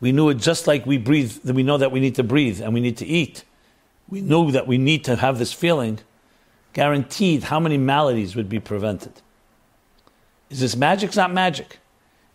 we 0.00 0.12
knew 0.12 0.28
it 0.30 0.38
just 0.38 0.66
like 0.66 0.86
we 0.86 0.98
breathe, 0.98 1.38
we 1.44 1.62
know 1.62 1.78
that 1.78 1.92
we 1.92 2.00
need 2.00 2.14
to 2.16 2.22
breathe 2.22 2.60
and 2.60 2.72
we 2.72 2.80
need 2.80 2.96
to 2.98 3.06
eat. 3.06 3.44
We 4.08 4.20
knew 4.22 4.50
that 4.50 4.66
we 4.66 4.78
need 4.78 5.04
to 5.04 5.16
have 5.16 5.38
this 5.38 5.52
feeling. 5.52 6.00
Guaranteed, 6.72 7.44
how 7.44 7.60
many 7.60 7.78
maladies 7.78 8.34
would 8.34 8.48
be 8.48 8.60
prevented? 8.60 9.12
Is 10.48 10.60
this 10.60 10.76
magic? 10.76 11.08
It's 11.08 11.16
not 11.16 11.32
magic. 11.32 11.78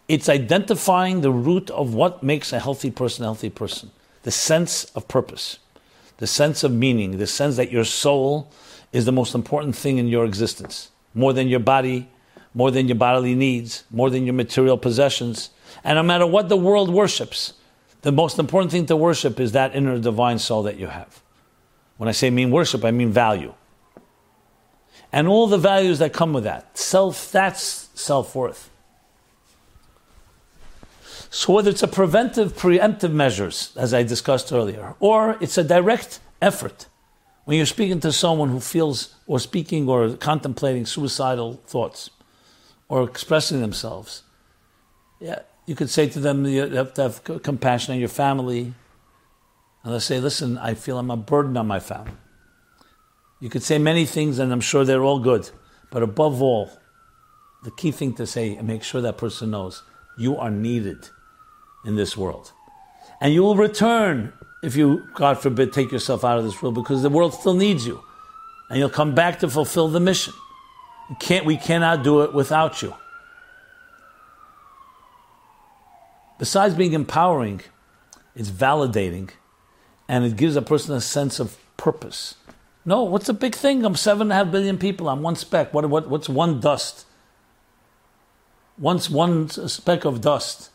It's 0.08 0.30
identifying 0.30 1.22
the 1.22 1.32
root 1.32 1.70
of 1.72 1.94
what 1.94 2.22
makes 2.22 2.54
a 2.54 2.60
healthy 2.60 2.92
person 2.92 3.24
a 3.24 3.28
healthy 3.28 3.50
person. 3.50 3.92
The 4.24 4.32
sense 4.32 4.86
of 4.96 5.08
purpose, 5.08 5.60
the 6.18 6.28
sense 6.28 6.64
of 6.64 6.72
meaning, 6.72 7.18
the 7.18 7.28
sense 7.28 7.56
that 7.58 7.72
your 7.72 7.84
soul 7.84 8.50
is 8.96 9.04
the 9.04 9.12
most 9.12 9.36
important 9.36 9.76
thing 9.76 9.98
in 9.98 10.08
your 10.08 10.24
existence, 10.24 10.90
more 11.14 11.34
than 11.34 11.50
your 11.50 11.60
body, 11.60 12.10
more 12.54 12.72
than 12.72 12.88
your 12.88 12.96
bodily 12.96 13.36
needs, 13.36 13.84
more 13.92 14.10
than 14.10 14.24
your 14.24 14.34
material 14.34 14.78
possessions. 14.78 15.50
And 15.84 15.98
no 15.98 16.04
matter 16.04 16.26
what 16.26 16.48
the 16.48 16.56
world 16.56 16.90
worships, 16.90 17.56
the 18.04 18.14
most 18.14 18.40
important 18.40 18.72
thing 18.72 18.86
to 18.86 18.96
worship 18.96 19.38
is 19.38 19.52
that 19.52 19.76
inner 19.76 20.00
divine 20.00 20.40
soul 20.40 20.64
that 20.64 20.78
you 20.78 20.88
have. 20.88 21.22
When 21.98 22.08
I 22.08 22.14
say 22.14 22.30
mean 22.30 22.52
worship, 22.52 22.86
I 22.86 22.92
mean 22.92 23.12
value. 23.12 23.54
And 25.12 25.28
all 25.28 25.48
the 25.48 25.58
values 25.58 26.00
that 26.00 26.14
come 26.14 26.32
with 26.32 26.46
that. 26.46 26.78
Self, 26.78 27.30
that's 27.34 27.90
self 27.96 28.34
worth. 28.34 28.70
So, 31.30 31.52
whether 31.52 31.70
it's 31.70 31.84
a 31.84 31.88
preventive, 31.90 32.56
preemptive 32.56 33.12
measures, 33.12 33.74
as 33.76 33.94
I 33.94 34.04
discussed 34.04 34.54
earlier, 34.54 34.96
or 35.02 35.38
it's 35.42 35.58
a 35.58 35.66
direct 35.66 36.22
effort 36.42 36.88
When 37.46 37.58
you're 37.58 37.66
speaking 37.68 38.00
to 38.02 38.12
someone 38.12 38.50
who 38.50 38.60
feels, 38.60 39.16
or 39.28 39.40
speaking 39.40 39.88
or 39.88 40.16
contemplating 40.18 40.86
suicidal 40.86 41.62
thoughts, 41.68 42.10
or 42.90 43.04
expressing 43.04 43.62
themselves, 43.62 44.24
yeah, 45.20 45.40
you 45.66 45.76
could 45.76 45.90
say 45.90 46.08
to 46.10 46.20
them, 46.20 46.46
you 46.46 46.68
have 46.68 46.94
to 46.96 47.04
have 47.04 47.24
compassion 47.44 47.94
on 47.94 48.00
your 48.00 48.10
family. 48.10 48.74
And 49.84 49.94
they 49.94 50.00
say, 50.00 50.20
listen, 50.20 50.58
I 50.58 50.74
feel 50.74 50.98
I'm 50.98 51.12
a 51.12 51.18
burden 51.18 51.56
on 51.58 51.68
my 51.68 51.80
family. 51.80 52.18
You 53.40 53.50
could 53.50 53.64
say 53.64 53.78
many 53.78 54.06
things, 54.06 54.40
and 54.40 54.52
I'm 54.52 54.62
sure 54.62 54.84
they're 54.84 55.04
all 55.04 55.20
good. 55.20 55.50
But 55.92 56.02
above 56.02 56.42
all, 56.42 56.72
the 57.64 57.72
key 57.72 57.92
thing 57.92 58.14
to 58.16 58.26
say 58.26 58.56
and 58.56 58.68
make 58.68 58.84
sure 58.84 59.02
that 59.02 59.18
person 59.18 59.52
knows 59.52 59.84
you 60.18 60.38
are 60.38 60.52
needed 60.52 61.10
in 61.86 61.96
this 61.96 62.18
world. 62.18 62.52
And 63.22 63.34
you 63.34 63.44
will 63.44 63.56
return 63.56 64.34
if 64.66 64.76
you, 64.76 65.08
God 65.14 65.40
forbid, 65.40 65.72
take 65.72 65.92
yourself 65.92 66.26
out 66.26 66.38
of 66.38 66.44
this 66.44 66.62
world 66.62 66.76
because 66.76 67.04
the 67.04 67.10
world 67.10 67.34
still 67.34 67.54
needs 67.54 67.86
you. 67.86 68.04
And 68.70 68.80
you'll 68.80 68.90
come 68.90 69.14
back 69.14 69.40
to 69.40 69.50
fulfill 69.50 69.88
the 69.90 70.00
mission. 70.00 70.34
Can't, 71.20 71.46
we 71.46 71.58
cannot 71.58 72.04
do 72.04 72.22
it 72.22 72.34
without 72.34 72.82
you. 72.82 72.96
Besides 76.40 76.74
being 76.74 76.94
empowering, 76.94 77.62
it's 78.36 78.50
validating 78.50 79.30
and 80.08 80.26
it 80.26 80.36
gives 80.36 80.56
a 80.56 80.62
person 80.62 80.96
a 80.96 81.02
sense 81.02 81.40
of 81.40 81.58
purpose. 81.78 82.36
No, 82.86 83.04
what's 83.04 83.28
the 83.28 83.34
big 83.34 83.56
thing? 83.56 83.86
I'm 83.86 83.96
seven 83.96 84.24
and 84.24 84.32
a 84.32 84.36
half 84.36 84.52
billion 84.52 84.78
people. 84.78 85.10
I'm 85.10 85.22
one 85.22 85.36
speck. 85.36 85.74
What, 85.74 85.90
what, 85.90 86.10
what's 86.10 86.30
one 86.30 86.60
dust? 86.60 87.06
Once 88.78 89.10
one 89.10 89.50
speck 89.50 90.06
of 90.06 90.22
dust, 90.22 90.70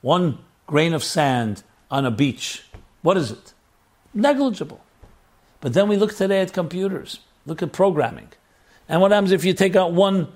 one 0.00 0.38
grain 0.66 0.92
of 0.92 1.04
sand 1.04 1.62
on 1.90 2.04
a 2.04 2.10
beach. 2.10 2.64
What 3.06 3.16
is 3.16 3.30
it? 3.30 3.54
Negligible. 4.12 4.80
But 5.60 5.74
then 5.74 5.86
we 5.86 5.96
look 5.96 6.16
today 6.16 6.40
at 6.40 6.52
computers, 6.52 7.20
look 7.46 7.62
at 7.62 7.70
programming. 7.70 8.32
And 8.88 9.00
what 9.00 9.12
happens 9.12 9.30
if 9.30 9.44
you 9.44 9.54
take 9.54 9.76
out 9.76 9.92
one 9.92 10.26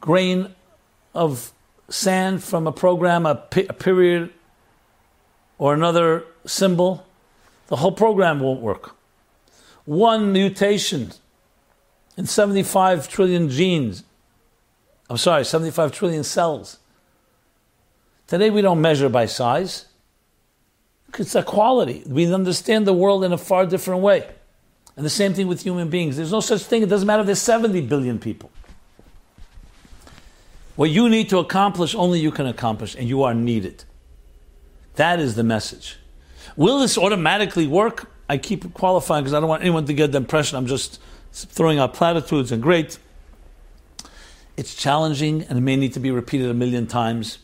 grain 0.00 0.56
of 1.14 1.52
sand 1.88 2.42
from 2.42 2.66
a 2.66 2.72
program, 2.72 3.26
a, 3.26 3.40
a 3.68 3.72
period, 3.72 4.32
or 5.56 5.72
another 5.72 6.24
symbol? 6.46 7.06
The 7.68 7.76
whole 7.76 7.92
program 7.92 8.40
won't 8.40 8.60
work 8.60 8.96
one 9.84 10.32
mutation 10.32 11.12
in 12.16 12.26
75 12.26 13.08
trillion 13.08 13.48
genes. 13.50 14.02
I'm 15.08 15.16
sorry, 15.16 15.44
75 15.44 15.92
trillion 15.92 16.24
cells. 16.24 16.80
Today 18.26 18.50
we 18.50 18.62
don't 18.62 18.80
measure 18.80 19.08
by 19.08 19.26
size. 19.26 19.86
It's 21.18 21.34
a 21.34 21.42
quality. 21.42 22.02
We 22.06 22.32
understand 22.32 22.86
the 22.86 22.92
world 22.92 23.24
in 23.24 23.32
a 23.32 23.38
far 23.38 23.66
different 23.66 24.02
way. 24.02 24.28
And 24.96 25.04
the 25.04 25.10
same 25.10 25.34
thing 25.34 25.46
with 25.46 25.62
human 25.62 25.90
beings. 25.90 26.16
There's 26.16 26.32
no 26.32 26.40
such 26.40 26.62
thing. 26.62 26.82
It 26.82 26.88
doesn't 26.88 27.06
matter 27.06 27.20
if 27.20 27.26
there's 27.26 27.40
70 27.40 27.82
billion 27.82 28.18
people. 28.18 28.50
What 30.76 30.90
you 30.90 31.08
need 31.08 31.28
to 31.30 31.38
accomplish, 31.38 31.94
only 31.94 32.20
you 32.20 32.30
can 32.30 32.46
accomplish, 32.46 32.94
and 32.94 33.08
you 33.08 33.22
are 33.22 33.34
needed. 33.34 33.84
That 34.96 35.20
is 35.20 35.34
the 35.34 35.44
message. 35.44 35.96
Will 36.56 36.78
this 36.80 36.96
automatically 36.96 37.66
work? 37.66 38.10
I 38.28 38.38
keep 38.38 38.72
qualifying 38.74 39.24
because 39.24 39.34
I 39.34 39.40
don't 39.40 39.48
want 39.48 39.62
anyone 39.62 39.86
to 39.86 39.94
get 39.94 40.12
the 40.12 40.18
impression 40.18 40.56
I'm 40.56 40.66
just 40.66 41.00
throwing 41.32 41.78
out 41.78 41.94
platitudes 41.94 42.50
and 42.50 42.62
great. 42.62 42.98
It's 44.56 44.74
challenging 44.74 45.42
and 45.42 45.58
it 45.58 45.60
may 45.60 45.76
need 45.76 45.92
to 45.92 46.00
be 46.00 46.10
repeated 46.10 46.50
a 46.50 46.54
million 46.54 46.86
times, 46.86 47.38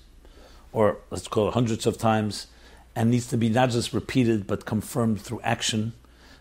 or 0.72 0.98
let's 1.10 1.28
call 1.28 1.48
it 1.48 1.54
hundreds 1.54 1.86
of 1.86 1.98
times, 1.98 2.46
and 2.94 3.10
needs 3.10 3.26
to 3.28 3.36
be 3.36 3.48
not 3.48 3.70
just 3.70 3.92
repeated 3.92 4.46
but 4.46 4.64
confirmed 4.64 5.20
through 5.20 5.40
action, 5.42 5.92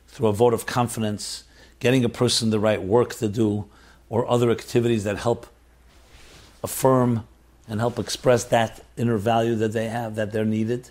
through 0.07 0.27
a 0.27 0.33
vote 0.33 0.53
of 0.53 0.65
confidence, 0.65 1.43
getting 1.79 2.03
a 2.03 2.09
person 2.09 2.49
the 2.49 2.59
right 2.59 2.81
work 2.81 3.15
to 3.15 3.27
do, 3.27 3.65
or 4.09 4.29
other 4.29 4.51
activities 4.51 5.03
that 5.05 5.17
help 5.17 5.47
affirm 6.63 7.25
and 7.67 7.79
help 7.79 7.97
express 7.97 8.43
that 8.43 8.83
inner 8.97 9.17
value 9.17 9.55
that 9.55 9.71
they 9.71 9.87
have, 9.87 10.15
that 10.15 10.31
they're 10.31 10.45
needed 10.45 10.89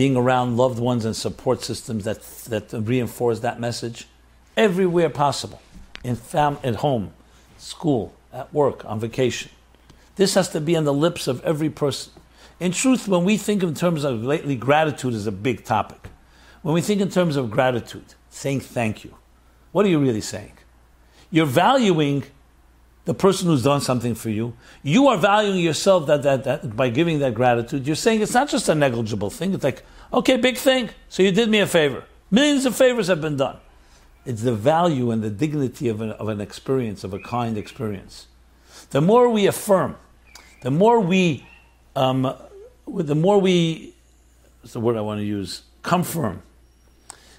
being 0.00 0.16
around 0.16 0.56
loved 0.56 0.78
ones 0.78 1.04
and 1.04 1.14
support 1.14 1.62
systems 1.62 2.04
that, 2.04 2.22
that 2.48 2.72
reinforce 2.72 3.40
that 3.40 3.60
message 3.60 4.06
everywhere 4.56 5.10
possible 5.10 5.60
in 6.04 6.16
fam- 6.16 6.58
at 6.62 6.76
home, 6.76 7.12
school, 7.58 8.12
at 8.32 8.52
work, 8.52 8.84
on 8.84 9.00
vacation. 9.00 9.50
This 10.16 10.34
has 10.34 10.48
to 10.50 10.60
be 10.60 10.76
on 10.76 10.84
the 10.84 10.92
lips 10.92 11.26
of 11.26 11.42
every 11.44 11.70
person. 11.70 12.12
In 12.60 12.72
truth, 12.72 13.08
when 13.08 13.24
we 13.24 13.38
think 13.38 13.62
in 13.62 13.74
terms 13.74 14.04
of 14.04 14.22
lately, 14.22 14.54
gratitude 14.54 15.14
is 15.14 15.26
a 15.26 15.32
big 15.32 15.64
topic. 15.64 16.10
When 16.62 16.74
we 16.74 16.82
think 16.82 17.00
in 17.00 17.08
terms 17.08 17.36
of 17.36 17.50
gratitude, 17.50 18.14
saying 18.28 18.60
thank 18.60 19.02
you, 19.02 19.14
what 19.72 19.86
are 19.86 19.88
you 19.88 19.98
really 19.98 20.20
saying? 20.20 20.52
You're 21.30 21.46
valuing 21.46 22.24
the 23.06 23.14
person 23.14 23.48
who's 23.48 23.62
done 23.62 23.80
something 23.80 24.14
for 24.14 24.28
you. 24.28 24.54
You 24.82 25.08
are 25.08 25.16
valuing 25.16 25.60
yourself 25.60 26.06
that, 26.06 26.22
that, 26.22 26.44
that 26.44 26.76
by 26.76 26.90
giving 26.90 27.18
that 27.20 27.34
gratitude. 27.34 27.86
You're 27.86 27.96
saying 27.96 28.20
it's 28.20 28.34
not 28.34 28.48
just 28.48 28.68
a 28.68 28.74
negligible 28.74 29.30
thing. 29.30 29.54
It's 29.54 29.64
like, 29.64 29.82
okay, 30.12 30.36
big 30.36 30.58
thing. 30.58 30.90
So 31.08 31.22
you 31.22 31.32
did 31.32 31.48
me 31.48 31.60
a 31.60 31.66
favor. 31.66 32.04
Millions 32.30 32.66
of 32.66 32.76
favors 32.76 33.06
have 33.08 33.20
been 33.20 33.36
done. 33.36 33.56
It's 34.26 34.42
the 34.42 34.54
value 34.54 35.10
and 35.10 35.22
the 35.22 35.30
dignity 35.30 35.88
of 35.88 36.02
an, 36.02 36.10
of 36.12 36.28
an 36.28 36.40
experience, 36.40 37.04
of 37.04 37.14
a 37.14 37.18
kind 37.18 37.56
experience. 37.56 38.26
The 38.90 39.00
more 39.00 39.28
we 39.30 39.46
affirm, 39.46 39.96
the 40.62 40.70
more 40.70 41.00
we, 41.00 41.46
um, 41.96 42.34
the 42.98 43.14
more 43.14 43.38
we, 43.38 43.94
what's 44.60 44.72
the 44.72 44.80
word 44.80 44.96
I 44.96 45.00
want 45.00 45.20
to 45.20 45.24
use? 45.24 45.62
Confirm. 45.82 46.42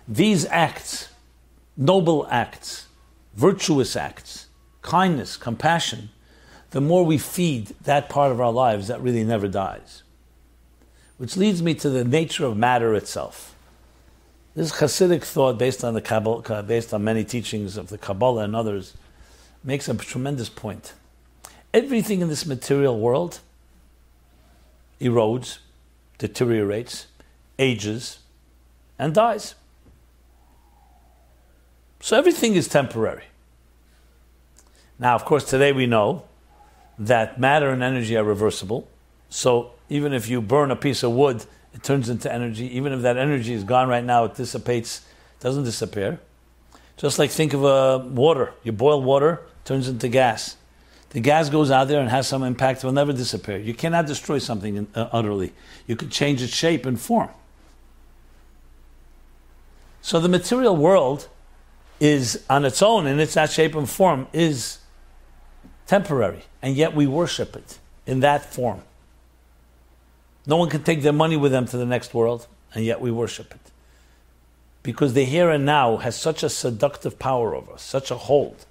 These 0.08 0.46
acts, 0.46 1.10
noble 1.78 2.28
acts, 2.30 2.88
virtuous 3.36 3.96
acts, 3.96 4.48
kindness, 4.82 5.38
compassion, 5.38 6.10
the 6.72 6.82
more 6.82 7.06
we 7.06 7.18
feed 7.18 7.68
that 7.84 8.10
part 8.10 8.32
of 8.32 8.42
our 8.42 8.52
lives 8.52 8.88
that 8.88 9.02
really 9.02 9.24
never 9.24 9.48
dies. 9.48 10.04
Which 11.18 11.38
leads 11.38 11.62
me 11.62 11.74
to 11.76 11.90
the 11.90 12.04
nature 12.04 12.46
of 12.46 12.58
matter 12.58 12.96
itself. 12.96 13.56
This 14.56 14.74
Hasidic 14.74 15.24
thought, 15.24 15.58
based 15.58 15.84
on 15.84 15.94
the 15.94 16.02
Kabbalah, 16.02 16.44
uh, 16.50 16.62
based 16.62 16.94
on 16.94 17.04
many 17.04 17.24
teachings 17.24 17.78
of 17.78 17.88
the 17.90 17.98
Kabbalah 17.98 18.44
and 18.44 18.56
others, 18.56 18.96
makes 19.64 19.88
a 19.88 19.94
tremendous 19.96 20.50
point. 20.50 20.94
Everything 21.74 22.22
in 22.22 22.28
this 22.28 22.46
material 22.46 23.00
world 23.00 23.40
erodes, 25.02 25.60
deteriorates, 26.18 27.08
ages, 27.58 28.20
and 28.98 29.14
dies. 29.14 29.56
So 32.00 32.18
everything 32.18 32.56
is 32.56 32.68
temporary. 32.68 33.26
Now, 35.00 35.16
of 35.16 35.26
course, 35.26 35.44
today 35.44 35.72
we 35.72 35.88
know 35.88 36.24
that 37.00 37.40
matter 37.40 37.70
and 37.70 37.82
energy 37.82 38.16
are 38.16 38.24
reversible. 38.24 38.88
So 39.30 39.72
even 39.90 40.14
if 40.14 40.30
you 40.30 40.42
burn 40.42 40.72
a 40.72 40.76
piece 40.76 41.04
of 41.04 41.12
wood, 41.12 41.46
it 41.74 41.84
turns 41.84 42.10
into 42.10 42.32
energy. 42.32 42.66
Even 42.78 42.94
if 42.94 43.02
that 43.02 43.18
energy 43.18 43.54
is 43.54 43.64
gone 43.64 43.88
right 43.88 44.04
now, 44.04 44.26
it 44.26 44.36
dissipates, 44.36 45.02
doesn't 45.40 45.64
disappear. 45.64 46.20
Just 46.98 47.18
like 47.18 47.32
think 47.32 47.54
of 47.54 47.66
uh, 47.66 48.04
water. 48.06 48.54
You 48.64 48.72
boil 48.72 49.02
water, 49.02 49.42
turns 49.66 49.88
into 49.88 50.08
gas. 50.08 50.58
The 51.12 51.20
gas 51.20 51.50
goes 51.50 51.72
out 51.72 51.88
there 51.88 52.00
and 52.00 52.10
has 52.10 52.28
some 52.28 52.42
impact, 52.44 52.84
it 52.84 52.86
will 52.86 52.94
never 52.94 53.12
disappear. 53.14 53.58
You 53.58 53.74
cannot 53.74 54.08
destroy 54.08 54.40
something 54.40 54.76
in, 54.76 54.88
uh, 54.96 55.10
utterly. 55.12 55.54
You 55.86 55.96
can 55.96 56.10
change 56.10 56.42
its 56.42 56.54
shape 56.54 56.86
and 56.86 57.00
form. 57.00 57.30
So 60.02 60.20
the 60.20 60.30
material 60.30 60.76
world 60.76 61.28
is 62.00 62.44
on 62.50 62.66
its 62.66 62.82
own, 62.82 63.08
in 63.08 63.20
its 63.20 63.36
that 63.36 63.52
shape 63.52 63.76
and 63.76 63.90
form, 63.90 64.28
is 64.34 64.80
temporary, 65.86 66.44
and 66.62 66.76
yet 66.76 66.96
we 66.96 67.06
worship 67.06 67.56
it 67.56 67.78
in 68.08 68.22
that 68.22 68.46
form. 68.54 68.82
No 70.48 70.56
one 70.56 70.70
can 70.70 70.84
take 70.84 71.04
their 71.04 71.14
money 71.14 71.38
with 71.38 71.52
them 71.52 71.66
to 71.68 71.78
the 71.78 71.86
next 71.86 72.14
world, 72.14 72.48
and 72.74 72.84
yet 72.86 73.02
we 73.02 73.12
worship 73.12 73.52
it. 73.52 73.72
Because 74.82 75.14
the 75.14 75.26
here 75.26 75.50
and 75.50 75.66
now 75.66 75.98
has 75.98 76.16
such 76.16 76.42
a 76.42 76.50
seductive 76.50 77.20
power 77.20 77.54
over 77.54 77.74
us, 77.74 77.84
such 77.84 78.10
a 78.10 78.16
hold, 78.16 78.66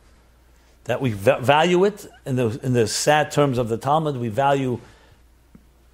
that 0.84 1.00
we 1.00 1.12
value 1.12 1.84
it 1.84 2.06
in 2.26 2.36
the, 2.36 2.58
in 2.62 2.72
the 2.72 2.86
sad 2.86 3.30
terms 3.30 3.58
of 3.58 3.68
the 3.68 3.76
Talmud, 3.76 4.16
we 4.16 4.28
value 4.28 4.80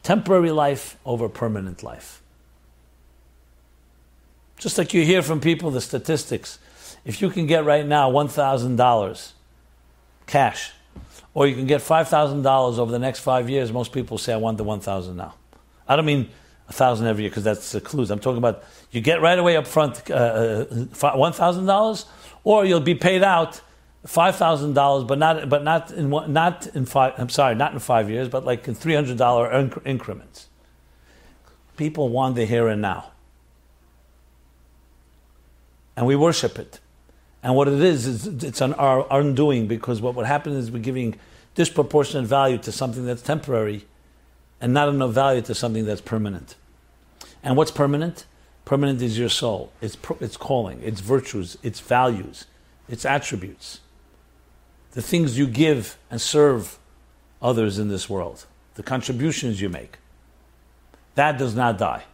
temporary 0.02 0.52
life 0.52 0.96
over 1.04 1.28
permanent 1.28 1.82
life. 1.82 2.22
Just 4.58 4.78
like 4.78 4.94
you 4.94 5.04
hear 5.04 5.22
from 5.22 5.40
people 5.40 5.70
the 5.70 5.80
statistics. 5.80 6.58
If 7.04 7.20
you 7.20 7.28
can 7.30 7.46
get 7.46 7.64
right 7.64 7.84
now 7.84 8.10
$1,000 8.10 9.32
cash 10.26 10.72
or 11.34 11.46
you 11.46 11.54
can 11.54 11.66
get 11.66 11.80
$5,000 11.80 12.78
over 12.78 12.90
the 12.90 12.98
next 12.98 13.20
five 13.20 13.50
years, 13.50 13.70
most 13.72 13.92
people 13.92 14.16
say, 14.16 14.32
I 14.32 14.36
want 14.36 14.58
the 14.58 14.64
1000 14.64 15.16
now. 15.16 15.34
I 15.88 15.96
don't 15.96 16.06
mean 16.06 16.30
a 16.68 16.72
thousand 16.72 17.06
every 17.06 17.24
year 17.24 17.30
because 17.30 17.44
that's 17.44 17.72
the 17.72 17.80
clues. 17.80 18.10
I'm 18.10 18.18
talking 18.18 18.38
about 18.38 18.64
you 18.90 19.00
get 19.00 19.20
right 19.20 19.38
away 19.38 19.56
up 19.56 19.66
front 19.66 20.10
uh, 20.10 20.14
uh 20.14 20.64
$1,000 20.66 22.04
or 22.44 22.64
you'll 22.64 22.80
be 22.80 22.94
paid 22.94 23.22
out 23.22 23.60
$5,000, 24.06 25.06
but 25.06 25.18
not, 25.18 25.48
but 25.48 25.64
not 25.64 25.90
in, 25.90 26.10
not 26.10 26.66
in 26.68 26.86
five, 26.86 27.14
I'm 27.18 27.28
sorry, 27.28 27.54
not 27.54 27.72
in 27.72 27.78
five 27.80 28.08
years, 28.08 28.28
but 28.28 28.44
like 28.44 28.66
in 28.68 28.74
$300 28.74 29.16
inc- 29.16 29.86
increments. 29.86 30.48
People 31.76 32.08
want 32.08 32.36
the 32.36 32.46
here 32.46 32.68
and 32.68 32.80
now. 32.80 33.12
and 35.96 36.06
we 36.06 36.14
worship 36.14 36.58
it. 36.58 36.78
And 37.42 37.54
what 37.56 37.68
it 37.68 37.80
is, 37.80 38.06
is 38.06 38.44
it's 38.44 38.60
an, 38.60 38.74
our 38.74 39.06
undoing 39.10 39.66
because 39.66 40.00
what 40.00 40.14
would 40.14 40.26
happen 40.26 40.52
is 40.52 40.70
we're 40.70 40.78
giving 40.82 41.18
disproportionate 41.54 42.26
value 42.26 42.58
to 42.58 42.70
something 42.70 43.06
that's 43.06 43.22
temporary 43.22 43.86
and 44.60 44.74
not 44.74 44.88
enough 44.88 45.12
value 45.12 45.42
to 45.42 45.54
something 45.54 45.86
that's 45.86 46.00
permanent. 46.00 46.54
And 47.42 47.56
what's 47.56 47.70
permanent? 47.70 48.26
Permanent 48.64 49.00
is 49.00 49.18
your 49.18 49.28
soul, 49.28 49.72
its, 49.80 49.96
its 50.20 50.36
calling, 50.36 50.82
its 50.82 51.00
virtues, 51.00 51.56
its 51.62 51.80
values, 51.80 52.46
its 52.88 53.04
attributes, 53.04 53.80
the 54.96 55.02
things 55.02 55.36
you 55.36 55.46
give 55.46 55.98
and 56.10 56.18
serve 56.18 56.78
others 57.42 57.78
in 57.78 57.88
this 57.88 58.08
world, 58.08 58.46
the 58.76 58.82
contributions 58.82 59.60
you 59.60 59.68
make. 59.68 59.98
That 61.16 61.36
does 61.36 61.54
not 61.54 61.76
die. 61.76 62.04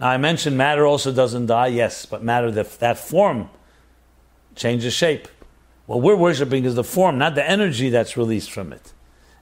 Now, 0.00 0.08
I 0.08 0.16
mentioned 0.16 0.58
matter 0.58 0.84
also 0.84 1.12
doesn't 1.12 1.46
die, 1.46 1.68
yes, 1.68 2.04
but 2.04 2.20
matter, 2.20 2.50
that, 2.50 2.80
that 2.80 2.98
form 2.98 3.48
changes 4.56 4.92
shape. 4.92 5.28
What 5.86 6.02
we're 6.02 6.16
worshiping 6.16 6.64
is 6.64 6.74
the 6.74 6.82
form, 6.82 7.16
not 7.16 7.36
the 7.36 7.48
energy 7.48 7.90
that's 7.90 8.16
released 8.16 8.50
from 8.50 8.72
it. 8.72 8.92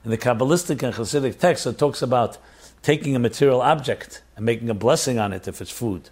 In 0.05 0.11
the 0.11 0.17
Kabbalistic 0.17 0.83
and 0.83 0.93
Hasidic 0.93 1.39
text, 1.39 1.65
it 1.65 1.79
talks 1.79 2.03
about 2.03 2.37
taking 2.83 3.15
a 3.15 3.19
material 3.19 3.63
object 3.63 4.21
and 4.35 4.45
making 4.45 4.69
a 4.69 4.75
blessing 4.75 5.17
on 5.17 5.33
it 5.33 5.47
if 5.47 5.59
it's 5.59 5.71
food 5.71 6.11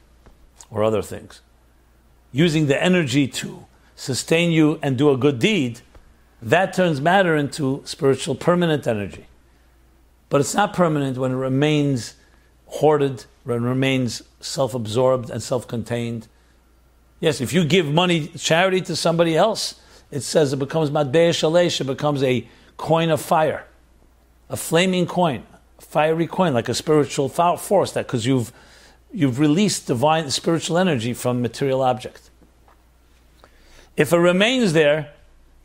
or 0.72 0.84
other 0.84 1.04
things. 1.04 1.42
Using 2.32 2.66
the 2.66 2.82
energy 2.82 3.28
to 3.28 3.68
sustain 3.96 4.52
you 4.52 4.80
and 4.82 4.98
do 4.98 5.12
a 5.12 5.18
good 5.18 5.38
deed, 5.38 5.82
that 6.42 6.74
turns 6.74 7.00
matter 7.00 7.36
into 7.36 7.82
spiritual 7.86 8.36
permanent 8.36 8.88
energy. 8.88 9.26
But 10.30 10.42
it's 10.42 10.56
not 10.56 10.74
permanent 10.74 11.18
when 11.18 11.32
it 11.32 11.36
remains 11.36 12.16
hoarded, 12.66 13.26
when 13.44 13.58
it 13.58 13.68
remains 13.68 14.24
self 14.40 14.74
absorbed 14.74 15.30
and 15.30 15.44
self 15.44 15.68
contained. 15.68 16.28
Yes, 17.20 17.42
if 17.42 17.54
you 17.54 17.64
give 17.64 17.86
money, 17.86 18.28
charity 18.28 18.82
to 18.82 18.96
somebody 18.96 19.38
else, 19.38 19.80
it 20.10 20.22
says 20.22 20.54
it 20.54 20.58
becomes 20.58 20.90
Matbeya 20.90 21.34
Shel 21.34 21.56
Esh, 21.58 21.80
it 21.80 21.86
becomes 21.86 22.24
a 22.24 22.48
coin 22.78 23.10
of 23.12 23.22
fire 23.22 23.66
a 24.52 24.58
flaming 24.58 25.08
coin, 25.08 25.44
a 25.80 25.82
fiery 25.82 26.28
coin, 26.28 26.54
like 26.54 26.68
a 26.68 26.74
spiritual 26.76 27.30
force, 27.30 27.94
that 27.94 28.06
because 28.06 28.26
you've 28.26 28.52
you've 29.14 29.40
released 29.40 29.88
divine 29.88 30.30
spiritual 30.30 30.78
energy 30.78 31.14
from 31.14 31.42
material 31.42 31.82
object. 31.82 32.30
If 33.98 34.14
it 34.14 34.18
remains 34.18 34.74
there 34.74 35.14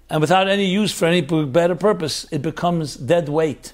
and 0.08 0.20
without 0.20 0.48
any 0.48 0.66
use 0.66 0.92
for 0.92 1.06
any 1.06 1.20
better 1.20 1.74
purpose, 1.74 2.26
it 2.30 2.42
becomes 2.42 2.96
dead 2.96 3.28
weight. 3.28 3.72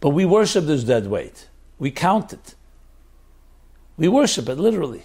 But 0.00 0.10
we 0.10 0.24
worship 0.24 0.66
this 0.66 0.84
dead 0.84 1.06
weight. 1.06 1.48
We 1.78 1.90
count 1.90 2.32
it. 2.32 2.54
We 3.96 4.08
worship 4.08 4.48
it 4.48 4.56
literally. 4.56 5.04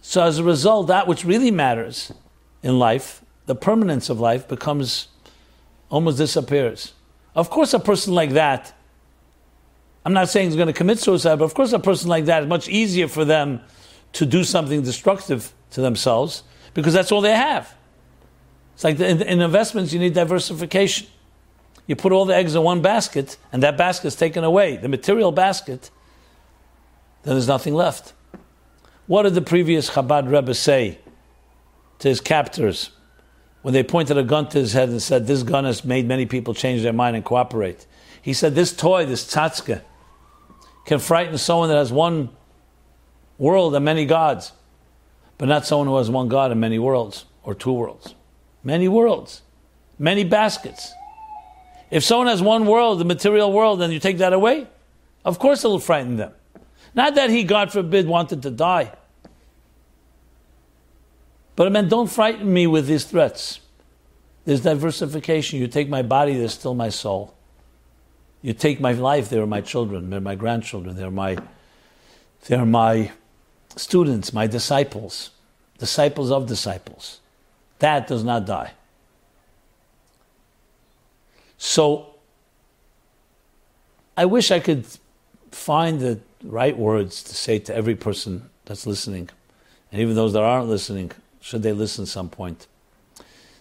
So 0.00 0.22
as 0.22 0.38
a 0.38 0.44
result, 0.44 0.88
that 0.88 1.06
which 1.06 1.24
really 1.24 1.50
matters 1.50 2.12
in 2.62 2.78
life, 2.78 3.22
the 3.46 3.54
permanence 3.54 4.10
of 4.10 4.18
life, 4.18 4.48
becomes 4.48 5.08
almost 5.90 6.18
disappears. 6.18 6.92
Of 7.34 7.50
course, 7.50 7.72
a 7.74 7.78
person 7.78 8.14
like 8.14 8.30
that, 8.30 8.72
I'm 10.04 10.12
not 10.12 10.28
saying 10.28 10.48
he's 10.48 10.56
going 10.56 10.66
to 10.66 10.72
commit 10.72 10.98
suicide, 10.98 11.38
but 11.38 11.44
of 11.44 11.54
course, 11.54 11.72
a 11.72 11.78
person 11.78 12.08
like 12.08 12.24
that 12.24 12.42
is 12.42 12.48
much 12.48 12.68
easier 12.68 13.06
for 13.06 13.24
them 13.24 13.60
to 14.14 14.26
do 14.26 14.42
something 14.42 14.82
destructive 14.82 15.52
to 15.70 15.80
themselves 15.80 16.42
because 16.74 16.92
that's 16.92 17.12
all 17.12 17.20
they 17.20 17.36
have. 17.36 17.74
It's 18.74 18.84
like 18.84 18.98
in, 18.98 19.22
in 19.22 19.40
investments, 19.40 19.92
you 19.92 19.98
need 19.98 20.14
diversification. 20.14 21.06
You 21.86 21.96
put 21.96 22.12
all 22.12 22.24
the 22.24 22.34
eggs 22.34 22.54
in 22.54 22.62
one 22.62 22.80
basket, 22.80 23.36
and 23.52 23.62
that 23.62 23.76
basket's 23.76 24.16
taken 24.16 24.44
away, 24.44 24.76
the 24.76 24.88
material 24.88 25.32
basket, 25.32 25.90
then 27.22 27.34
there's 27.34 27.48
nothing 27.48 27.74
left. 27.74 28.12
What 29.06 29.24
did 29.24 29.34
the 29.34 29.42
previous 29.42 29.90
Chabad 29.90 30.30
Rebbe 30.30 30.54
say 30.54 30.98
to 31.98 32.08
his 32.08 32.20
captors 32.20 32.90
when 33.62 33.74
they 33.74 33.82
pointed 33.82 34.18
a 34.18 34.22
gun 34.22 34.48
to 34.50 34.58
his 34.58 34.72
head 34.72 34.88
and 34.88 35.02
said, 35.02 35.26
This 35.26 35.42
gun 35.42 35.64
has 35.64 35.84
made 35.84 36.06
many 36.06 36.26
people 36.26 36.54
change 36.54 36.82
their 36.82 36.92
mind 36.92 37.16
and 37.16 37.24
cooperate. 37.24 37.86
He 38.20 38.32
said, 38.32 38.54
This 38.54 38.74
toy, 38.74 39.06
this 39.06 39.24
tzatzka, 39.24 39.82
can 40.84 40.98
frighten 40.98 41.38
someone 41.38 41.68
that 41.68 41.76
has 41.76 41.92
one 41.92 42.30
world 43.38 43.74
and 43.74 43.84
many 43.84 44.04
gods, 44.04 44.52
but 45.38 45.48
not 45.48 45.66
someone 45.66 45.86
who 45.86 45.96
has 45.96 46.10
one 46.10 46.28
God 46.28 46.50
and 46.50 46.60
many 46.60 46.78
worlds, 46.78 47.24
or 47.44 47.54
two 47.54 47.72
worlds. 47.72 48.14
Many 48.64 48.88
worlds, 48.88 49.42
many 49.98 50.24
baskets. 50.24 50.92
If 51.90 52.04
someone 52.04 52.28
has 52.28 52.40
one 52.40 52.66
world, 52.66 53.00
the 53.00 53.04
material 53.04 53.52
world, 53.52 53.82
and 53.82 53.92
you 53.92 53.98
take 53.98 54.18
that 54.18 54.32
away, 54.32 54.66
of 55.24 55.38
course 55.38 55.64
it'll 55.64 55.78
frighten 55.78 56.16
them. 56.16 56.32
Not 56.94 57.14
that 57.14 57.30
he, 57.30 57.44
God 57.44 57.72
forbid, 57.72 58.06
wanted 58.06 58.42
to 58.42 58.50
die. 58.50 58.92
But 61.56 61.66
it 61.66 61.70
meant, 61.70 61.90
don't 61.90 62.10
frighten 62.10 62.50
me 62.52 62.66
with 62.66 62.86
these 62.86 63.04
threats. 63.04 63.60
There's 64.44 64.62
diversification. 64.62 65.60
You 65.60 65.68
take 65.68 65.88
my 65.88 66.02
body, 66.02 66.34
there's 66.36 66.54
still 66.54 66.74
my 66.74 66.88
soul. 66.88 67.34
You 68.40 68.52
take 68.52 68.80
my 68.80 68.92
life, 68.92 69.28
they 69.28 69.38
are 69.38 69.46
my 69.46 69.60
children, 69.60 70.10
they're 70.10 70.20
my 70.20 70.34
grandchildren, 70.34 70.96
they're 70.96 71.10
my, 71.10 71.38
they're 72.46 72.66
my 72.66 73.12
students, 73.76 74.32
my 74.32 74.48
disciples, 74.48 75.30
disciples 75.78 76.32
of 76.32 76.46
disciples. 76.46 77.20
That 77.82 78.06
does 78.06 78.22
not 78.22 78.46
die. 78.46 78.70
So, 81.58 82.14
I 84.16 84.24
wish 84.24 84.52
I 84.52 84.60
could 84.60 84.86
find 85.50 85.98
the 85.98 86.20
right 86.44 86.78
words 86.78 87.24
to 87.24 87.34
say 87.34 87.58
to 87.58 87.74
every 87.74 87.96
person 87.96 88.50
that's 88.66 88.86
listening, 88.86 89.30
and 89.90 90.00
even 90.00 90.14
those 90.14 90.32
that 90.34 90.44
aren't 90.44 90.68
listening, 90.68 91.10
should 91.40 91.64
they 91.64 91.72
listen 91.72 92.06
some 92.06 92.28
point, 92.28 92.68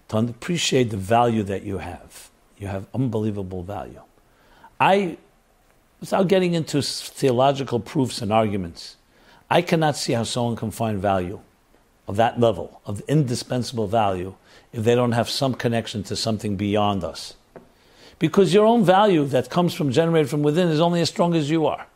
to 0.10 0.18
appreciate 0.20 0.92
the 0.92 0.98
value 0.98 1.42
that 1.42 1.64
you 1.64 1.80
have. 1.80 2.30
You 2.60 2.68
have 2.68 2.86
unbelievable 2.94 3.64
value. 3.64 4.02
I, 4.80 5.18
without 6.00 6.28
getting 6.28 6.54
into 6.54 6.84
theological 6.84 7.80
proofs 7.80 8.22
and 8.22 8.32
arguments, 8.32 8.98
I 9.50 9.64
cannot 9.64 9.98
see 9.98 10.14
how 10.14 10.26
someone 10.26 10.58
can 10.58 10.70
find 10.70 11.00
value 11.00 11.40
of 12.12 12.18
that 12.18 12.42
level, 12.42 12.82
of 12.86 13.02
indispensable 13.08 13.88
value, 13.88 14.36
if 14.74 14.84
they 14.84 14.96
don't 14.96 15.14
have 15.14 15.30
some 15.30 15.54
connection 15.54 16.04
to 16.04 16.14
something 16.14 16.58
beyond 16.58 17.06
us. 17.06 17.36
Because 18.20 18.54
your 18.54 18.66
own 18.66 18.84
value 18.84 19.24
that 19.28 19.50
comes 19.50 19.74
from 19.74 19.94
generated 19.94 20.30
from 20.30 20.44
within 20.44 20.68
is 20.68 20.82
only 20.82 21.00
as 21.00 21.08
strong 21.08 21.34
as 21.34 21.50
you 21.50 21.66
are. 21.66 21.88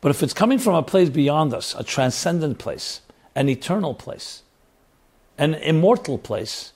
But 0.00 0.08
if 0.08 0.22
it's 0.22 0.32
coming 0.32 0.58
from 0.58 0.76
a 0.76 0.82
place 0.82 1.10
beyond 1.10 1.52
us, 1.52 1.74
a 1.74 1.84
transcendent 1.84 2.58
place, 2.58 3.02
an 3.34 3.50
eternal 3.50 3.92
place, 3.92 4.44
an 5.36 5.52
immortal 5.56 6.16
place, 6.16 6.72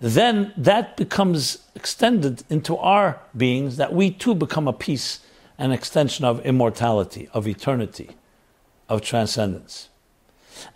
then 0.00 0.52
that 0.56 0.96
becomes 0.96 1.66
extended 1.74 2.44
into 2.48 2.76
our 2.76 3.18
beings, 3.36 3.76
that 3.76 3.92
we 3.92 4.12
too 4.12 4.36
become 4.36 4.68
a 4.68 4.72
piece, 4.72 5.18
an 5.58 5.72
extension 5.72 6.24
of 6.24 6.46
immortality, 6.46 7.28
of 7.34 7.48
eternity, 7.48 8.10
of 8.88 9.02
transcendence. 9.02 9.89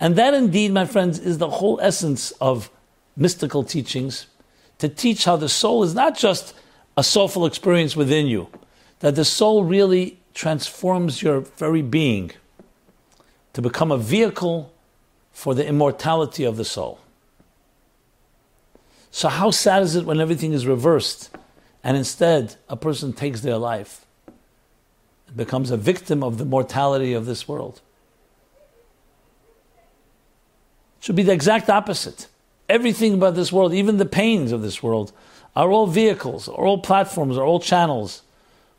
And 0.01 0.17
that 0.17 0.35
indeed, 0.35 0.73
my 0.73 0.87
friends, 0.87 1.19
is 1.19 1.39
the 1.39 1.51
whole 1.51 1.81
essence 1.81 2.31
of 2.33 2.71
mystical 3.17 3.65
teachings 3.65 4.27
to 4.79 4.89
teach 4.89 5.25
how 5.25 5.37
the 5.37 5.49
soul 5.49 5.83
is 5.83 5.95
not 5.95 6.17
just 6.17 6.55
a 6.97 7.05
soulful 7.05 7.47
experience 7.47 7.97
within 7.97 8.27
you, 8.27 8.49
that 9.01 9.15
the 9.15 9.25
soul 9.25 9.65
really 9.65 10.19
transforms 10.33 11.23
your 11.23 11.41
very 11.41 11.83
being 11.83 12.33
to 13.53 13.63
become 13.63 13.91
a 13.93 13.99
vehicle 13.99 14.73
for 15.33 15.55
the 15.55 15.67
immortality 15.67 16.45
of 16.45 16.57
the 16.57 16.65
soul. 16.65 17.01
So, 19.11 19.29
how 19.29 19.51
sad 19.51 19.83
is 19.83 19.95
it 19.95 20.05
when 20.05 20.21
everything 20.21 20.53
is 20.53 20.67
reversed 20.67 21.31
and 21.85 21.97
instead 21.97 22.57
a 22.69 22.77
person 22.77 23.13
takes 23.13 23.43
their 23.43 23.59
life, 23.59 24.07
and 25.29 25.37
becomes 25.37 25.71
a 25.71 25.77
victim 25.77 26.25
of 26.25 26.39
the 26.39 26.45
mortality 26.45 27.13
of 27.13 27.27
this 27.27 27.47
world? 27.47 27.81
It 30.94 30.94
should 31.05 31.17
be 31.17 31.23
the 31.23 31.33
exact 31.33 31.69
opposite. 31.69 32.29
Everything 32.69 33.15
about 33.15 33.35
this 33.35 33.53
world, 33.53 33.75
even 33.75 33.99
the 33.99 34.07
pains 34.07 34.53
of 34.53 34.63
this 34.63 34.83
world, 34.83 35.13
are 35.55 35.71
all 35.71 35.87
vehicles, 35.87 36.49
are 36.49 36.65
all 36.65 36.79
platforms, 36.79 37.37
are 37.37 37.45
all 37.45 37.61
channels 37.61 38.23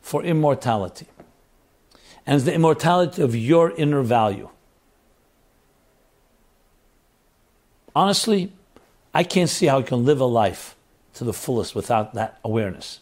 for 0.00 0.24
immortality. 0.24 1.06
And 2.26 2.40
the 2.40 2.52
immortality 2.52 3.22
of 3.22 3.36
your 3.36 3.70
inner 3.76 4.02
value. 4.02 4.50
honestly, 7.96 8.52
I 9.14 9.24
can't 9.24 9.48
see 9.48 9.66
how 9.66 9.78
you 9.78 9.84
can 9.84 10.04
live 10.04 10.20
a 10.20 10.26
life 10.26 10.76
to 11.14 11.24
the 11.24 11.32
fullest 11.32 11.74
without 11.74 12.12
that 12.14 12.38
awareness. 12.44 13.00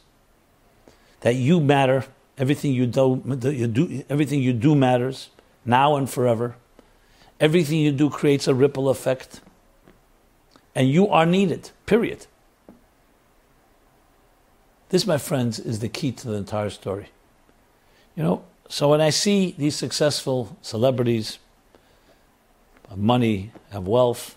That 1.21 1.35
you 1.35 1.61
matter, 1.61 2.07
everything 2.39 2.73
you 2.73 2.87
do, 2.87 3.21
you 3.51 3.67
do, 3.67 4.05
everything 4.09 4.41
you 4.41 4.53
do 4.53 4.77
matters, 4.77 5.31
now 5.65 5.97
and 5.97 6.09
forever. 6.09 6.55
Everything 7.41 7.79
you 7.79 7.93
do 7.93 8.11
creates 8.11 8.47
a 8.49 8.55
ripple 8.55 8.89
effect. 8.89 9.41
And 10.75 10.89
you 10.89 11.09
are 11.09 11.27
needed, 11.27 11.71
period. 11.87 12.27
This, 14.89 15.07
my 15.07 15.19
friends, 15.19 15.59
is 15.59 15.81
the 15.81 15.89
key 15.89 16.13
to 16.13 16.29
the 16.29 16.35
entire 16.35 16.71
story. 16.71 17.09
You 18.17 18.23
know, 18.23 18.45
so 18.69 18.89
when 18.89 19.01
I 19.01 19.11
see 19.11 19.55
these 19.59 19.77
successful 19.77 20.57
celebrities, 20.63 21.39
have 22.89 22.99
money, 22.99 23.51
have 23.73 23.87
wealth, 23.87 24.37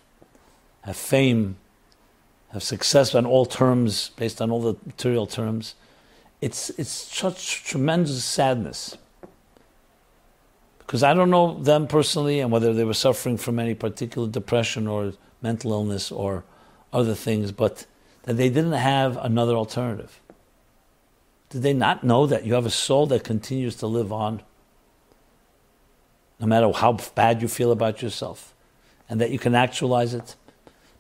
have 0.82 0.98
fame, 0.98 1.58
have 2.54 2.64
success 2.64 3.14
on 3.14 3.26
all 3.26 3.46
terms, 3.46 4.10
based 4.16 4.42
on 4.42 4.50
all 4.52 4.62
the 4.62 4.76
material 4.86 5.28
terms. 5.28 5.76
It's, 6.42 6.70
it's 6.72 6.90
such 6.90 7.64
tremendous 7.64 8.24
sadness. 8.24 8.98
Because 10.88 11.04
I 11.04 11.14
don't 11.14 11.30
know 11.30 11.62
them 11.62 11.86
personally 11.86 12.40
and 12.40 12.50
whether 12.50 12.74
they 12.74 12.86
were 12.86 12.94
suffering 12.94 13.36
from 13.36 13.60
any 13.60 13.76
particular 13.76 14.26
depression 14.26 14.88
or 14.88 15.12
mental 15.42 15.74
illness 15.74 16.14
or 16.14 16.46
other 16.94 17.14
things, 17.14 17.52
but 17.52 17.86
that 18.24 18.36
they 18.36 18.48
didn't 18.48 18.72
have 18.72 19.18
another 19.18 19.54
alternative. 19.54 20.22
Did 21.50 21.62
they 21.62 21.74
not 21.74 22.06
know 22.06 22.26
that 22.26 22.46
you 22.46 22.54
have 22.54 22.66
a 22.66 22.70
soul 22.70 23.06
that 23.08 23.26
continues 23.26 23.76
to 23.76 23.88
live 23.88 24.14
on, 24.14 24.42
no 26.40 26.48
matter 26.48 26.72
how 26.72 26.94
bad 27.16 27.42
you 27.42 27.50
feel 27.50 27.74
about 27.74 28.02
yourself, 28.02 28.54
and 29.10 29.20
that 29.20 29.32
you 29.32 29.40
can 29.40 29.56
actualize 29.56 30.14
it? 30.14 30.36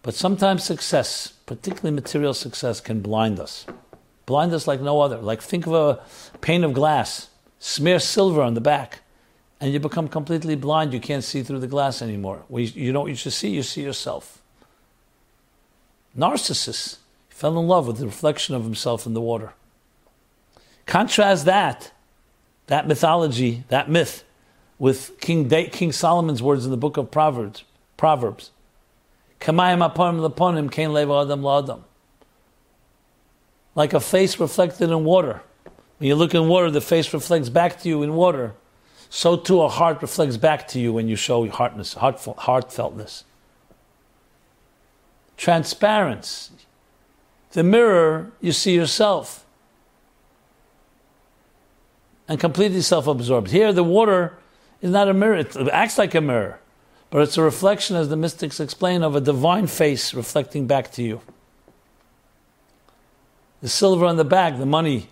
But 0.03 0.15
sometimes 0.15 0.65
success, 0.65 1.27
particularly 1.45 1.95
material 1.95 2.33
success, 2.33 2.81
can 2.81 2.99
blind 2.99 3.39
us. 3.39 3.65
Blind 4.25 4.53
us 4.53 4.67
like 4.67 4.81
no 4.81 4.99
other. 4.99 5.17
Like 5.17 5.41
think 5.41 5.65
of 5.65 5.73
a 5.73 6.01
pane 6.41 6.65
of 6.65 6.73
glass, 6.73 7.29
smear 7.59 7.99
silver 7.99 8.41
on 8.41 8.53
the 8.53 8.61
back, 8.61 8.99
and 9.60 9.74
you 9.74 9.80
become 9.80 10.08
completely 10.08 10.55
blind. 10.55 10.93
You 10.93 10.99
can't 10.99 11.24
see 11.24 11.43
through 11.43 11.60
the 11.60 11.68
glass 11.68 12.01
anymore. 12.01 12.43
You 12.49 12.93
know 12.93 13.01
what 13.01 13.10
you 13.10 13.16
should 13.16 13.34
see? 13.34 13.49
You 13.49 13.64
see 13.64 13.82
yourself. 13.82 14.41
Narcissus 16.16 16.99
fell 17.30 17.60
in 17.60 17.68
love 17.68 17.88
with 17.88 17.97
the 17.97 18.05
reflection 18.05 18.55
of 18.55 18.64
himself 18.64 19.05
in 19.05 19.14
the 19.14 19.22
water. 19.22 19.53
Contrast 20.86 21.45
that, 21.45 21.91
that 22.68 22.88
mythology, 22.88 23.64
that 23.70 23.89
myth, 23.89 24.24
with 24.80 25.20
King, 25.20 25.49
King 25.49 25.91
Solomon's 25.91 26.41
words 26.41 26.66
in 26.66 26.72
the 26.72 26.78
book 26.78 26.97
of 26.97 27.12
Proverbs. 27.12 27.64
Proverbs. 27.97 28.51
Like 33.76 33.93
a 33.93 33.99
face 33.99 34.39
reflected 34.39 34.89
in 34.89 35.03
water. 35.03 35.41
When 35.97 36.08
you 36.08 36.16
look 36.16 36.34
in 36.34 36.47
water, 36.47 36.72
the 36.72 36.82
face 36.82 37.14
reflects 37.14 37.49
back 37.49 37.80
to 37.82 37.89
you 37.89 38.03
in 38.03 38.14
water. 38.14 38.53
So 39.10 39.38
too 39.38 39.62
a 39.62 39.70
heart 39.70 40.01
reflects 40.01 40.38
back 40.38 40.68
to 40.70 40.80
you 40.80 40.93
when 40.93 41.08
you 41.08 41.16
show 41.16 41.47
heartness, 41.49 41.95
heartfeltness. 41.95 43.24
Transparency. 45.38 46.53
The 47.51 47.64
mirror, 47.64 48.32
you 48.41 48.51
see 48.51 48.76
yourself. 48.76 49.45
And 52.28 52.39
completely 52.39 52.82
self 52.82 53.08
absorbed. 53.08 53.51
Here, 53.51 53.72
the 53.72 53.84
water 53.84 54.38
is 54.82 54.91
not 54.91 55.08
a 55.08 55.14
mirror, 55.14 55.36
it 55.36 55.55
acts 55.70 55.97
like 55.97 56.14
a 56.14 56.22
mirror. 56.22 56.60
But 57.10 57.22
it's 57.22 57.38
a 57.38 57.41
reflection, 57.41 57.95
as 57.95 58.10
the 58.10 58.18
mystics 58.18 58.60
explain, 58.60 59.01
of 59.01 59.16
a 59.16 59.22
divine 59.22 59.68
face 59.68 60.14
reflecting 60.14 60.68
back 60.68 60.91
to 60.93 61.03
you. 61.03 61.22
The 63.62 63.70
silver 63.70 64.05
on 64.05 64.18
the 64.18 64.26
back, 64.26 64.58
the 64.58 64.66
money, 64.66 65.08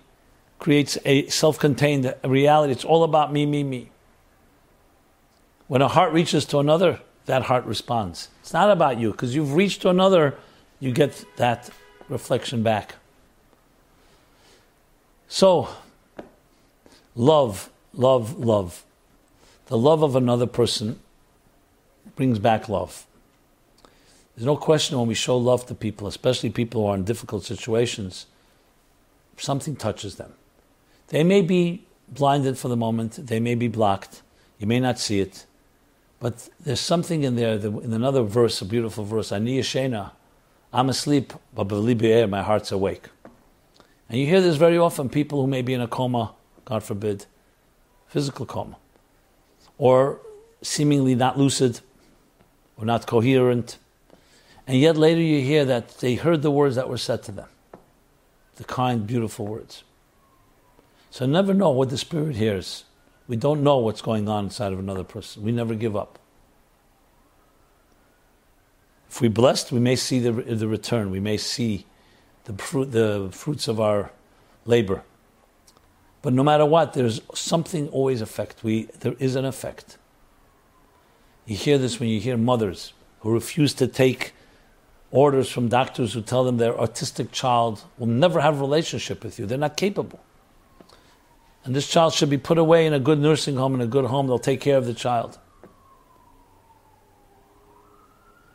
creates 0.59 0.97
a 1.05 1.27
self 1.27 1.59
contained 1.59 2.13
reality. 2.23 2.71
It's 2.71 2.85
all 2.85 3.03
about 3.03 3.31
me, 3.31 3.45
me, 3.45 3.63
me. 3.63 3.89
When 5.67 5.81
a 5.81 5.87
heart 5.87 6.13
reaches 6.13 6.45
to 6.45 6.59
another, 6.59 6.99
that 7.25 7.43
heart 7.43 7.65
responds. 7.65 8.29
It's 8.41 8.53
not 8.53 8.69
about 8.69 8.99
you, 8.99 9.11
because 9.11 9.35
you've 9.35 9.53
reached 9.53 9.81
to 9.81 9.89
another, 9.89 10.37
you 10.79 10.91
get 10.91 11.25
that 11.37 11.69
reflection 12.07 12.61
back. 12.61 12.95
So, 15.27 15.69
love, 17.15 17.69
love, 17.93 18.37
love. 18.37 18.83
The 19.67 19.77
love 19.77 20.03
of 20.03 20.15
another 20.15 20.45
person 20.45 20.99
brings 22.15 22.37
back 22.37 22.69
love. 22.69 23.07
There's 24.35 24.45
no 24.45 24.57
question 24.57 24.99
when 24.99 25.07
we 25.07 25.15
show 25.15 25.37
love 25.37 25.65
to 25.67 25.75
people, 25.75 26.07
especially 26.07 26.49
people 26.49 26.81
who 26.81 26.87
are 26.87 26.95
in 26.95 27.03
difficult 27.03 27.43
situations, 27.43 28.27
something 29.37 29.75
touches 29.75 30.15
them. 30.15 30.33
They 31.09 31.23
may 31.23 31.41
be 31.41 31.85
blinded 32.07 32.57
for 32.57 32.67
the 32.67 32.77
moment, 32.77 33.27
they 33.27 33.39
may 33.39 33.55
be 33.55 33.67
blocked, 33.67 34.21
you 34.59 34.67
may 34.67 34.79
not 34.79 34.99
see 34.99 35.19
it, 35.19 35.45
but 36.19 36.49
there's 36.59 36.79
something 36.79 37.23
in 37.23 37.35
there, 37.35 37.53
in 37.55 37.93
another 37.93 38.23
verse, 38.23 38.61
a 38.61 38.65
beautiful 38.65 39.03
verse, 39.03 39.31
Ani 39.31 39.59
Yeshena, 39.59 40.11
I'm 40.71 40.89
asleep, 40.89 41.33
but 41.53 41.71
eh, 41.71 42.25
my 42.25 42.43
heart's 42.43 42.71
awake. 42.71 43.09
And 44.09 44.19
you 44.19 44.27
hear 44.27 44.41
this 44.41 44.57
very 44.57 44.77
often, 44.77 45.09
people 45.09 45.41
who 45.41 45.47
may 45.47 45.61
be 45.61 45.73
in 45.73 45.81
a 45.81 45.87
coma, 45.87 46.33
God 46.65 46.83
forbid, 46.83 47.25
physical 48.07 48.45
coma, 48.45 48.77
or 49.77 50.19
seemingly 50.61 51.15
not 51.15 51.37
lucid, 51.37 51.79
or 52.77 52.85
not 52.85 53.07
coherent. 53.07 53.77
And 54.67 54.77
yet 54.77 54.97
later 54.97 55.21
you 55.21 55.41
hear 55.41 55.65
that 55.65 55.99
they 55.99 56.15
heard 56.15 56.41
the 56.41 56.51
words 56.51 56.75
that 56.75 56.89
were 56.89 56.97
said 56.97 57.23
to 57.23 57.31
them 57.31 57.47
the 58.57 58.63
kind, 58.63 59.05
beautiful 59.05 59.45
words. 59.45 59.83
So 61.15 61.25
never 61.25 61.53
know 61.53 61.69
what 61.69 61.91
the 61.91 61.97
Spirit 61.97 62.35
hears. 62.35 62.83
We 63.29 63.37
don't 63.37 63.63
know 63.63 63.77
what's 63.77 64.01
going 64.01 64.27
on 64.27 64.43
inside 64.43 64.73
of 64.73 64.79
another 64.79 65.05
person. 65.05 65.43
We 65.43 65.53
never 65.53 65.73
give 65.73 65.95
up. 65.95 66.19
If 69.09 69.21
we're 69.21 69.29
blessed, 69.29 69.71
we 69.71 69.79
may 69.79 69.95
see 69.95 70.19
the, 70.19 70.33
the 70.33 70.67
return. 70.67 71.11
We 71.11 71.21
may 71.21 71.37
see 71.37 71.85
the, 72.43 72.53
fruit, 72.55 72.91
the 72.91 73.29
fruits 73.31 73.69
of 73.69 73.79
our 73.79 74.11
labor. 74.65 75.03
But 76.21 76.33
no 76.33 76.43
matter 76.43 76.65
what, 76.65 76.91
there's 76.91 77.21
something 77.33 77.87
always 77.91 78.19
effect. 78.19 78.61
We, 78.61 78.89
there 78.99 79.15
is 79.17 79.37
an 79.37 79.45
effect. 79.45 79.97
You 81.45 81.55
hear 81.55 81.77
this 81.77 81.97
when 81.97 82.09
you 82.09 82.19
hear 82.19 82.35
mothers 82.35 82.91
who 83.21 83.31
refuse 83.31 83.73
to 83.75 83.87
take 83.87 84.33
orders 85.11 85.49
from 85.49 85.69
doctors 85.69 86.11
who 86.11 86.21
tell 86.21 86.43
them 86.43 86.57
their 86.57 86.73
autistic 86.73 87.31
child 87.31 87.85
will 87.97 88.07
never 88.07 88.41
have 88.41 88.57
a 88.57 88.59
relationship 88.59 89.23
with 89.23 89.39
you. 89.39 89.45
They're 89.45 89.57
not 89.57 89.77
capable. 89.77 90.19
And 91.65 91.75
this 91.75 91.87
child 91.87 92.13
should 92.13 92.29
be 92.29 92.37
put 92.37 92.59
away 92.59 92.85
in 92.85 92.93
a 92.93 92.99
good 92.99 93.19
nursing 93.19 93.57
home, 93.57 93.73
in 93.73 93.81
a 93.81 93.87
good 93.87 94.05
home. 94.05 94.27
They'll 94.27 94.37
take 94.37 94.61
care 94.61 94.77
of 94.77 94.85
the 94.85 94.93
child. 94.93 95.39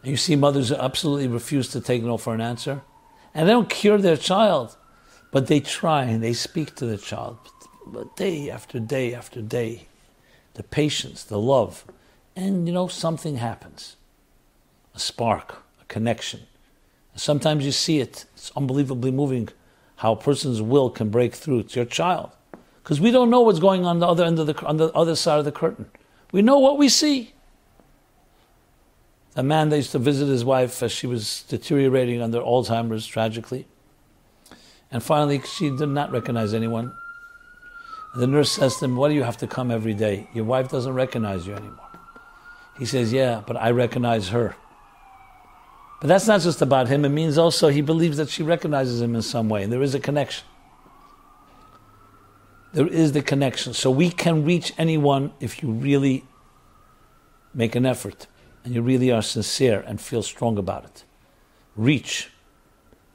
And 0.03 0.13
you 0.13 0.17
see 0.17 0.37
mothers 0.37 0.71
absolutely 0.73 1.27
refuse 1.27 1.69
to 1.69 1.81
take 1.81 2.05
no 2.05 2.17
for 2.17 2.35
an 2.35 2.41
answer. 2.41 2.83
And 3.35 3.49
they 3.49 3.53
don't 3.53 3.69
cure 3.69 3.99
their 3.99 4.17
child, 4.17 4.77
but 5.33 5.49
they 5.49 5.61
try 5.61 6.05
and 6.05 6.23
they 6.23 6.33
speak 6.33 6.77
to 6.77 6.87
the 6.87 6.97
child. 6.97 7.37
But 7.85 8.17
day 8.17 8.49
after 8.49 8.79
day 8.79 9.13
after 9.13 9.43
day, 9.43 9.89
the 10.55 10.63
patience, 10.63 11.25
the 11.25 11.39
love, 11.39 11.85
and 12.37 12.67
you 12.67 12.73
know, 12.73 12.87
something 12.87 13.37
happens 13.37 13.97
a 14.95 14.99
spark, 14.99 15.63
a 15.81 15.85
connection. 15.87 16.41
Sometimes 17.17 17.65
you 17.65 17.73
see 17.73 18.01
it, 18.01 18.25
it's 18.35 18.53
unbelievably 18.57 19.11
moving 19.11 19.49
how 19.97 20.13
a 20.13 20.17
person's 20.17 20.63
will 20.63 20.91
can 20.91 21.11
break 21.11 21.35
through. 21.35 21.61
It's 21.61 21.77
your 21.77 21.85
child. 21.85 22.31
Because 22.83 23.01
we 23.01 23.11
don't 23.11 23.31
know 23.31 23.41
what's 23.43 23.59
going 23.59 23.85
on 23.85 23.99
the 23.99 24.07
other 24.07 24.25
end 24.25 24.39
of 24.39 24.47
the, 24.47 24.65
on 24.65 24.77
the 24.77 24.93
other 24.93 25.15
side 25.15 25.39
of 25.39 25.45
the 25.45 25.53
curtain. 25.53 25.87
We 26.33 26.43
know 26.43 26.59
what 26.59 26.79
we 26.79 26.89
see. 26.89 27.33
A 29.37 29.43
man 29.43 29.69
that 29.69 29.77
used 29.77 29.93
to 29.93 29.99
visit 29.99 30.27
his 30.27 30.45
wife 30.45 30.83
as 30.83 30.91
she 30.91 31.07
was 31.07 31.43
deteriorating 31.49 32.21
under 32.21 32.41
Alzheimer's 32.41 33.07
tragically. 33.07 33.67
And 34.91 35.03
finally, 35.03 35.41
she 35.43 35.71
did 35.71 35.89
not 35.89 36.11
recognize 36.11 36.53
anyone. 36.53 36.93
The 38.17 38.27
nurse 38.27 38.51
says 38.51 38.77
to 38.79 38.87
him, 38.87 38.97
Why 38.97 39.09
do 39.09 39.15
you 39.15 39.23
have 39.23 39.37
to 39.39 39.47
come 39.47 39.71
every 39.71 39.95
day? 39.95 40.29
Your 40.35 40.45
wife 40.45 40.69
doesn't 40.69 40.93
recognize 40.93 41.47
you 41.47 41.55
anymore. 41.55 41.87
He 42.77 42.85
says, 42.85 43.13
Yeah, 43.13 43.43
but 43.47 43.57
I 43.57 43.71
recognize 43.71 44.31
her. 44.31 44.57
But 46.01 46.09
that's 46.09 46.27
not 46.27 46.41
just 46.41 46.63
about 46.63 46.89
him, 46.89 47.05
it 47.05 47.11
means 47.11 47.39
also 47.39 47.69
he 47.69 47.83
believes 47.83 48.17
that 48.17 48.31
she 48.31 48.43
recognizes 48.43 49.01
him 49.01 49.15
in 49.15 49.23
some 49.23 49.49
way, 49.49 49.63
and 49.63 49.73
there 49.73 49.83
is 49.83 49.95
a 49.95 50.01
connection. 50.01 50.45
There 52.73 52.87
is 52.87 53.13
the 53.13 53.23
connection. 53.23 53.75
So 53.75 53.91
we 53.91 54.11
can 54.11 54.45
reach 54.45 54.73
anyone 54.79 55.33
if 55.41 55.63
you 55.63 55.71
really 55.71 56.25
make 57.53 57.75
an 57.75 57.85
effort 57.85 58.27
and 58.65 58.75
you 58.75 58.83
really 58.83 59.11
are 59.11 59.23
sincere 59.23 59.83
and 59.87 60.01
feel 60.01 60.23
strong 60.23 60.59
about 60.59 60.85
it. 60.85 61.05
Reach. 61.77 62.31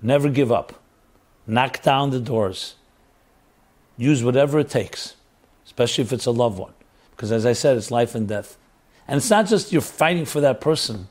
Never 0.01 0.29
give 0.29 0.51
up. 0.51 0.81
Knock 1.47 1.81
down 1.81 2.09
the 2.09 2.19
doors. 2.19 2.75
Use 3.97 4.23
whatever 4.23 4.59
it 4.59 4.69
takes, 4.69 5.15
especially 5.65 6.03
if 6.03 6.11
it's 6.11 6.25
a 6.25 6.31
loved 6.31 6.57
one. 6.57 6.73
Because 7.11 7.31
as 7.31 7.45
I 7.45 7.53
said, 7.53 7.77
it's 7.77 7.91
life 7.91 8.13
and 8.13 8.27
death. 8.27 8.57
And 9.07 9.17
it's 9.17 9.29
not 9.29 9.47
just 9.47 9.71
you're 9.71 9.81
fighting 9.81 10.25
for 10.25 10.41
that 10.41 10.59
person. 10.59 11.07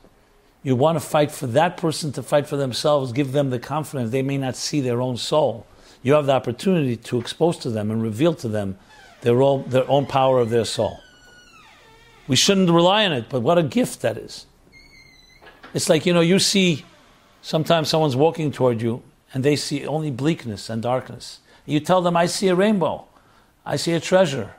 You 0.61 0.75
want 0.75 0.97
to 0.97 0.99
fight 0.99 1.31
for 1.31 1.47
that 1.47 1.77
person 1.77 2.11
to 2.13 2.23
fight 2.23 2.47
for 2.47 2.57
themselves, 2.57 3.11
give 3.11 3.31
them 3.31 3.49
the 3.49 3.59
confidence. 3.59 4.11
They 4.11 4.21
may 4.21 4.37
not 4.37 4.55
see 4.55 4.81
their 4.81 5.01
own 5.01 5.17
soul. 5.17 5.65
You 6.05 6.13
have 6.13 6.27
the 6.27 6.33
opportunity 6.33 6.97
to 6.97 7.19
expose 7.19 7.57
to 7.57 7.71
them 7.71 7.89
and 7.89 7.99
reveal 7.99 8.35
to 8.35 8.47
them 8.47 8.77
their 9.21 9.41
own, 9.41 9.67
their 9.69 9.89
own 9.89 10.05
power 10.05 10.39
of 10.39 10.51
their 10.51 10.63
soul. 10.63 10.99
We 12.27 12.35
shouldn't 12.35 12.69
rely 12.69 13.07
on 13.07 13.11
it, 13.11 13.25
but 13.27 13.41
what 13.41 13.57
a 13.57 13.63
gift 13.63 14.03
that 14.03 14.15
is. 14.15 14.45
It's 15.73 15.89
like, 15.89 16.05
you 16.05 16.13
know, 16.13 16.21
you 16.21 16.37
see 16.37 16.85
sometimes 17.41 17.89
someone's 17.89 18.15
walking 18.15 18.51
toward 18.51 18.83
you 18.83 19.01
and 19.33 19.43
they 19.43 19.55
see 19.55 19.87
only 19.87 20.11
bleakness 20.11 20.69
and 20.69 20.79
darkness. 20.79 21.39
You 21.65 21.79
tell 21.79 22.03
them, 22.03 22.15
I 22.15 22.27
see 22.27 22.49
a 22.49 22.55
rainbow, 22.55 23.05
I 23.65 23.75
see 23.75 23.93
a 23.93 23.99
treasure, 23.99 24.53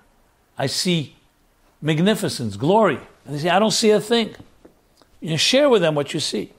I 0.58 0.66
see 0.66 1.14
magnificence, 1.80 2.56
glory. 2.56 2.98
And 3.24 3.36
they 3.36 3.38
say, 3.38 3.50
I 3.50 3.60
don't 3.60 3.70
see 3.70 3.92
a 3.92 4.00
thing. 4.00 4.34
You 5.20 5.36
share 5.36 5.68
with 5.68 5.82
them 5.82 5.94
what 5.94 6.12
you 6.12 6.18
see. 6.18 6.52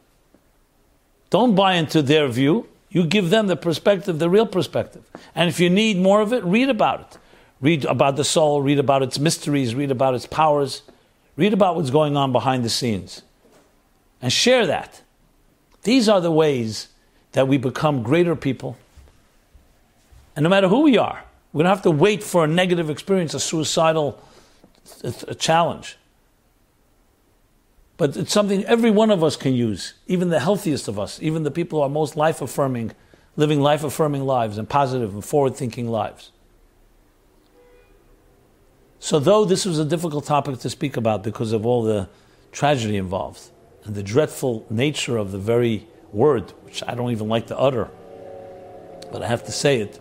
Don't 1.29 1.55
buy 1.55 1.73
into 1.73 2.01
their 2.01 2.29
view. 2.29 2.69
You 2.89 3.05
give 3.05 3.29
them 3.29 3.47
the 3.47 3.55
perspective, 3.55 4.19
the 4.19 4.29
real 4.29 4.45
perspective. 4.45 5.03
And 5.35 5.49
if 5.49 5.59
you 5.59 5.69
need 5.69 5.97
more 5.97 6.21
of 6.21 6.33
it, 6.33 6.43
read 6.43 6.69
about 6.69 7.01
it. 7.01 7.17
Read 7.59 7.85
about 7.85 8.15
the 8.15 8.23
soul, 8.23 8.61
read 8.61 8.79
about 8.79 9.01
its 9.01 9.19
mysteries, 9.19 9.73
read 9.73 9.91
about 9.91 10.13
its 10.13 10.27
powers, 10.27 10.83
read 11.35 11.53
about 11.53 11.75
what's 11.75 11.89
going 11.89 12.15
on 12.15 12.31
behind 12.31 12.63
the 12.63 12.69
scenes. 12.69 13.23
And 14.21 14.31
share 14.31 14.67
that. 14.67 15.01
These 15.83 16.07
are 16.07 16.21
the 16.21 16.31
ways 16.31 16.87
that 17.31 17.47
we 17.47 17.57
become 17.57 18.03
greater 18.03 18.35
people. 18.35 18.77
And 20.35 20.43
no 20.43 20.49
matter 20.49 20.67
who 20.67 20.81
we 20.81 20.97
are, 20.97 21.23
we 21.51 21.63
don't 21.63 21.69
have 21.69 21.81
to 21.83 21.91
wait 21.91 22.23
for 22.23 22.43
a 22.43 22.47
negative 22.47 22.89
experience, 22.89 23.33
a 23.33 23.39
suicidal 23.39 24.21
a 25.03 25.35
challenge. 25.35 25.97
But 27.97 28.15
it's 28.15 28.31
something 28.31 28.63
every 28.65 28.91
one 28.91 29.09
of 29.09 29.23
us 29.23 29.35
can 29.35 29.53
use, 29.53 29.95
even 30.05 30.29
the 30.29 30.39
healthiest 30.39 30.87
of 30.87 30.99
us, 30.99 31.19
even 31.21 31.43
the 31.43 31.51
people 31.51 31.79
who 31.79 31.83
are 31.83 31.89
most 31.89 32.15
life 32.15 32.41
affirming, 32.41 32.91
living 33.35 33.59
life 33.59 33.83
affirming 33.83 34.23
lives 34.23 34.59
and 34.59 34.69
positive 34.69 35.13
and 35.15 35.25
forward 35.25 35.55
thinking 35.55 35.89
lives. 35.89 36.31
So, 38.99 39.19
though 39.19 39.45
this 39.45 39.65
was 39.65 39.79
a 39.79 39.85
difficult 39.85 40.25
topic 40.25 40.59
to 40.59 40.69
speak 40.69 40.95
about 40.95 41.23
because 41.23 41.53
of 41.53 41.65
all 41.65 41.83
the 41.83 42.07
tragedy 42.51 42.97
involved 42.97 43.49
and 43.83 43.95
the 43.95 44.03
dreadful 44.03 44.65
nature 44.69 45.17
of 45.17 45.31
the 45.31 45.37
very 45.39 45.87
word, 46.11 46.51
which 46.63 46.83
I 46.87 46.93
don't 46.93 47.11
even 47.11 47.27
like 47.27 47.47
to 47.47 47.57
utter, 47.57 47.89
but 49.11 49.23
I 49.23 49.27
have 49.27 49.43
to 49.45 49.51
say 49.51 49.79
it, 49.79 49.99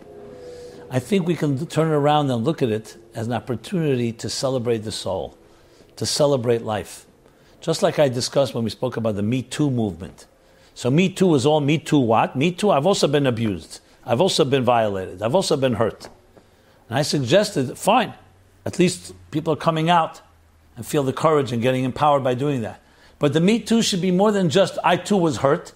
I 0.89 0.99
think 0.99 1.27
we 1.27 1.35
can 1.35 1.65
turn 1.65 1.89
around 1.89 2.29
and 2.29 2.43
look 2.43 2.61
at 2.61 2.69
it 2.69 2.97
as 3.15 3.27
an 3.27 3.33
opportunity 3.33 4.11
to 4.13 4.29
celebrate 4.29 4.79
the 4.79 4.91
soul, 4.91 5.37
to 5.95 6.05
celebrate 6.05 6.61
life. 6.61 7.06
Just 7.67 7.83
like 7.83 7.99
I 7.99 8.07
discussed 8.07 8.53
when 8.53 8.63
we 8.63 8.69
spoke 8.69 8.95
about 8.95 9.17
the 9.17 9.21
Me 9.21 9.41
Too 9.41 9.69
movement. 9.69 10.25
So, 10.73 10.89
Me 10.89 11.09
Too 11.09 11.35
is 11.35 11.45
all 11.45 11.59
Me 11.59 11.77
Too 11.77 11.99
what? 11.99 12.33
Me 12.33 12.49
Too, 12.49 12.71
I've 12.71 12.85
also 12.85 13.09
been 13.09 13.27
abused. 13.27 13.81
I've 14.05 14.21
also 14.21 14.45
been 14.45 14.63
violated. 14.63 15.21
I've 15.21 15.35
also 15.35 15.57
been 15.57 15.73
hurt. 15.73 16.07
And 16.87 16.97
I 16.97 17.01
suggested, 17.01 17.77
fine, 17.77 18.13
at 18.65 18.79
least 18.79 19.13
people 19.31 19.51
are 19.51 19.57
coming 19.57 19.89
out 19.89 20.21
and 20.77 20.85
feel 20.85 21.03
the 21.03 21.11
courage 21.11 21.51
and 21.51 21.61
getting 21.61 21.83
empowered 21.83 22.23
by 22.23 22.35
doing 22.35 22.61
that. 22.61 22.81
But 23.19 23.33
the 23.33 23.41
Me 23.41 23.59
Too 23.59 23.81
should 23.81 24.01
be 24.01 24.11
more 24.11 24.31
than 24.31 24.49
just 24.49 24.77
I 24.81 24.95
too 24.95 25.17
was 25.17 25.39
hurt. 25.39 25.73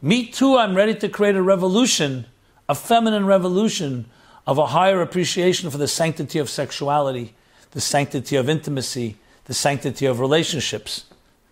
Me 0.00 0.24
Too, 0.24 0.56
I'm 0.56 0.74
ready 0.74 0.94
to 0.94 1.08
create 1.10 1.36
a 1.36 1.42
revolution, 1.42 2.24
a 2.66 2.74
feminine 2.74 3.26
revolution 3.26 4.06
of 4.46 4.56
a 4.56 4.68
higher 4.68 5.02
appreciation 5.02 5.68
for 5.68 5.76
the 5.76 5.86
sanctity 5.86 6.38
of 6.38 6.48
sexuality, 6.48 7.34
the 7.72 7.82
sanctity 7.82 8.36
of 8.36 8.48
intimacy, 8.48 9.18
the 9.44 9.52
sanctity 9.52 10.06
of 10.06 10.18
relationships. 10.18 11.04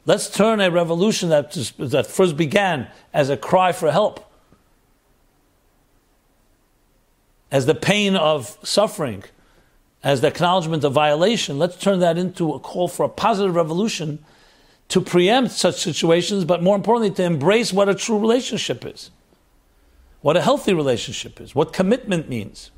Let's 0.06 0.28
turn 0.28 0.60
a 0.60 0.70
revolution 0.70 1.30
that, 1.30 1.52
that 1.78 2.06
first 2.06 2.36
began 2.36 2.88
as 3.12 3.30
a 3.30 3.36
cry 3.36 3.72
for 3.72 3.90
help, 3.90 4.30
as 7.50 7.66
the 7.66 7.74
pain 7.74 8.14
of 8.14 8.58
suffering, 8.62 9.24
as 10.02 10.20
the 10.20 10.26
acknowledgement 10.26 10.84
of 10.84 10.92
violation. 10.92 11.58
Let's 11.58 11.78
turn 11.78 12.00
that 12.00 12.18
into 12.18 12.52
a 12.52 12.60
call 12.60 12.88
for 12.88 13.04
a 13.04 13.08
positive 13.08 13.54
revolution 13.54 14.22
to 14.88 15.00
preempt 15.00 15.52
such 15.52 15.80
situations, 15.80 16.44
but 16.44 16.62
more 16.62 16.76
importantly, 16.76 17.14
to 17.16 17.22
embrace 17.22 17.72
what 17.72 17.88
a 17.88 17.94
true 17.94 18.18
relationship 18.18 18.84
is, 18.84 19.10
what 20.20 20.36
a 20.36 20.42
healthy 20.42 20.74
relationship 20.74 21.40
is, 21.40 21.54
what 21.54 21.72
commitment 21.72 22.28
means. 22.28 22.70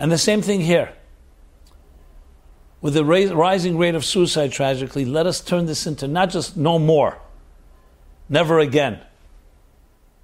And 0.00 0.10
the 0.10 0.18
same 0.18 0.40
thing 0.40 0.62
here. 0.62 0.94
With 2.80 2.94
the 2.94 3.04
rising 3.04 3.76
rate 3.76 3.94
of 3.94 4.04
suicide, 4.04 4.52
tragically, 4.52 5.04
let 5.04 5.26
us 5.26 5.40
turn 5.40 5.66
this 5.66 5.86
into 5.86 6.06
not 6.06 6.30
just 6.30 6.56
no 6.56 6.78
more, 6.78 7.18
never 8.28 8.60
again, 8.60 9.00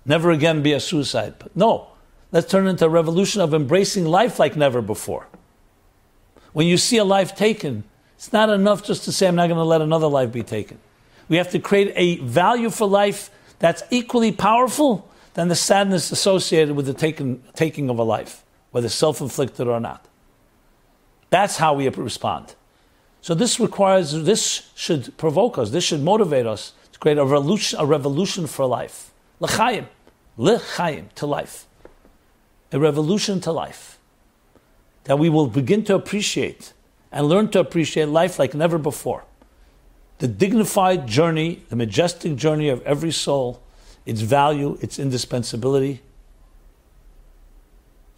never 0.04 0.30
again 0.30 0.62
be 0.62 0.72
a 0.72 0.80
suicide, 0.80 1.34
but 1.38 1.56
no, 1.56 1.88
let's 2.30 2.48
turn 2.48 2.66
it 2.66 2.70
into 2.70 2.84
a 2.84 2.88
revolution 2.88 3.40
of 3.40 3.54
embracing 3.54 4.04
life 4.04 4.38
like 4.38 4.56
never 4.56 4.80
before. 4.80 5.26
When 6.52 6.68
you 6.68 6.76
see 6.76 6.98
a 6.98 7.04
life 7.04 7.34
taken, 7.34 7.82
it's 8.14 8.32
not 8.32 8.50
enough 8.50 8.84
just 8.84 9.04
to 9.04 9.12
say, 9.12 9.26
I'm 9.26 9.34
not 9.34 9.48
going 9.48 9.58
to 9.58 9.64
let 9.64 9.82
another 9.82 10.06
life 10.06 10.30
be 10.30 10.44
taken. 10.44 10.78
We 11.28 11.38
have 11.38 11.50
to 11.50 11.58
create 11.58 11.92
a 11.96 12.18
value 12.18 12.70
for 12.70 12.86
life 12.86 13.30
that's 13.58 13.82
equally 13.90 14.30
powerful 14.30 15.10
than 15.34 15.48
the 15.48 15.56
sadness 15.56 16.12
associated 16.12 16.76
with 16.76 16.86
the 16.86 16.94
taking, 16.94 17.42
taking 17.54 17.90
of 17.90 17.98
a 17.98 18.04
life 18.04 18.44
whether 18.70 18.88
self 18.88 19.20
inflicted 19.20 19.68
or 19.68 19.78
not. 19.78 20.04
That's 21.34 21.56
how 21.56 21.74
we 21.74 21.88
respond. 21.88 22.54
So 23.20 23.34
this 23.34 23.58
requires, 23.58 24.12
this 24.22 24.70
should 24.76 25.16
provoke 25.16 25.58
us, 25.58 25.70
this 25.70 25.82
should 25.82 26.00
motivate 26.00 26.46
us 26.46 26.74
to 26.92 26.98
create 27.00 27.18
a 27.18 27.24
revolution, 27.24 27.80
a 27.80 27.84
revolution 27.84 28.46
for 28.46 28.66
life. 28.66 29.10
L'chaim, 29.40 29.88
l'chaim, 30.36 31.08
to 31.16 31.26
life. 31.26 31.66
A 32.70 32.78
revolution 32.78 33.40
to 33.40 33.50
life. 33.50 33.98
That 35.04 35.18
we 35.18 35.28
will 35.28 35.48
begin 35.48 35.82
to 35.86 35.96
appreciate 35.96 36.72
and 37.10 37.26
learn 37.28 37.48
to 37.48 37.58
appreciate 37.58 38.10
life 38.10 38.38
like 38.38 38.54
never 38.54 38.78
before. 38.78 39.24
The 40.18 40.28
dignified 40.28 41.08
journey, 41.08 41.64
the 41.68 41.74
majestic 41.74 42.36
journey 42.36 42.68
of 42.68 42.80
every 42.82 43.10
soul, 43.10 43.60
its 44.06 44.20
value, 44.20 44.78
its 44.80 45.00
indispensability, 45.00 46.00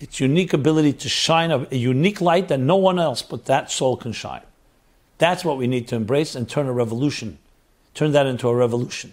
its 0.00 0.20
unique 0.20 0.52
ability 0.52 0.92
to 0.92 1.08
shine 1.08 1.50
a, 1.50 1.66
a, 1.70 1.76
unique 1.76 2.20
light 2.20 2.48
that 2.48 2.60
no 2.60 2.76
one 2.76 2.98
else 2.98 3.22
but 3.22 3.46
that 3.46 3.70
soul 3.70 3.96
can 3.96 4.12
shine. 4.12 4.42
That's 5.18 5.44
what 5.44 5.56
we 5.56 5.66
need 5.66 5.88
to 5.88 5.96
embrace 5.96 6.34
and 6.34 6.48
turn 6.48 6.66
a 6.66 6.72
revolution, 6.72 7.38
turn 7.94 8.12
that 8.12 8.26
into 8.26 8.48
a 8.48 8.54
revolution. 8.54 9.12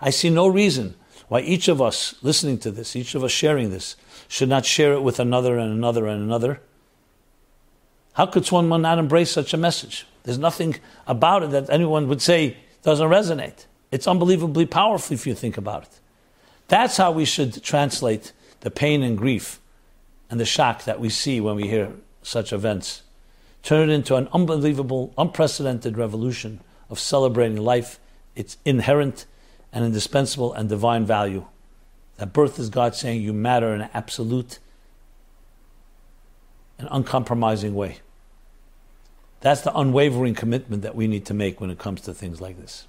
I 0.00 0.10
see 0.10 0.30
no 0.30 0.48
reason 0.48 0.96
why 1.28 1.40
each 1.40 1.68
of 1.68 1.80
us 1.80 2.16
listening 2.22 2.58
to 2.58 2.70
this, 2.70 2.96
each 2.96 3.14
of 3.14 3.22
us 3.22 3.30
sharing 3.30 3.70
this, 3.70 3.96
should 4.28 4.48
not 4.48 4.66
share 4.66 4.92
it 4.92 5.02
with 5.02 5.20
another 5.20 5.58
and 5.58 5.72
another 5.72 6.06
and 6.06 6.22
another. 6.22 6.60
How 8.14 8.26
could 8.26 8.44
someone 8.44 8.82
not 8.82 8.98
embrace 8.98 9.30
such 9.30 9.54
a 9.54 9.56
message? 9.56 10.06
There's 10.24 10.38
nothing 10.38 10.76
about 11.06 11.44
it 11.44 11.50
that 11.50 11.70
anyone 11.70 12.08
would 12.08 12.22
say 12.22 12.56
doesn't 12.82 13.08
resonate. 13.08 13.66
It's 13.92 14.08
unbelievably 14.08 14.66
powerful 14.66 15.14
if 15.14 15.26
you 15.26 15.34
think 15.34 15.56
about 15.56 15.84
it. 15.84 16.00
That's 16.68 16.96
how 16.96 17.12
we 17.12 17.24
should 17.24 17.62
translate 17.62 18.32
the 18.60 18.70
pain 18.70 19.02
and 19.02 19.16
grief 19.16 19.60
and 20.34 20.40
the 20.40 20.44
shock 20.44 20.82
that 20.82 20.98
we 20.98 21.08
see 21.08 21.40
when 21.40 21.54
we 21.54 21.68
hear 21.68 21.92
such 22.20 22.52
events. 22.52 23.02
Turn 23.62 23.88
it 23.88 23.92
into 23.92 24.16
an 24.16 24.26
unbelievable, 24.32 25.14
unprecedented 25.16 25.96
revolution 25.96 26.58
of 26.90 26.98
celebrating 26.98 27.58
life, 27.58 28.00
its 28.34 28.56
inherent 28.64 29.26
and 29.72 29.84
indispensable 29.84 30.52
and 30.52 30.68
divine 30.68 31.06
value. 31.06 31.46
That 32.16 32.32
birth 32.32 32.58
is 32.58 32.68
God 32.68 32.96
saying 32.96 33.22
you 33.22 33.32
matter 33.32 33.72
in 33.76 33.82
an 33.82 33.90
absolute 33.94 34.58
and 36.80 36.88
uncompromising 36.90 37.76
way. 37.76 37.98
That's 39.40 39.60
the 39.60 39.78
unwavering 39.78 40.34
commitment 40.34 40.82
that 40.82 40.96
we 40.96 41.06
need 41.06 41.26
to 41.26 41.34
make 41.34 41.60
when 41.60 41.70
it 41.70 41.78
comes 41.78 42.00
to 42.00 42.12
things 42.12 42.40
like 42.40 42.60
this. 42.60 42.88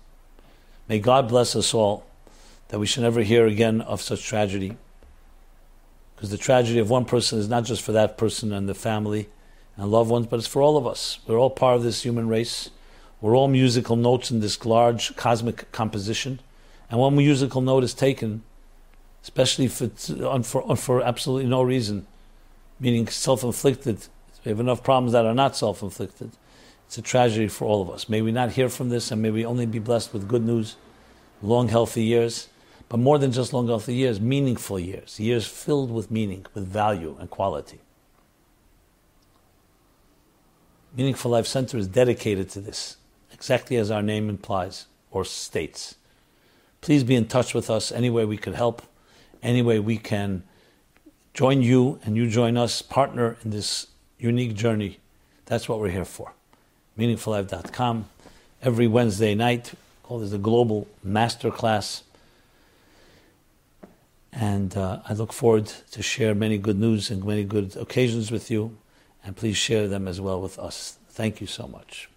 May 0.90 0.98
God 0.98 1.28
bless 1.28 1.56
us 1.56 1.76
all 1.76 2.08
that 2.70 2.80
we 2.80 2.88
should 2.88 3.04
never 3.04 3.22
hear 3.22 3.46
again 3.46 3.82
of 3.82 4.02
such 4.02 4.24
tragedy. 4.24 4.78
Because 6.16 6.30
the 6.30 6.38
tragedy 6.38 6.80
of 6.80 6.90
one 6.90 7.06
person 7.06 7.40
is 7.40 7.50
not 7.50 7.66
just 7.66 7.82
for 7.82 7.92
that 7.92 8.18
person 8.18 8.54
and 8.54 8.70
the 8.70 8.74
family 8.74 9.28
and 9.76 9.92
loved 9.92 10.10
ones, 10.10 10.28
but 10.28 10.38
it's 10.38 10.48
for 10.48 10.62
all 10.62 10.78
of 10.78 10.88
us. 10.88 11.20
We're 11.28 11.38
all 11.38 11.50
part 11.50 11.76
of 11.76 11.84
this 11.84 12.04
human 12.04 12.28
race. 12.28 12.70
We're 13.20 13.36
all 13.36 13.48
musical 13.48 13.96
notes 13.96 14.32
in 14.32 14.40
this 14.40 14.66
large 14.66 15.16
cosmic 15.16 15.72
composition. 15.72 16.40
And 16.90 17.00
one 17.00 17.16
musical 17.16 17.62
note 17.62 17.84
is 17.84 17.94
taken, 17.94 18.44
especially 19.24 19.68
for, 19.68 19.90
for, 20.44 20.76
for 20.76 21.02
absolutely 21.02 21.50
no 21.50 21.64
reason, 21.64 22.08
meaning 22.80 23.08
self 23.08 23.44
inflicted. 23.44 24.08
We 24.46 24.50
have 24.50 24.60
enough 24.60 24.84
problems 24.84 25.14
that 25.14 25.26
are 25.26 25.34
not 25.34 25.58
self 25.58 25.82
inflicted. 25.82 26.32
It's 26.86 26.98
a 26.98 27.02
tragedy 27.02 27.48
for 27.48 27.66
all 27.66 27.82
of 27.82 27.90
us. 27.90 28.08
May 28.08 28.22
we 28.22 28.32
not 28.32 28.52
hear 28.52 28.70
from 28.70 28.90
this, 28.90 29.12
and 29.12 29.22
may 29.22 29.32
we 29.32 29.44
only 29.44 29.66
be 29.66 29.80
blessed 29.80 30.14
with 30.14 30.28
good 30.28 30.46
news, 30.46 30.76
long, 31.42 31.68
healthy 31.68 32.04
years 32.04 32.48
but 32.90 33.00
more 33.00 33.18
than 33.18 33.32
just 33.32 33.54
long 33.54 33.68
healthy 33.68 33.96
years, 33.96 34.20
meaningful 34.20 34.80
years, 34.80 35.20
years 35.20 35.48
filled 35.48 35.92
with 35.92 36.12
meaning, 36.12 36.46
with 36.54 36.68
value 36.68 37.16
and 37.20 37.30
quality. 37.30 37.80
Meaningful 40.96 41.32
Life 41.32 41.48
Center 41.48 41.78
is 41.78 41.88
dedicated 41.88 42.50
to 42.52 42.62
this, 42.62 42.98
exactly 43.34 43.76
as 43.76 43.92
our 43.92 44.02
name 44.02 44.30
implies 44.30 44.86
or 45.12 45.26
states. 45.26 45.96
Please 46.82 47.04
be 47.04 47.16
in 47.16 47.28
touch 47.28 47.54
with 47.54 47.70
us 47.70 47.92
any 47.92 48.10
way 48.10 48.24
we 48.26 48.38
could 48.38 48.56
help, 48.56 48.82
any 49.42 49.62
way 49.62 49.80
we 49.80 49.98
can 49.98 50.44
join 51.34 51.62
you 51.62 52.00
and 52.04 52.16
you 52.16 52.30
join 52.30 52.56
us, 52.56 52.82
partner 52.82 53.36
in 53.44 53.52
this 53.52 53.88
unique 54.18 54.54
journey. 54.54 55.00
That's 55.46 55.68
what 55.68 55.80
we're 55.80 55.90
here 55.90 56.06
for. 56.06 56.32
MeaningfulLife.com. 56.98 58.06
Every 58.62 58.88
Wednesday 58.88 59.36
night, 59.36 59.74
called 60.02 60.24
as 60.24 60.32
the 60.32 60.38
Global 60.38 60.88
Master 61.04 61.52
Class 61.52 62.04
and 64.36 64.76
uh, 64.76 65.00
I 65.08 65.14
look 65.14 65.32
forward 65.32 65.68
to 65.92 66.04
share 66.04 66.36
many 66.36 66.58
good 66.58 66.78
news 66.78 67.10
and 67.10 67.24
many 67.24 67.46
good 67.46 67.78
occasions 67.78 68.32
with 68.32 68.52
you. 68.52 68.78
And 69.24 69.36
please 69.36 69.58
share 69.58 69.88
them 69.88 70.08
as 70.08 70.22
well 70.22 70.40
with 70.42 70.60
us. 70.60 71.00
Thank 71.10 71.42
you 71.42 71.48
so 71.48 71.68
much. 71.68 72.10